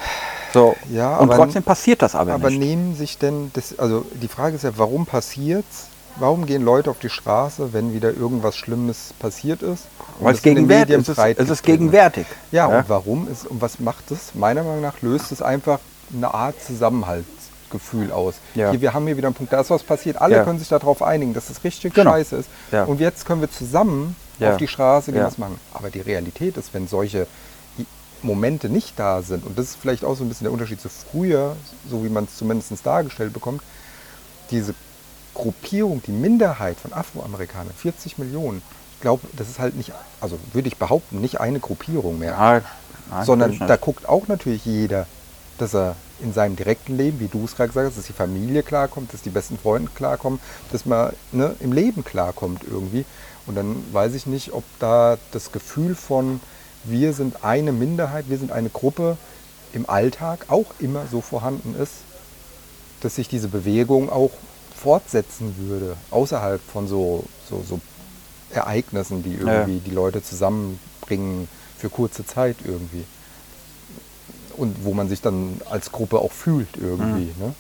So. 0.55 0.77
Ja, 0.93 1.17
und 1.17 1.29
aber- 1.33 1.43
trotzdem 1.43 1.65
passiert 1.65 2.03
das 2.03 2.15
aber, 2.15 2.35
Aber 2.35 2.51
nicht. 2.51 2.61
nehmen 2.61 2.95
sich 2.95 3.19
denn, 3.19 3.51
das, 3.55 3.77
also 3.81 4.07
die 4.15 4.29
Frage 4.29 4.55
ist 4.55 4.63
ja, 4.63 4.71
warum 4.77 5.07
passiert's? 5.07 5.89
Warum 6.21 6.47
gehen 6.47 6.63
Leute 6.63 6.89
auf 6.89 7.01
die 7.01 7.11
Straße, 7.11 7.73
wenn 7.73 7.93
wieder 7.93 8.13
irgendwas 8.15 8.57
Schlimmes 8.57 9.13
passiert 9.19 9.61
ist? 9.61 9.87
Weil 10.21 10.35
es 10.37 10.41
gegenwärtig 10.43 10.97
Medien 10.97 11.01
es 11.01 11.09
ist. 11.09 11.19
Es 11.41 11.51
ist 11.51 11.65
gegenwärtig. 11.65 12.27
Ja, 12.53 12.71
Ja. 12.71 12.79
und 12.79 12.89
warum 12.89 13.27
ist 13.29 13.45
und 13.45 13.61
was 13.61 13.81
macht 13.81 14.13
es? 14.13 14.37
Meiner 14.37 14.63
Meinung 14.63 14.83
nach 14.83 15.03
löst 15.03 15.33
es 15.33 15.43
einfach 15.43 15.81
eine 16.15 16.33
Art 16.33 16.63
Zusammenhaltsgefühl 17.79 18.13
aus. 18.13 18.35
Ja. 18.55 18.71
Hier, 18.71 18.81
wir 18.81 18.95
haben 18.95 19.07
hier 19.07 19.17
wieder 19.17 19.29
einen 19.29 19.35
Punkt, 19.35 19.53
da 19.53 19.61
ist 19.61 19.71
was 19.71 19.83
passiert, 19.83 20.21
alle 20.21 20.37
Ja. 20.37 20.45
können 20.45 20.59
sich 20.59 20.69
darauf 20.69 21.03
einigen, 21.03 21.35
dass 21.35 21.51
es 21.51 21.63
richtig 21.65 21.95
Genau. 21.95 22.13
scheiße 22.13 22.37
ist. 22.37 22.49
Ja. 22.73 22.85
Und 22.85 23.01
jetzt 23.01 23.27
können 23.27 23.41
wir 23.41 23.51
zusammen 23.51 24.17
auf 24.41 24.57
die 24.59 24.69
Straße 24.69 25.13
gehen 25.13 25.25
was 25.25 25.39
machen. 25.39 25.59
Aber 25.73 25.91
die 25.91 26.01
Realität 26.01 26.57
ist, 26.57 26.75
wenn 26.75 26.89
solche 26.89 27.27
Momente 28.23 28.69
nicht 28.69 28.99
da 28.99 29.23
sind, 29.23 29.47
und 29.47 29.59
das 29.59 29.67
ist 29.67 29.77
vielleicht 29.81 30.05
auch 30.05 30.17
so 30.17 30.25
ein 30.25 30.29
bisschen 30.29 30.45
der 30.45 30.53
Unterschied 30.53 30.81
zu 30.81 30.89
früher, 30.89 31.57
so 31.89 32.05
wie 32.05 32.09
man 32.09 32.25
es 32.25 32.37
zumindest 32.37 32.73
dargestellt 32.85 33.33
bekommt, 33.33 33.63
diese 34.51 34.75
Gruppierung, 35.35 36.03
die 36.07 36.13
Minderheit 36.13 36.79
von 36.81 36.93
Afroamerikanern, 36.93 37.73
40 37.77 38.19
Millionen, 38.19 38.63
ich 38.95 39.03
glaube, 39.03 39.27
das 39.37 39.49
ist 39.49 39.59
halt 39.59 39.77
nicht, 39.77 39.93
also 40.21 40.39
würde 40.55 40.69
ich 40.69 40.77
behaupten, 40.79 41.21
nicht 41.21 41.41
eine 41.41 41.61
Gruppierung 41.61 42.19
mehr 42.19 42.33
Ja, 42.33 42.61
nein, 43.11 43.25
sondern 43.25 43.59
da 43.59 43.77
guckt 43.77 44.09
auch 44.09 44.29
natürlich 44.29 44.65
jeder, 44.65 45.07
dass 45.59 45.75
er 45.75 45.97
in 46.21 46.33
seinem 46.33 46.57
direkten 46.57 46.97
Leben, 46.97 47.21
wie 47.21 47.29
du 47.29 47.45
es 47.45 47.57
gerade 47.57 47.69
gesagt 47.69 47.89
hast, 47.89 47.99
dass 47.99 48.07
die 48.07 48.13
Familie 48.13 48.63
klarkommt, 48.63 49.13
dass 49.13 49.23
die 49.23 49.31
besten 49.31 49.59
Freunde 49.59 49.91
klarkommen, 49.95 50.41
dass 50.73 50.87
man 50.87 51.13
ne, 51.33 51.55
im 51.61 51.73
Leben 51.73 52.05
klarkommt 52.05 52.63
irgendwie. 52.69 53.05
Und 53.47 53.55
dann 53.55 53.85
weiß 53.93 54.15
ich 54.15 54.27
nicht, 54.27 54.53
ob 54.53 54.65
da 54.79 55.19
das 55.33 55.53
Gefühl 55.53 55.95
von, 55.95 56.41
wir 56.85 57.13
sind 57.13 57.45
eine 57.45 57.73
Minderheit, 57.73 58.27
wir 58.29 58.39
sind 58.39 58.53
eine 58.53 58.71
Gruppe 58.71 59.17
im 59.73 59.89
Alltag 59.89 60.47
auch 60.49 60.67
immer 60.79 61.07
so 61.11 61.21
vorhanden 61.21 61.75
ist, 61.81 61.93
dass 63.03 63.17
sich 63.17 63.29
diese 63.29 63.49
Bewegung 63.49 64.11
auch 64.11 64.31
fortsetzen 64.75 65.55
würde, 65.59 65.97
außerhalb 66.11 66.61
von 66.61 66.89
so, 66.89 67.25
so, 67.49 67.63
so 67.67 67.81
Ereignissen, 68.51 69.23
die 69.23 69.35
Ja. 69.35 69.41
irgendwie 69.41 69.81
die 69.81 69.91
Leute 69.95 70.23
zusammenbringen 70.23 71.49
für 71.79 71.91
kurze 71.91 72.25
Zeit 72.27 72.57
irgendwie. 72.65 73.05
Und 74.57 74.85
wo 74.85 74.95
man 74.95 75.09
sich 75.09 75.21
dann 75.21 75.61
als 75.71 75.93
Gruppe 75.93 76.19
auch 76.19 76.33
fühlt 76.33 76.77
irgendwie. 76.77 77.33
Ne? 77.39 77.55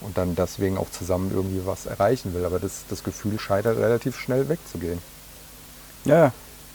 Und 0.00 0.18
dann 0.18 0.34
deswegen 0.34 0.78
auch 0.78 0.90
zusammen 0.90 1.30
irgendwie 1.32 1.62
was 1.64 1.86
erreichen 1.86 2.34
will. 2.34 2.44
Aber 2.44 2.58
das, 2.58 2.84
das 2.88 3.04
Gefühl 3.04 3.38
scheint 3.38 3.66
halt 3.66 3.78
relativ 3.78 4.18
schnell 4.18 4.48
wegzugehen. 4.48 4.98
Ja, 6.04 6.18
ja. 6.18 6.32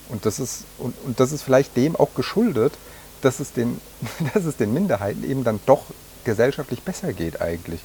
Und 0.10 0.26
das 0.26 0.40
ist, 0.40 0.64
und, 0.78 0.96
und 1.06 1.20
das 1.20 1.32
ist 1.34 1.44
vielleicht 1.44 1.76
dem 1.76 1.96
auch 1.96 2.14
geschuldet, 2.16 2.74
dass 3.22 3.40
es, 3.40 3.52
den, 3.52 3.82
dass 4.34 4.46
es 4.46 4.56
den 4.56 4.74
Minderheiten 4.74 5.30
eben 5.30 5.44
dann 5.44 5.60
doch 5.66 5.84
gesellschaftlich 6.24 6.84
besser 6.84 7.14
geht 7.14 7.42
eigentlich. 7.42 7.82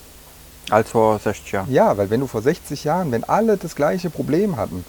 Als 0.71 0.91
vor 0.91 1.19
60 1.19 1.53
Jahren. 1.53 1.73
Ja, 1.73 1.97
weil 1.97 2.11
wenn 2.11 2.21
du 2.21 2.27
vor 2.27 2.43
60 2.43 2.85
Jahren, 2.85 3.11
wenn 3.11 3.25
alle 3.25 3.57
das 3.57 3.75
gleiche 3.75 4.11
Problem 4.11 4.57
hatten, 4.57 4.85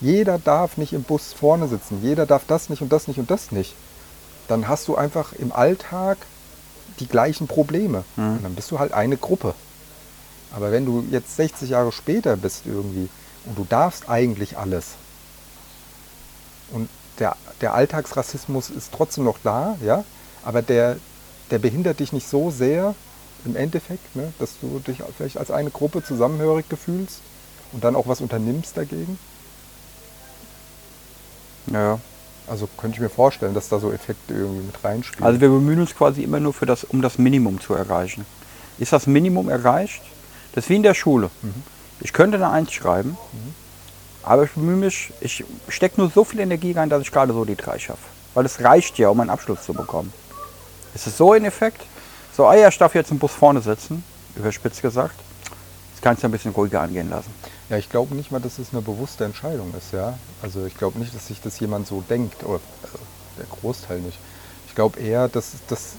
jeder 0.00 0.38
darf 0.38 0.76
nicht 0.76 0.92
im 0.92 1.02
Bus 1.02 1.32
vorne 1.32 1.68
sitzen, 1.68 2.00
jeder 2.02 2.26
darf 2.26 2.42
das 2.46 2.70
nicht 2.70 2.82
und 2.82 2.90
das 2.90 3.06
nicht 3.06 3.18
und 3.18 3.30
das 3.30 3.52
nicht, 3.52 3.74
dann 4.50 4.68
hast 4.68 4.88
du 4.88 4.96
einfach 4.96 5.32
im 5.32 5.52
Alltag 5.52 6.18
die 6.98 7.06
gleichen 7.06 7.46
Probleme. 7.46 8.04
Mhm. 8.16 8.36
Und 8.36 8.44
dann 8.44 8.54
bist 8.54 8.70
du 8.70 8.78
halt 8.78 8.92
eine 8.92 9.16
Gruppe. 9.16 9.54
Aber 10.52 10.72
wenn 10.72 10.84
du 10.84 11.04
jetzt 11.10 11.36
60 11.36 11.70
Jahre 11.70 11.92
später 11.92 12.36
bist 12.36 12.62
irgendwie 12.66 13.08
und 13.46 13.56
du 13.56 13.64
darfst 13.68 14.08
eigentlich 14.08 14.58
alles 14.58 14.88
und 16.72 16.88
der, 17.18 17.36
der 17.60 17.74
Alltagsrassismus 17.74 18.70
ist 18.70 18.92
trotzdem 18.92 19.24
noch 19.24 19.38
da, 19.42 19.76
ja, 19.84 20.04
aber 20.42 20.62
der, 20.62 20.96
der 21.50 21.58
behindert 21.58 22.00
dich 22.00 22.12
nicht 22.12 22.28
so 22.28 22.50
sehr 22.50 22.94
im 23.44 23.56
Endeffekt, 23.56 24.16
ne, 24.16 24.32
dass 24.38 24.58
du 24.60 24.80
dich 24.80 25.02
vielleicht 25.16 25.38
als 25.38 25.50
eine 25.50 25.70
Gruppe 25.70 26.02
zusammenhörig 26.02 26.68
gefühlst 26.68 27.20
und 27.72 27.84
dann 27.84 27.94
auch 27.94 28.08
was 28.08 28.20
unternimmst 28.20 28.76
dagegen. 28.76 29.18
Ja, 31.66 31.82
ja. 31.82 32.00
Also 32.50 32.68
könnte 32.76 32.96
ich 32.96 33.00
mir 33.00 33.08
vorstellen, 33.08 33.54
dass 33.54 33.68
da 33.68 33.78
so 33.78 33.92
Effekte 33.92 34.34
irgendwie 34.34 34.66
mit 34.66 34.82
reinspielen. 34.82 35.24
Also 35.24 35.40
wir 35.40 35.48
bemühen 35.48 35.80
uns 35.80 35.94
quasi 35.94 36.24
immer 36.24 36.40
nur 36.40 36.52
für 36.52 36.66
das, 36.66 36.82
um 36.82 37.00
das 37.00 37.16
Minimum 37.16 37.60
zu 37.60 37.74
erreichen. 37.74 38.26
Ist 38.80 38.92
das 38.92 39.06
Minimum 39.06 39.48
erreicht? 39.48 40.02
Das 40.52 40.64
ist 40.64 40.70
wie 40.70 40.74
in 40.74 40.82
der 40.82 40.94
Schule. 40.94 41.30
Ich 42.00 42.12
könnte 42.12 42.38
eine 42.38 42.50
Eins 42.50 42.72
schreiben, 42.72 43.16
aber 44.24 44.44
ich 44.44 44.50
bemühe 44.50 44.76
mich, 44.76 45.12
ich 45.20 45.44
stecke 45.68 46.00
nur 46.00 46.10
so 46.10 46.24
viel 46.24 46.40
Energie 46.40 46.72
rein, 46.72 46.90
dass 46.90 47.02
ich 47.02 47.12
gerade 47.12 47.32
so 47.32 47.44
die 47.44 47.54
drei 47.54 47.78
schaffe. 47.78 48.02
Weil 48.34 48.46
es 48.46 48.60
reicht 48.60 48.98
ja, 48.98 49.10
um 49.10 49.20
einen 49.20 49.30
Abschluss 49.30 49.62
zu 49.64 49.72
bekommen. 49.72 50.12
Ist 50.92 51.06
es 51.06 51.16
so 51.16 51.34
in 51.34 51.44
Effekt? 51.44 51.82
So, 52.36 52.46
ah 52.46 52.56
ja, 52.56 52.66
ich 52.66 52.78
darf 52.78 52.96
jetzt 52.96 53.12
im 53.12 53.20
Bus 53.20 53.30
vorne 53.30 53.60
sitzen, 53.60 54.02
überspitzt 54.34 54.82
gesagt. 54.82 55.14
Das 55.92 56.02
kannst 56.02 56.24
du 56.24 56.26
ein 56.26 56.32
bisschen 56.32 56.50
ruhiger 56.50 56.80
angehen 56.80 57.10
lassen. 57.10 57.32
Ja, 57.70 57.78
ich 57.78 57.88
glaube 57.88 58.16
nicht 58.16 58.32
mal, 58.32 58.40
dass 58.40 58.58
es 58.58 58.72
eine 58.72 58.82
bewusste 58.82 59.24
Entscheidung 59.24 59.72
ist, 59.78 59.92
ja. 59.92 60.18
Also 60.42 60.66
ich 60.66 60.76
glaube 60.76 60.98
nicht, 60.98 61.14
dass 61.14 61.28
sich 61.28 61.40
das 61.40 61.58
jemand 61.60 61.86
so 61.86 62.02
denkt, 62.10 62.42
oder 62.44 62.60
also 62.82 62.98
der 63.38 63.46
Großteil 63.46 64.00
nicht. 64.00 64.18
Ich 64.66 64.74
glaube 64.74 64.98
eher, 65.00 65.28
dass, 65.28 65.52
dass, 65.68 65.92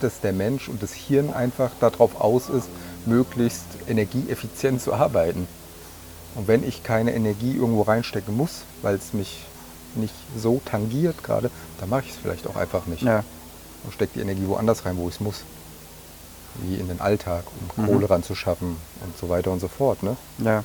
dass 0.00 0.20
der 0.20 0.32
Mensch 0.32 0.68
und 0.68 0.82
das 0.82 0.92
Hirn 0.92 1.32
einfach 1.32 1.72
darauf 1.80 2.20
aus 2.20 2.48
ist, 2.48 2.68
möglichst 3.06 3.64
energieeffizient 3.88 4.80
zu 4.80 4.94
arbeiten. 4.94 5.48
Und 6.36 6.46
wenn 6.46 6.62
ich 6.66 6.84
keine 6.84 7.12
Energie 7.12 7.56
irgendwo 7.56 7.82
reinstecken 7.82 8.36
muss, 8.36 8.62
weil 8.82 8.94
es 8.94 9.12
mich 9.12 9.40
nicht 9.96 10.14
so 10.36 10.60
tangiert 10.64 11.24
gerade, 11.24 11.50
dann 11.80 11.88
mache 11.88 12.04
ich 12.06 12.12
es 12.12 12.16
vielleicht 12.18 12.46
auch 12.46 12.54
einfach 12.54 12.86
nicht. 12.86 13.02
Ja. 13.02 13.24
Und 13.82 13.92
stecke 13.94 14.12
die 14.14 14.20
Energie 14.20 14.46
woanders 14.46 14.84
rein, 14.86 14.96
wo 14.96 15.08
ich 15.08 15.16
es 15.16 15.20
muss. 15.20 15.42
Wie 16.62 16.76
in 16.76 16.86
den 16.86 17.00
Alltag, 17.00 17.44
um 17.76 17.84
Mhm. 17.84 17.88
Kohle 17.88 18.10
ranzuschaffen 18.10 18.76
und 19.00 19.18
so 19.18 19.28
weiter 19.28 19.50
und 19.50 19.58
so 19.60 19.68
fort. 19.68 20.02
Ne? 20.04 20.16
Ja. 20.38 20.62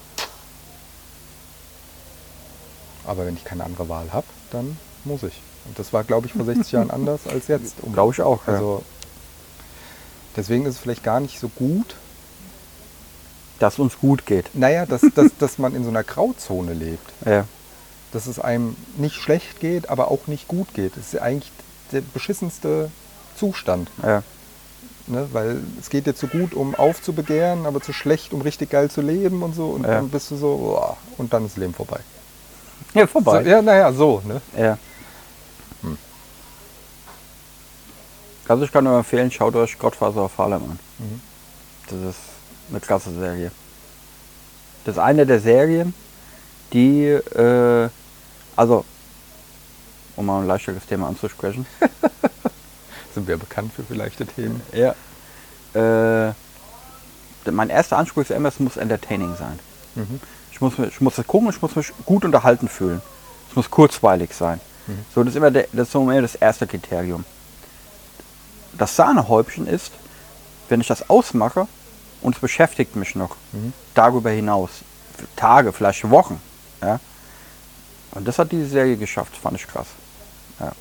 Aber 3.08 3.26
wenn 3.26 3.36
ich 3.36 3.44
keine 3.44 3.64
andere 3.64 3.88
Wahl 3.90 4.12
habe, 4.14 4.26
dann 4.52 4.78
muss 5.04 5.24
ich. 5.24 5.42
Und 5.66 5.78
das 5.80 5.94
war, 5.94 6.04
glaube 6.04 6.28
ich, 6.28 6.34
vor 6.34 6.46
60 6.46 6.72
Jahren 6.72 6.92
anders 6.92 7.22
als 7.28 7.48
jetzt. 7.48 7.76
Um- 7.82 7.94
Glaube 7.94 8.14
ich 8.14 8.22
auch. 8.22 8.46
Ja. 8.48 8.54
Also 8.54 8.84
deswegen 10.36 10.66
ist 10.66 10.76
es 10.76 10.80
vielleicht 10.80 11.04
gar 11.04 11.20
nicht 11.20 11.40
so 11.40 11.50
gut, 11.50 11.96
dass 13.60 13.80
uns 13.80 13.98
gut 14.00 14.26
geht. 14.26 14.50
naja, 14.54 14.86
dass, 14.86 15.02
dass, 15.16 15.32
dass 15.40 15.58
man 15.58 15.76
in 15.76 15.84
so 15.84 15.90
einer 15.90 16.04
Grauzone 16.04 16.74
lebt. 16.74 17.10
Ja. 17.26 17.46
Dass 18.12 18.28
es 18.28 18.40
einem 18.40 18.78
nicht 18.98 19.16
schlecht 19.16 19.60
geht, 19.60 19.90
aber 19.90 20.10
auch 20.10 20.28
nicht 20.28 20.48
gut 20.48 20.74
geht. 20.74 20.96
Das 20.96 21.08
ist 21.08 21.14
ja 21.16 21.22
eigentlich 21.22 21.52
der 21.92 22.00
beschissenste 22.02 22.90
Zustand. 23.38 23.90
Ja. 24.02 24.24
Ne? 25.08 25.28
Weil 25.34 25.60
es 25.82 25.90
geht 25.90 26.08
dir 26.08 26.16
zu 26.16 26.28
gut, 26.28 26.54
um 26.54 26.76
aufzubegehren, 26.76 27.66
aber 27.66 27.82
zu 27.82 27.92
schlecht, 27.92 28.32
um 28.32 28.40
richtig 28.42 28.70
geil 28.70 28.90
zu 28.90 29.02
leben 29.02 29.44
und 29.44 29.54
so. 29.54 29.68
Und 29.70 29.84
Ja. 29.84 29.96
dann 29.96 30.10
bist 30.10 30.32
du 30.32 30.38
so, 30.38 30.56
boah, 30.58 30.98
und 31.18 31.34
dann 31.34 31.46
ist 31.46 31.54
das 31.54 31.58
Leben 31.58 31.74
vorbei. 31.74 32.00
Ja, 32.96 33.02
So, 33.02 33.08
vorbei. 33.08 33.44
ja, 33.44 33.62
naja, 33.62 33.94
so. 33.94 34.22
Ne? 34.26 34.42
Ja. 34.58 34.78
Also 38.48 38.64
ich 38.64 38.72
kann 38.72 38.84
nur 38.84 38.98
empfehlen, 38.98 39.32
schaut 39.32 39.56
euch 39.56 39.78
Gottfaser 39.80 40.22
auf 40.22 40.38
Harlem 40.38 40.64
an. 40.64 40.80
Mhm. 41.00 41.22
Das 41.90 42.00
ist 42.12 42.20
eine 42.70 42.80
klasse 42.80 43.12
Serie. 43.12 43.52
Das 44.84 44.98
ist 44.98 45.02
eine 45.02 45.26
der 45.26 45.40
Serien, 45.40 45.96
die, 46.72 47.06
äh, 47.06 47.90
also, 48.56 48.86
um 50.16 50.26
mal 50.28 50.42
ein 50.42 50.48
leichteres 50.48 50.86
Thema 50.86 51.08
anzusprechen. 51.08 51.66
Sind 53.16 53.28
wir 53.28 53.38
bekannt 53.38 53.72
für 53.74 53.92
leichte 53.96 54.28
Themen? 54.28 54.62
Ja. 54.74 54.94
Äh, 55.74 56.34
mein 57.50 57.70
erster 57.70 57.98
Anspruch 57.98 58.24
ist 58.24 58.32
immer, 58.32 58.50
es 58.50 58.60
muss 58.60 58.78
entertaining 58.78 59.36
sein. 59.38 59.58
Mhm. 59.96 60.20
Ich 60.56 60.62
muss, 60.62 60.80
ich 60.80 61.02
muss 61.02 61.16
das 61.16 61.28
gucken, 61.28 61.50
ich 61.50 61.62
muss 61.62 61.76
mich 61.76 61.92
gut 62.06 62.24
unterhalten 62.24 62.70
fühlen. 62.70 63.02
Es 63.50 63.56
muss 63.58 63.70
kurzweilig 63.70 64.34
sein. 64.34 64.62
So, 65.14 65.22
das 65.22 65.34
ist 65.34 65.38
immer 65.38 65.52
der, 65.52 65.68
das 65.74 65.90
ist 65.90 65.96
immer 65.96 66.22
das 66.22 66.36
erste 66.36 66.66
Kriterium. 66.66 67.26
Das 68.78 68.96
Sahnehäubchen 68.96 69.68
ist, 69.68 69.92
wenn 70.70 70.80
ich 70.80 70.88
das 70.88 71.10
ausmache 71.10 71.68
und 72.22 72.36
es 72.36 72.42
beschäftigt 72.42 72.96
mich 72.96 73.16
noch 73.16 73.36
darüber 73.96 74.30
hinaus. 74.30 74.70
Tage, 75.36 75.74
vielleicht 75.74 76.10
Wochen. 76.10 76.42
Ja? 76.82 77.02
Und 78.12 78.26
das 78.26 78.40
hat 78.40 78.52
diese 78.54 78.68
Serie 78.68 78.96
geschafft, 78.96 79.36
fand 79.36 79.58
ich 79.58 79.68
krass. 79.68 79.88
Ja. 80.62 80.68
Ja, 80.68 80.72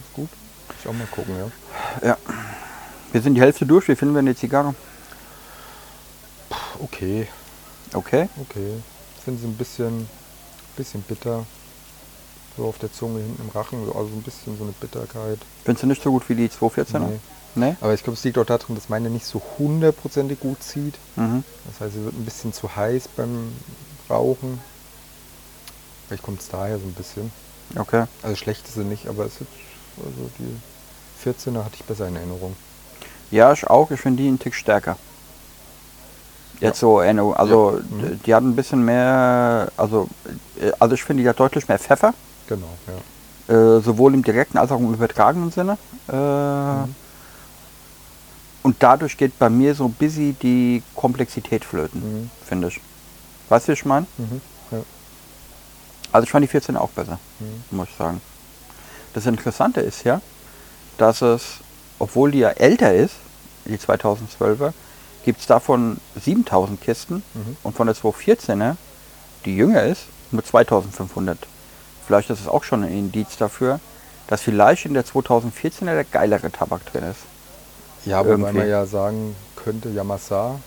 ist 0.00 0.14
gut. 0.14 0.28
Ich 0.80 0.88
auch 0.88 0.92
mal 0.92 1.08
gucken, 1.08 1.34
ja. 2.04 2.16
Wir 3.10 3.20
sind 3.20 3.34
die 3.34 3.40
Hälfte 3.40 3.66
durch, 3.66 3.88
wie 3.88 3.96
finden 3.96 4.14
wir 4.14 4.20
eine 4.20 4.36
Zigarre? 4.36 4.76
Okay, 6.80 7.28
Okay. 7.94 8.28
okay. 8.40 8.74
Ich 9.18 9.24
finde 9.24 9.40
sie 9.40 9.46
ein 9.46 9.56
bisschen, 9.56 10.08
bisschen 10.76 11.02
bitter. 11.02 11.44
So 12.56 12.64
auf 12.66 12.78
der 12.78 12.92
Zunge, 12.92 13.20
hinten 13.20 13.42
im 13.42 13.50
Rachen, 13.50 13.84
so, 13.84 13.92
also 13.94 14.08
ein 14.14 14.22
bisschen 14.22 14.56
so 14.56 14.64
eine 14.64 14.72
Bitterkeit. 14.72 15.38
Findest 15.64 15.82
du 15.82 15.86
nicht 15.88 16.02
so 16.02 16.10
gut 16.10 16.28
wie 16.28 16.34
die 16.34 16.48
214er? 16.48 16.98
Nee. 17.00 17.18
Nee? 17.54 17.76
Aber 17.80 17.94
ich 17.94 18.02
glaube, 18.02 18.16
es 18.16 18.24
liegt 18.24 18.38
auch 18.38 18.44
daran, 18.44 18.74
dass 18.74 18.88
meine 18.88 19.08
nicht 19.10 19.26
so 19.26 19.40
hundertprozentig 19.58 20.40
gut 20.40 20.62
zieht. 20.62 20.94
Mhm. 21.16 21.42
Das 21.66 21.80
heißt, 21.80 21.94
sie 21.94 22.04
wird 22.04 22.14
ein 22.14 22.24
bisschen 22.24 22.52
zu 22.52 22.74
heiß 22.76 23.08
beim 23.16 23.52
Rauchen. 24.10 24.60
Vielleicht 26.06 26.22
kommt 26.22 26.40
es 26.40 26.48
daher 26.48 26.78
so 26.78 26.84
ein 26.84 26.92
bisschen. 26.92 27.32
Okay. 27.76 28.04
Also 28.22 28.36
schlecht 28.36 28.66
ist 28.68 28.74
sie 28.74 28.84
nicht, 28.84 29.06
aber 29.06 29.24
es 29.24 29.34
ist, 29.40 29.48
also 29.98 30.30
die 30.38 31.26
14er 31.28 31.64
hatte 31.64 31.74
ich 31.74 31.84
besser 31.84 32.08
in 32.08 32.16
Erinnerung. 32.16 32.56
Ja, 33.30 33.52
ich 33.52 33.66
auch. 33.66 33.90
Ich 33.90 34.00
finde 34.00 34.22
die 34.22 34.28
einen 34.28 34.38
Tick 34.38 34.54
stärker. 34.54 34.96
Jetzt 36.60 36.80
so, 36.80 37.00
Erinnerung. 37.00 37.34
also 37.34 37.72
Ja. 37.78 37.96
Mhm. 37.96 38.02
d- 38.02 38.18
die 38.26 38.34
hat 38.34 38.42
ein 38.42 38.56
bisschen 38.56 38.84
mehr, 38.84 39.68
also, 39.76 40.08
äh, 40.60 40.72
also 40.78 40.94
ich 40.94 41.02
finde, 41.04 41.22
die 41.22 41.28
hat 41.28 41.38
deutlich 41.38 41.68
mehr 41.68 41.78
Pfeffer, 41.78 42.14
Genau, 42.48 42.66
ja. 43.48 43.54
äh, 43.54 43.80
sowohl 43.80 44.14
im 44.14 44.22
direkten 44.22 44.56
als 44.58 44.70
auch 44.70 44.78
im 44.78 44.94
übertragenen 44.94 45.50
Sinne. 45.50 45.76
Äh, 46.08 46.12
Mhm. 46.16 46.94
Und 48.62 48.76
dadurch 48.80 49.16
geht 49.16 49.38
bei 49.38 49.48
mir 49.48 49.74
so 49.74 49.84
ein 49.84 49.92
bisschen 49.92 50.36
die 50.40 50.82
Komplexität 50.96 51.64
flöten, 51.64 52.00
Mhm. 52.22 52.30
finde 52.44 52.68
ich. 52.68 52.80
Weißt 53.48 53.68
du, 53.68 53.72
wie 53.72 53.74
ich 53.74 53.84
meine? 53.84 54.06
Mhm. 54.18 54.40
ja. 54.72 54.78
Also 56.10 56.24
ich 56.24 56.30
fand 56.30 56.42
die 56.42 56.48
14 56.48 56.76
auch 56.76 56.90
besser, 56.90 57.18
Mhm. 57.38 57.76
muss 57.76 57.88
ich 57.88 57.96
sagen. 57.96 58.20
Das 59.14 59.26
Interessante 59.26 59.80
ist 59.82 60.04
ja, 60.04 60.20
dass 60.98 61.22
es, 61.22 61.42
obwohl 61.98 62.30
die 62.32 62.38
ja 62.40 62.48
älter 62.50 62.92
ist, 62.94 63.14
die 63.66 63.78
2012er, 63.78 64.72
gibt 65.26 65.40
es 65.40 65.46
davon 65.46 65.98
7000 66.18 66.80
Kisten 66.80 67.22
Mhm. 67.34 67.56
und 67.62 67.76
von 67.76 67.86
der 67.86 67.94
214er, 67.96 68.76
die 69.44 69.54
jünger 69.54 69.82
ist, 69.82 70.04
nur 70.30 70.42
2500. 70.42 71.36
Vielleicht 72.06 72.30
ist 72.30 72.40
es 72.40 72.48
auch 72.48 72.64
schon 72.64 72.82
ein 72.84 72.90
Indiz 72.92 73.36
dafür, 73.36 73.80
dass 74.28 74.40
vielleicht 74.40 74.86
in 74.86 74.94
der 74.94 75.04
2014er 75.04 75.94
der 75.94 76.04
geilere 76.04 76.50
Tabak 76.50 76.86
drin 76.90 77.04
ist. 77.04 77.20
Ja, 78.06 78.20
wobei 78.20 78.30
Irgendwie. 78.30 78.58
man 78.58 78.68
ja 78.68 78.86
sagen 78.86 79.36
könnte, 79.56 79.88
Yamasa 79.90 80.58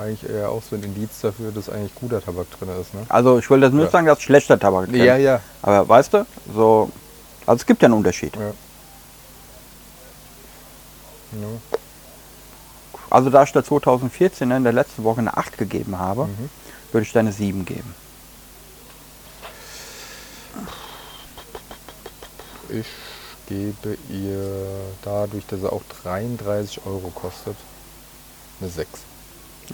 eigentlich 0.00 0.30
eher 0.30 0.50
auch 0.50 0.62
so 0.62 0.76
ein 0.76 0.82
Indiz 0.84 1.20
dafür, 1.22 1.50
dass 1.50 1.68
eigentlich 1.68 1.94
guter 1.96 2.22
Tabak 2.22 2.46
drin 2.58 2.68
ist. 2.80 2.94
Ne? 2.94 3.00
Also 3.08 3.38
ich 3.38 3.50
will 3.50 3.60
das 3.60 3.72
nicht 3.72 3.84
Ja. 3.86 3.90
sagen, 3.90 4.06
dass 4.06 4.22
schlechter 4.22 4.58
Tabak 4.58 4.86
drin 4.88 5.02
Ja, 5.04 5.16
ist. 5.16 5.22
ja. 5.24 5.40
Aber 5.62 5.88
weißt 5.88 6.14
du, 6.14 6.26
so, 6.54 6.90
also 7.46 7.60
es 7.60 7.66
gibt 7.66 7.82
ja 7.82 7.86
einen 7.86 7.94
Unterschied. 7.94 8.34
ja. 8.36 8.52
ja. 11.40 11.48
Also 13.12 13.28
da 13.28 13.42
ich 13.42 13.52
der 13.52 13.62
2014er 13.62 14.56
in 14.56 14.64
der 14.64 14.72
letzten 14.72 15.04
Woche 15.04 15.20
eine 15.20 15.36
8 15.36 15.58
gegeben 15.58 15.98
habe, 15.98 16.24
Mhm. 16.26 16.48
würde 16.92 17.06
ich 17.06 17.12
da 17.12 17.20
eine 17.20 17.32
7 17.32 17.64
geben. 17.66 17.94
Ich 22.70 22.86
gebe 23.48 23.98
ihr 24.08 24.66
dadurch, 25.02 25.44
dass 25.46 25.62
er 25.62 25.72
auch 25.72 25.82
33 26.02 26.80
Euro 26.86 27.10
kostet, 27.14 27.56
eine 28.60 28.70
6. 28.70 28.88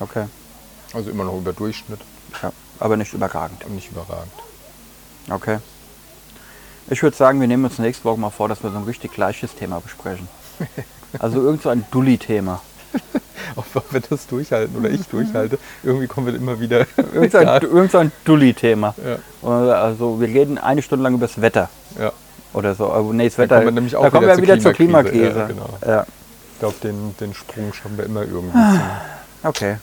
Okay. 0.01 0.27
Also 0.93 1.11
immer 1.11 1.25
noch 1.25 1.37
über 1.39 1.53
Durchschnitt. 1.53 2.01
Ja. 2.43 2.53
aber 2.81 2.97
nicht 2.97 3.13
überragend. 3.15 3.65
Und 3.65 3.75
nicht 3.75 3.91
überragend. 3.91 4.33
Okay. 5.31 5.59
Ich 6.91 7.03
würde 7.03 7.17
sagen, 7.17 7.41
wir 7.41 7.47
nehmen 7.49 7.65
uns 7.65 7.79
nächste 7.79 8.05
Woche 8.05 8.19
mal 8.19 8.31
vor, 8.31 8.49
dass 8.49 8.63
wir 8.63 8.71
so 8.71 8.77
ein 8.79 8.85
richtig 8.85 9.13
gleiches 9.13 9.55
Thema 9.55 9.81
besprechen. 9.81 10.29
Also 11.19 11.41
irgend 11.41 11.63
so 11.63 11.71
ein 11.71 11.87
Dulli-Thema. 11.91 12.61
Ob 13.57 13.93
wir 13.93 14.01
das 14.01 14.27
durchhalten 14.27 14.77
oder 14.77 14.91
ich 14.91 15.07
durchhalte, 15.09 15.59
irgendwie 15.83 16.07
kommen 16.07 16.27
wir 16.29 16.35
immer 16.35 16.61
wieder. 16.61 16.87
Irgend 17.15 17.33
so 17.33 17.39
ein, 17.39 17.63
irgend 17.63 17.91
so 17.93 17.99
ein 17.99 18.13
Dulli-Thema. 18.25 18.95
Ja. 19.43 19.49
Also 19.83 20.21
wir 20.21 20.29
reden 20.29 20.59
eine 20.59 20.83
Stunde 20.83 21.03
lang 21.05 21.15
über 21.15 21.27
das 21.27 21.41
Wetter 21.41 21.69
Ja. 21.99 22.13
oder 22.53 22.75
so. 22.75 22.89
Also, 22.91 23.13
nee, 23.13 23.29
das 23.29 23.39
Wetter. 23.39 23.57
kommen 23.57 23.67
wir 23.67 23.73
nämlich 23.73 23.97
auch 23.97 24.03
da 24.03 24.11
kommen 24.11 24.23
wieder 24.27 24.37
wir 24.37 24.43
wieder 24.43 24.55
zur 24.55 24.63
zur 24.63 24.73
Klimakrise. 24.75 25.49
Ja, 25.85 25.89
Ja, 25.89 26.07
Ich 26.55 26.59
glaube, 26.61 26.75
den, 26.83 27.15
den 27.21 27.35
Sprung 27.35 27.73
schaffen 27.73 27.97
wir 27.97 28.05
immer 28.05 28.23
irgendwie. 28.23 28.57
Ah. 28.59 29.01
zu. 29.43 29.49
okay. 29.49 29.77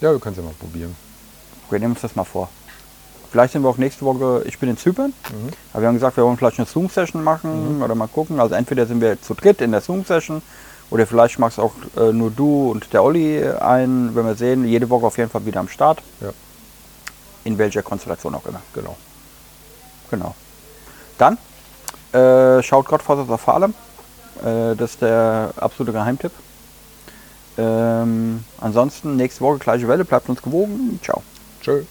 Ja, 0.00 0.12
wir 0.12 0.18
können 0.20 0.32
es 0.34 0.38
ja 0.38 0.44
mal 0.44 0.54
probieren. 0.58 0.94
Wir 1.70 1.78
nehmen 1.78 1.92
uns 1.92 2.02
das 2.02 2.14
mal 2.14 2.24
vor. 2.24 2.48
Vielleicht 3.32 3.52
sind 3.54 3.62
wir 3.62 3.68
auch 3.68 3.78
nächste 3.78 4.04
Woche, 4.04 4.42
ich 4.46 4.58
bin 4.58 4.68
in 4.70 4.76
Zypern, 4.76 5.12
Mhm. 5.30 5.48
aber 5.72 5.82
wir 5.82 5.88
haben 5.88 5.94
gesagt, 5.94 6.16
wir 6.16 6.24
wollen 6.24 6.36
vielleicht 6.36 6.58
eine 6.58 6.66
Zoom-Session 6.66 7.24
machen 7.24 7.82
oder 7.82 7.94
mal 7.94 8.06
gucken. 8.06 8.38
Also 8.38 8.54
entweder 8.54 8.86
sind 8.86 9.00
wir 9.00 9.20
zu 9.20 9.34
dritt 9.34 9.60
in 9.60 9.72
der 9.72 9.80
Zoom-Session 9.80 10.42
oder 10.90 11.06
vielleicht 11.06 11.38
machst 11.38 11.58
auch 11.58 11.72
äh, 11.96 12.12
nur 12.12 12.30
du 12.30 12.70
und 12.70 12.92
der 12.92 13.02
Olli 13.02 13.42
ein, 13.44 14.14
wenn 14.14 14.26
wir 14.26 14.34
sehen, 14.34 14.64
jede 14.64 14.88
Woche 14.88 15.06
auf 15.06 15.18
jeden 15.18 15.30
Fall 15.30 15.44
wieder 15.44 15.60
am 15.60 15.68
Start. 15.68 16.02
Ja. 16.20 16.30
In 17.44 17.58
welcher 17.58 17.82
Konstellation 17.82 18.34
auch 18.34 18.46
immer. 18.46 18.62
Genau. 18.74 18.96
Genau. 20.10 20.34
Dann 21.18 21.38
äh, 22.12 22.62
schaut 22.62 22.86
Godfathers 22.86 23.28
of 23.28 23.46
Harlem. 23.46 23.74
Äh, 24.40 24.74
das 24.76 24.92
ist 24.92 25.02
der 25.02 25.52
absolute 25.56 25.92
Geheimtipp. 25.92 26.32
Ähm, 27.58 28.44
ansonsten 28.60 29.16
nächste 29.16 29.40
Woche 29.40 29.58
gleiche 29.58 29.88
Welle, 29.88 30.04
bleibt 30.04 30.28
uns 30.28 30.42
gewogen. 30.42 31.00
Ciao. 31.02 31.22
Tschö. 31.62 31.82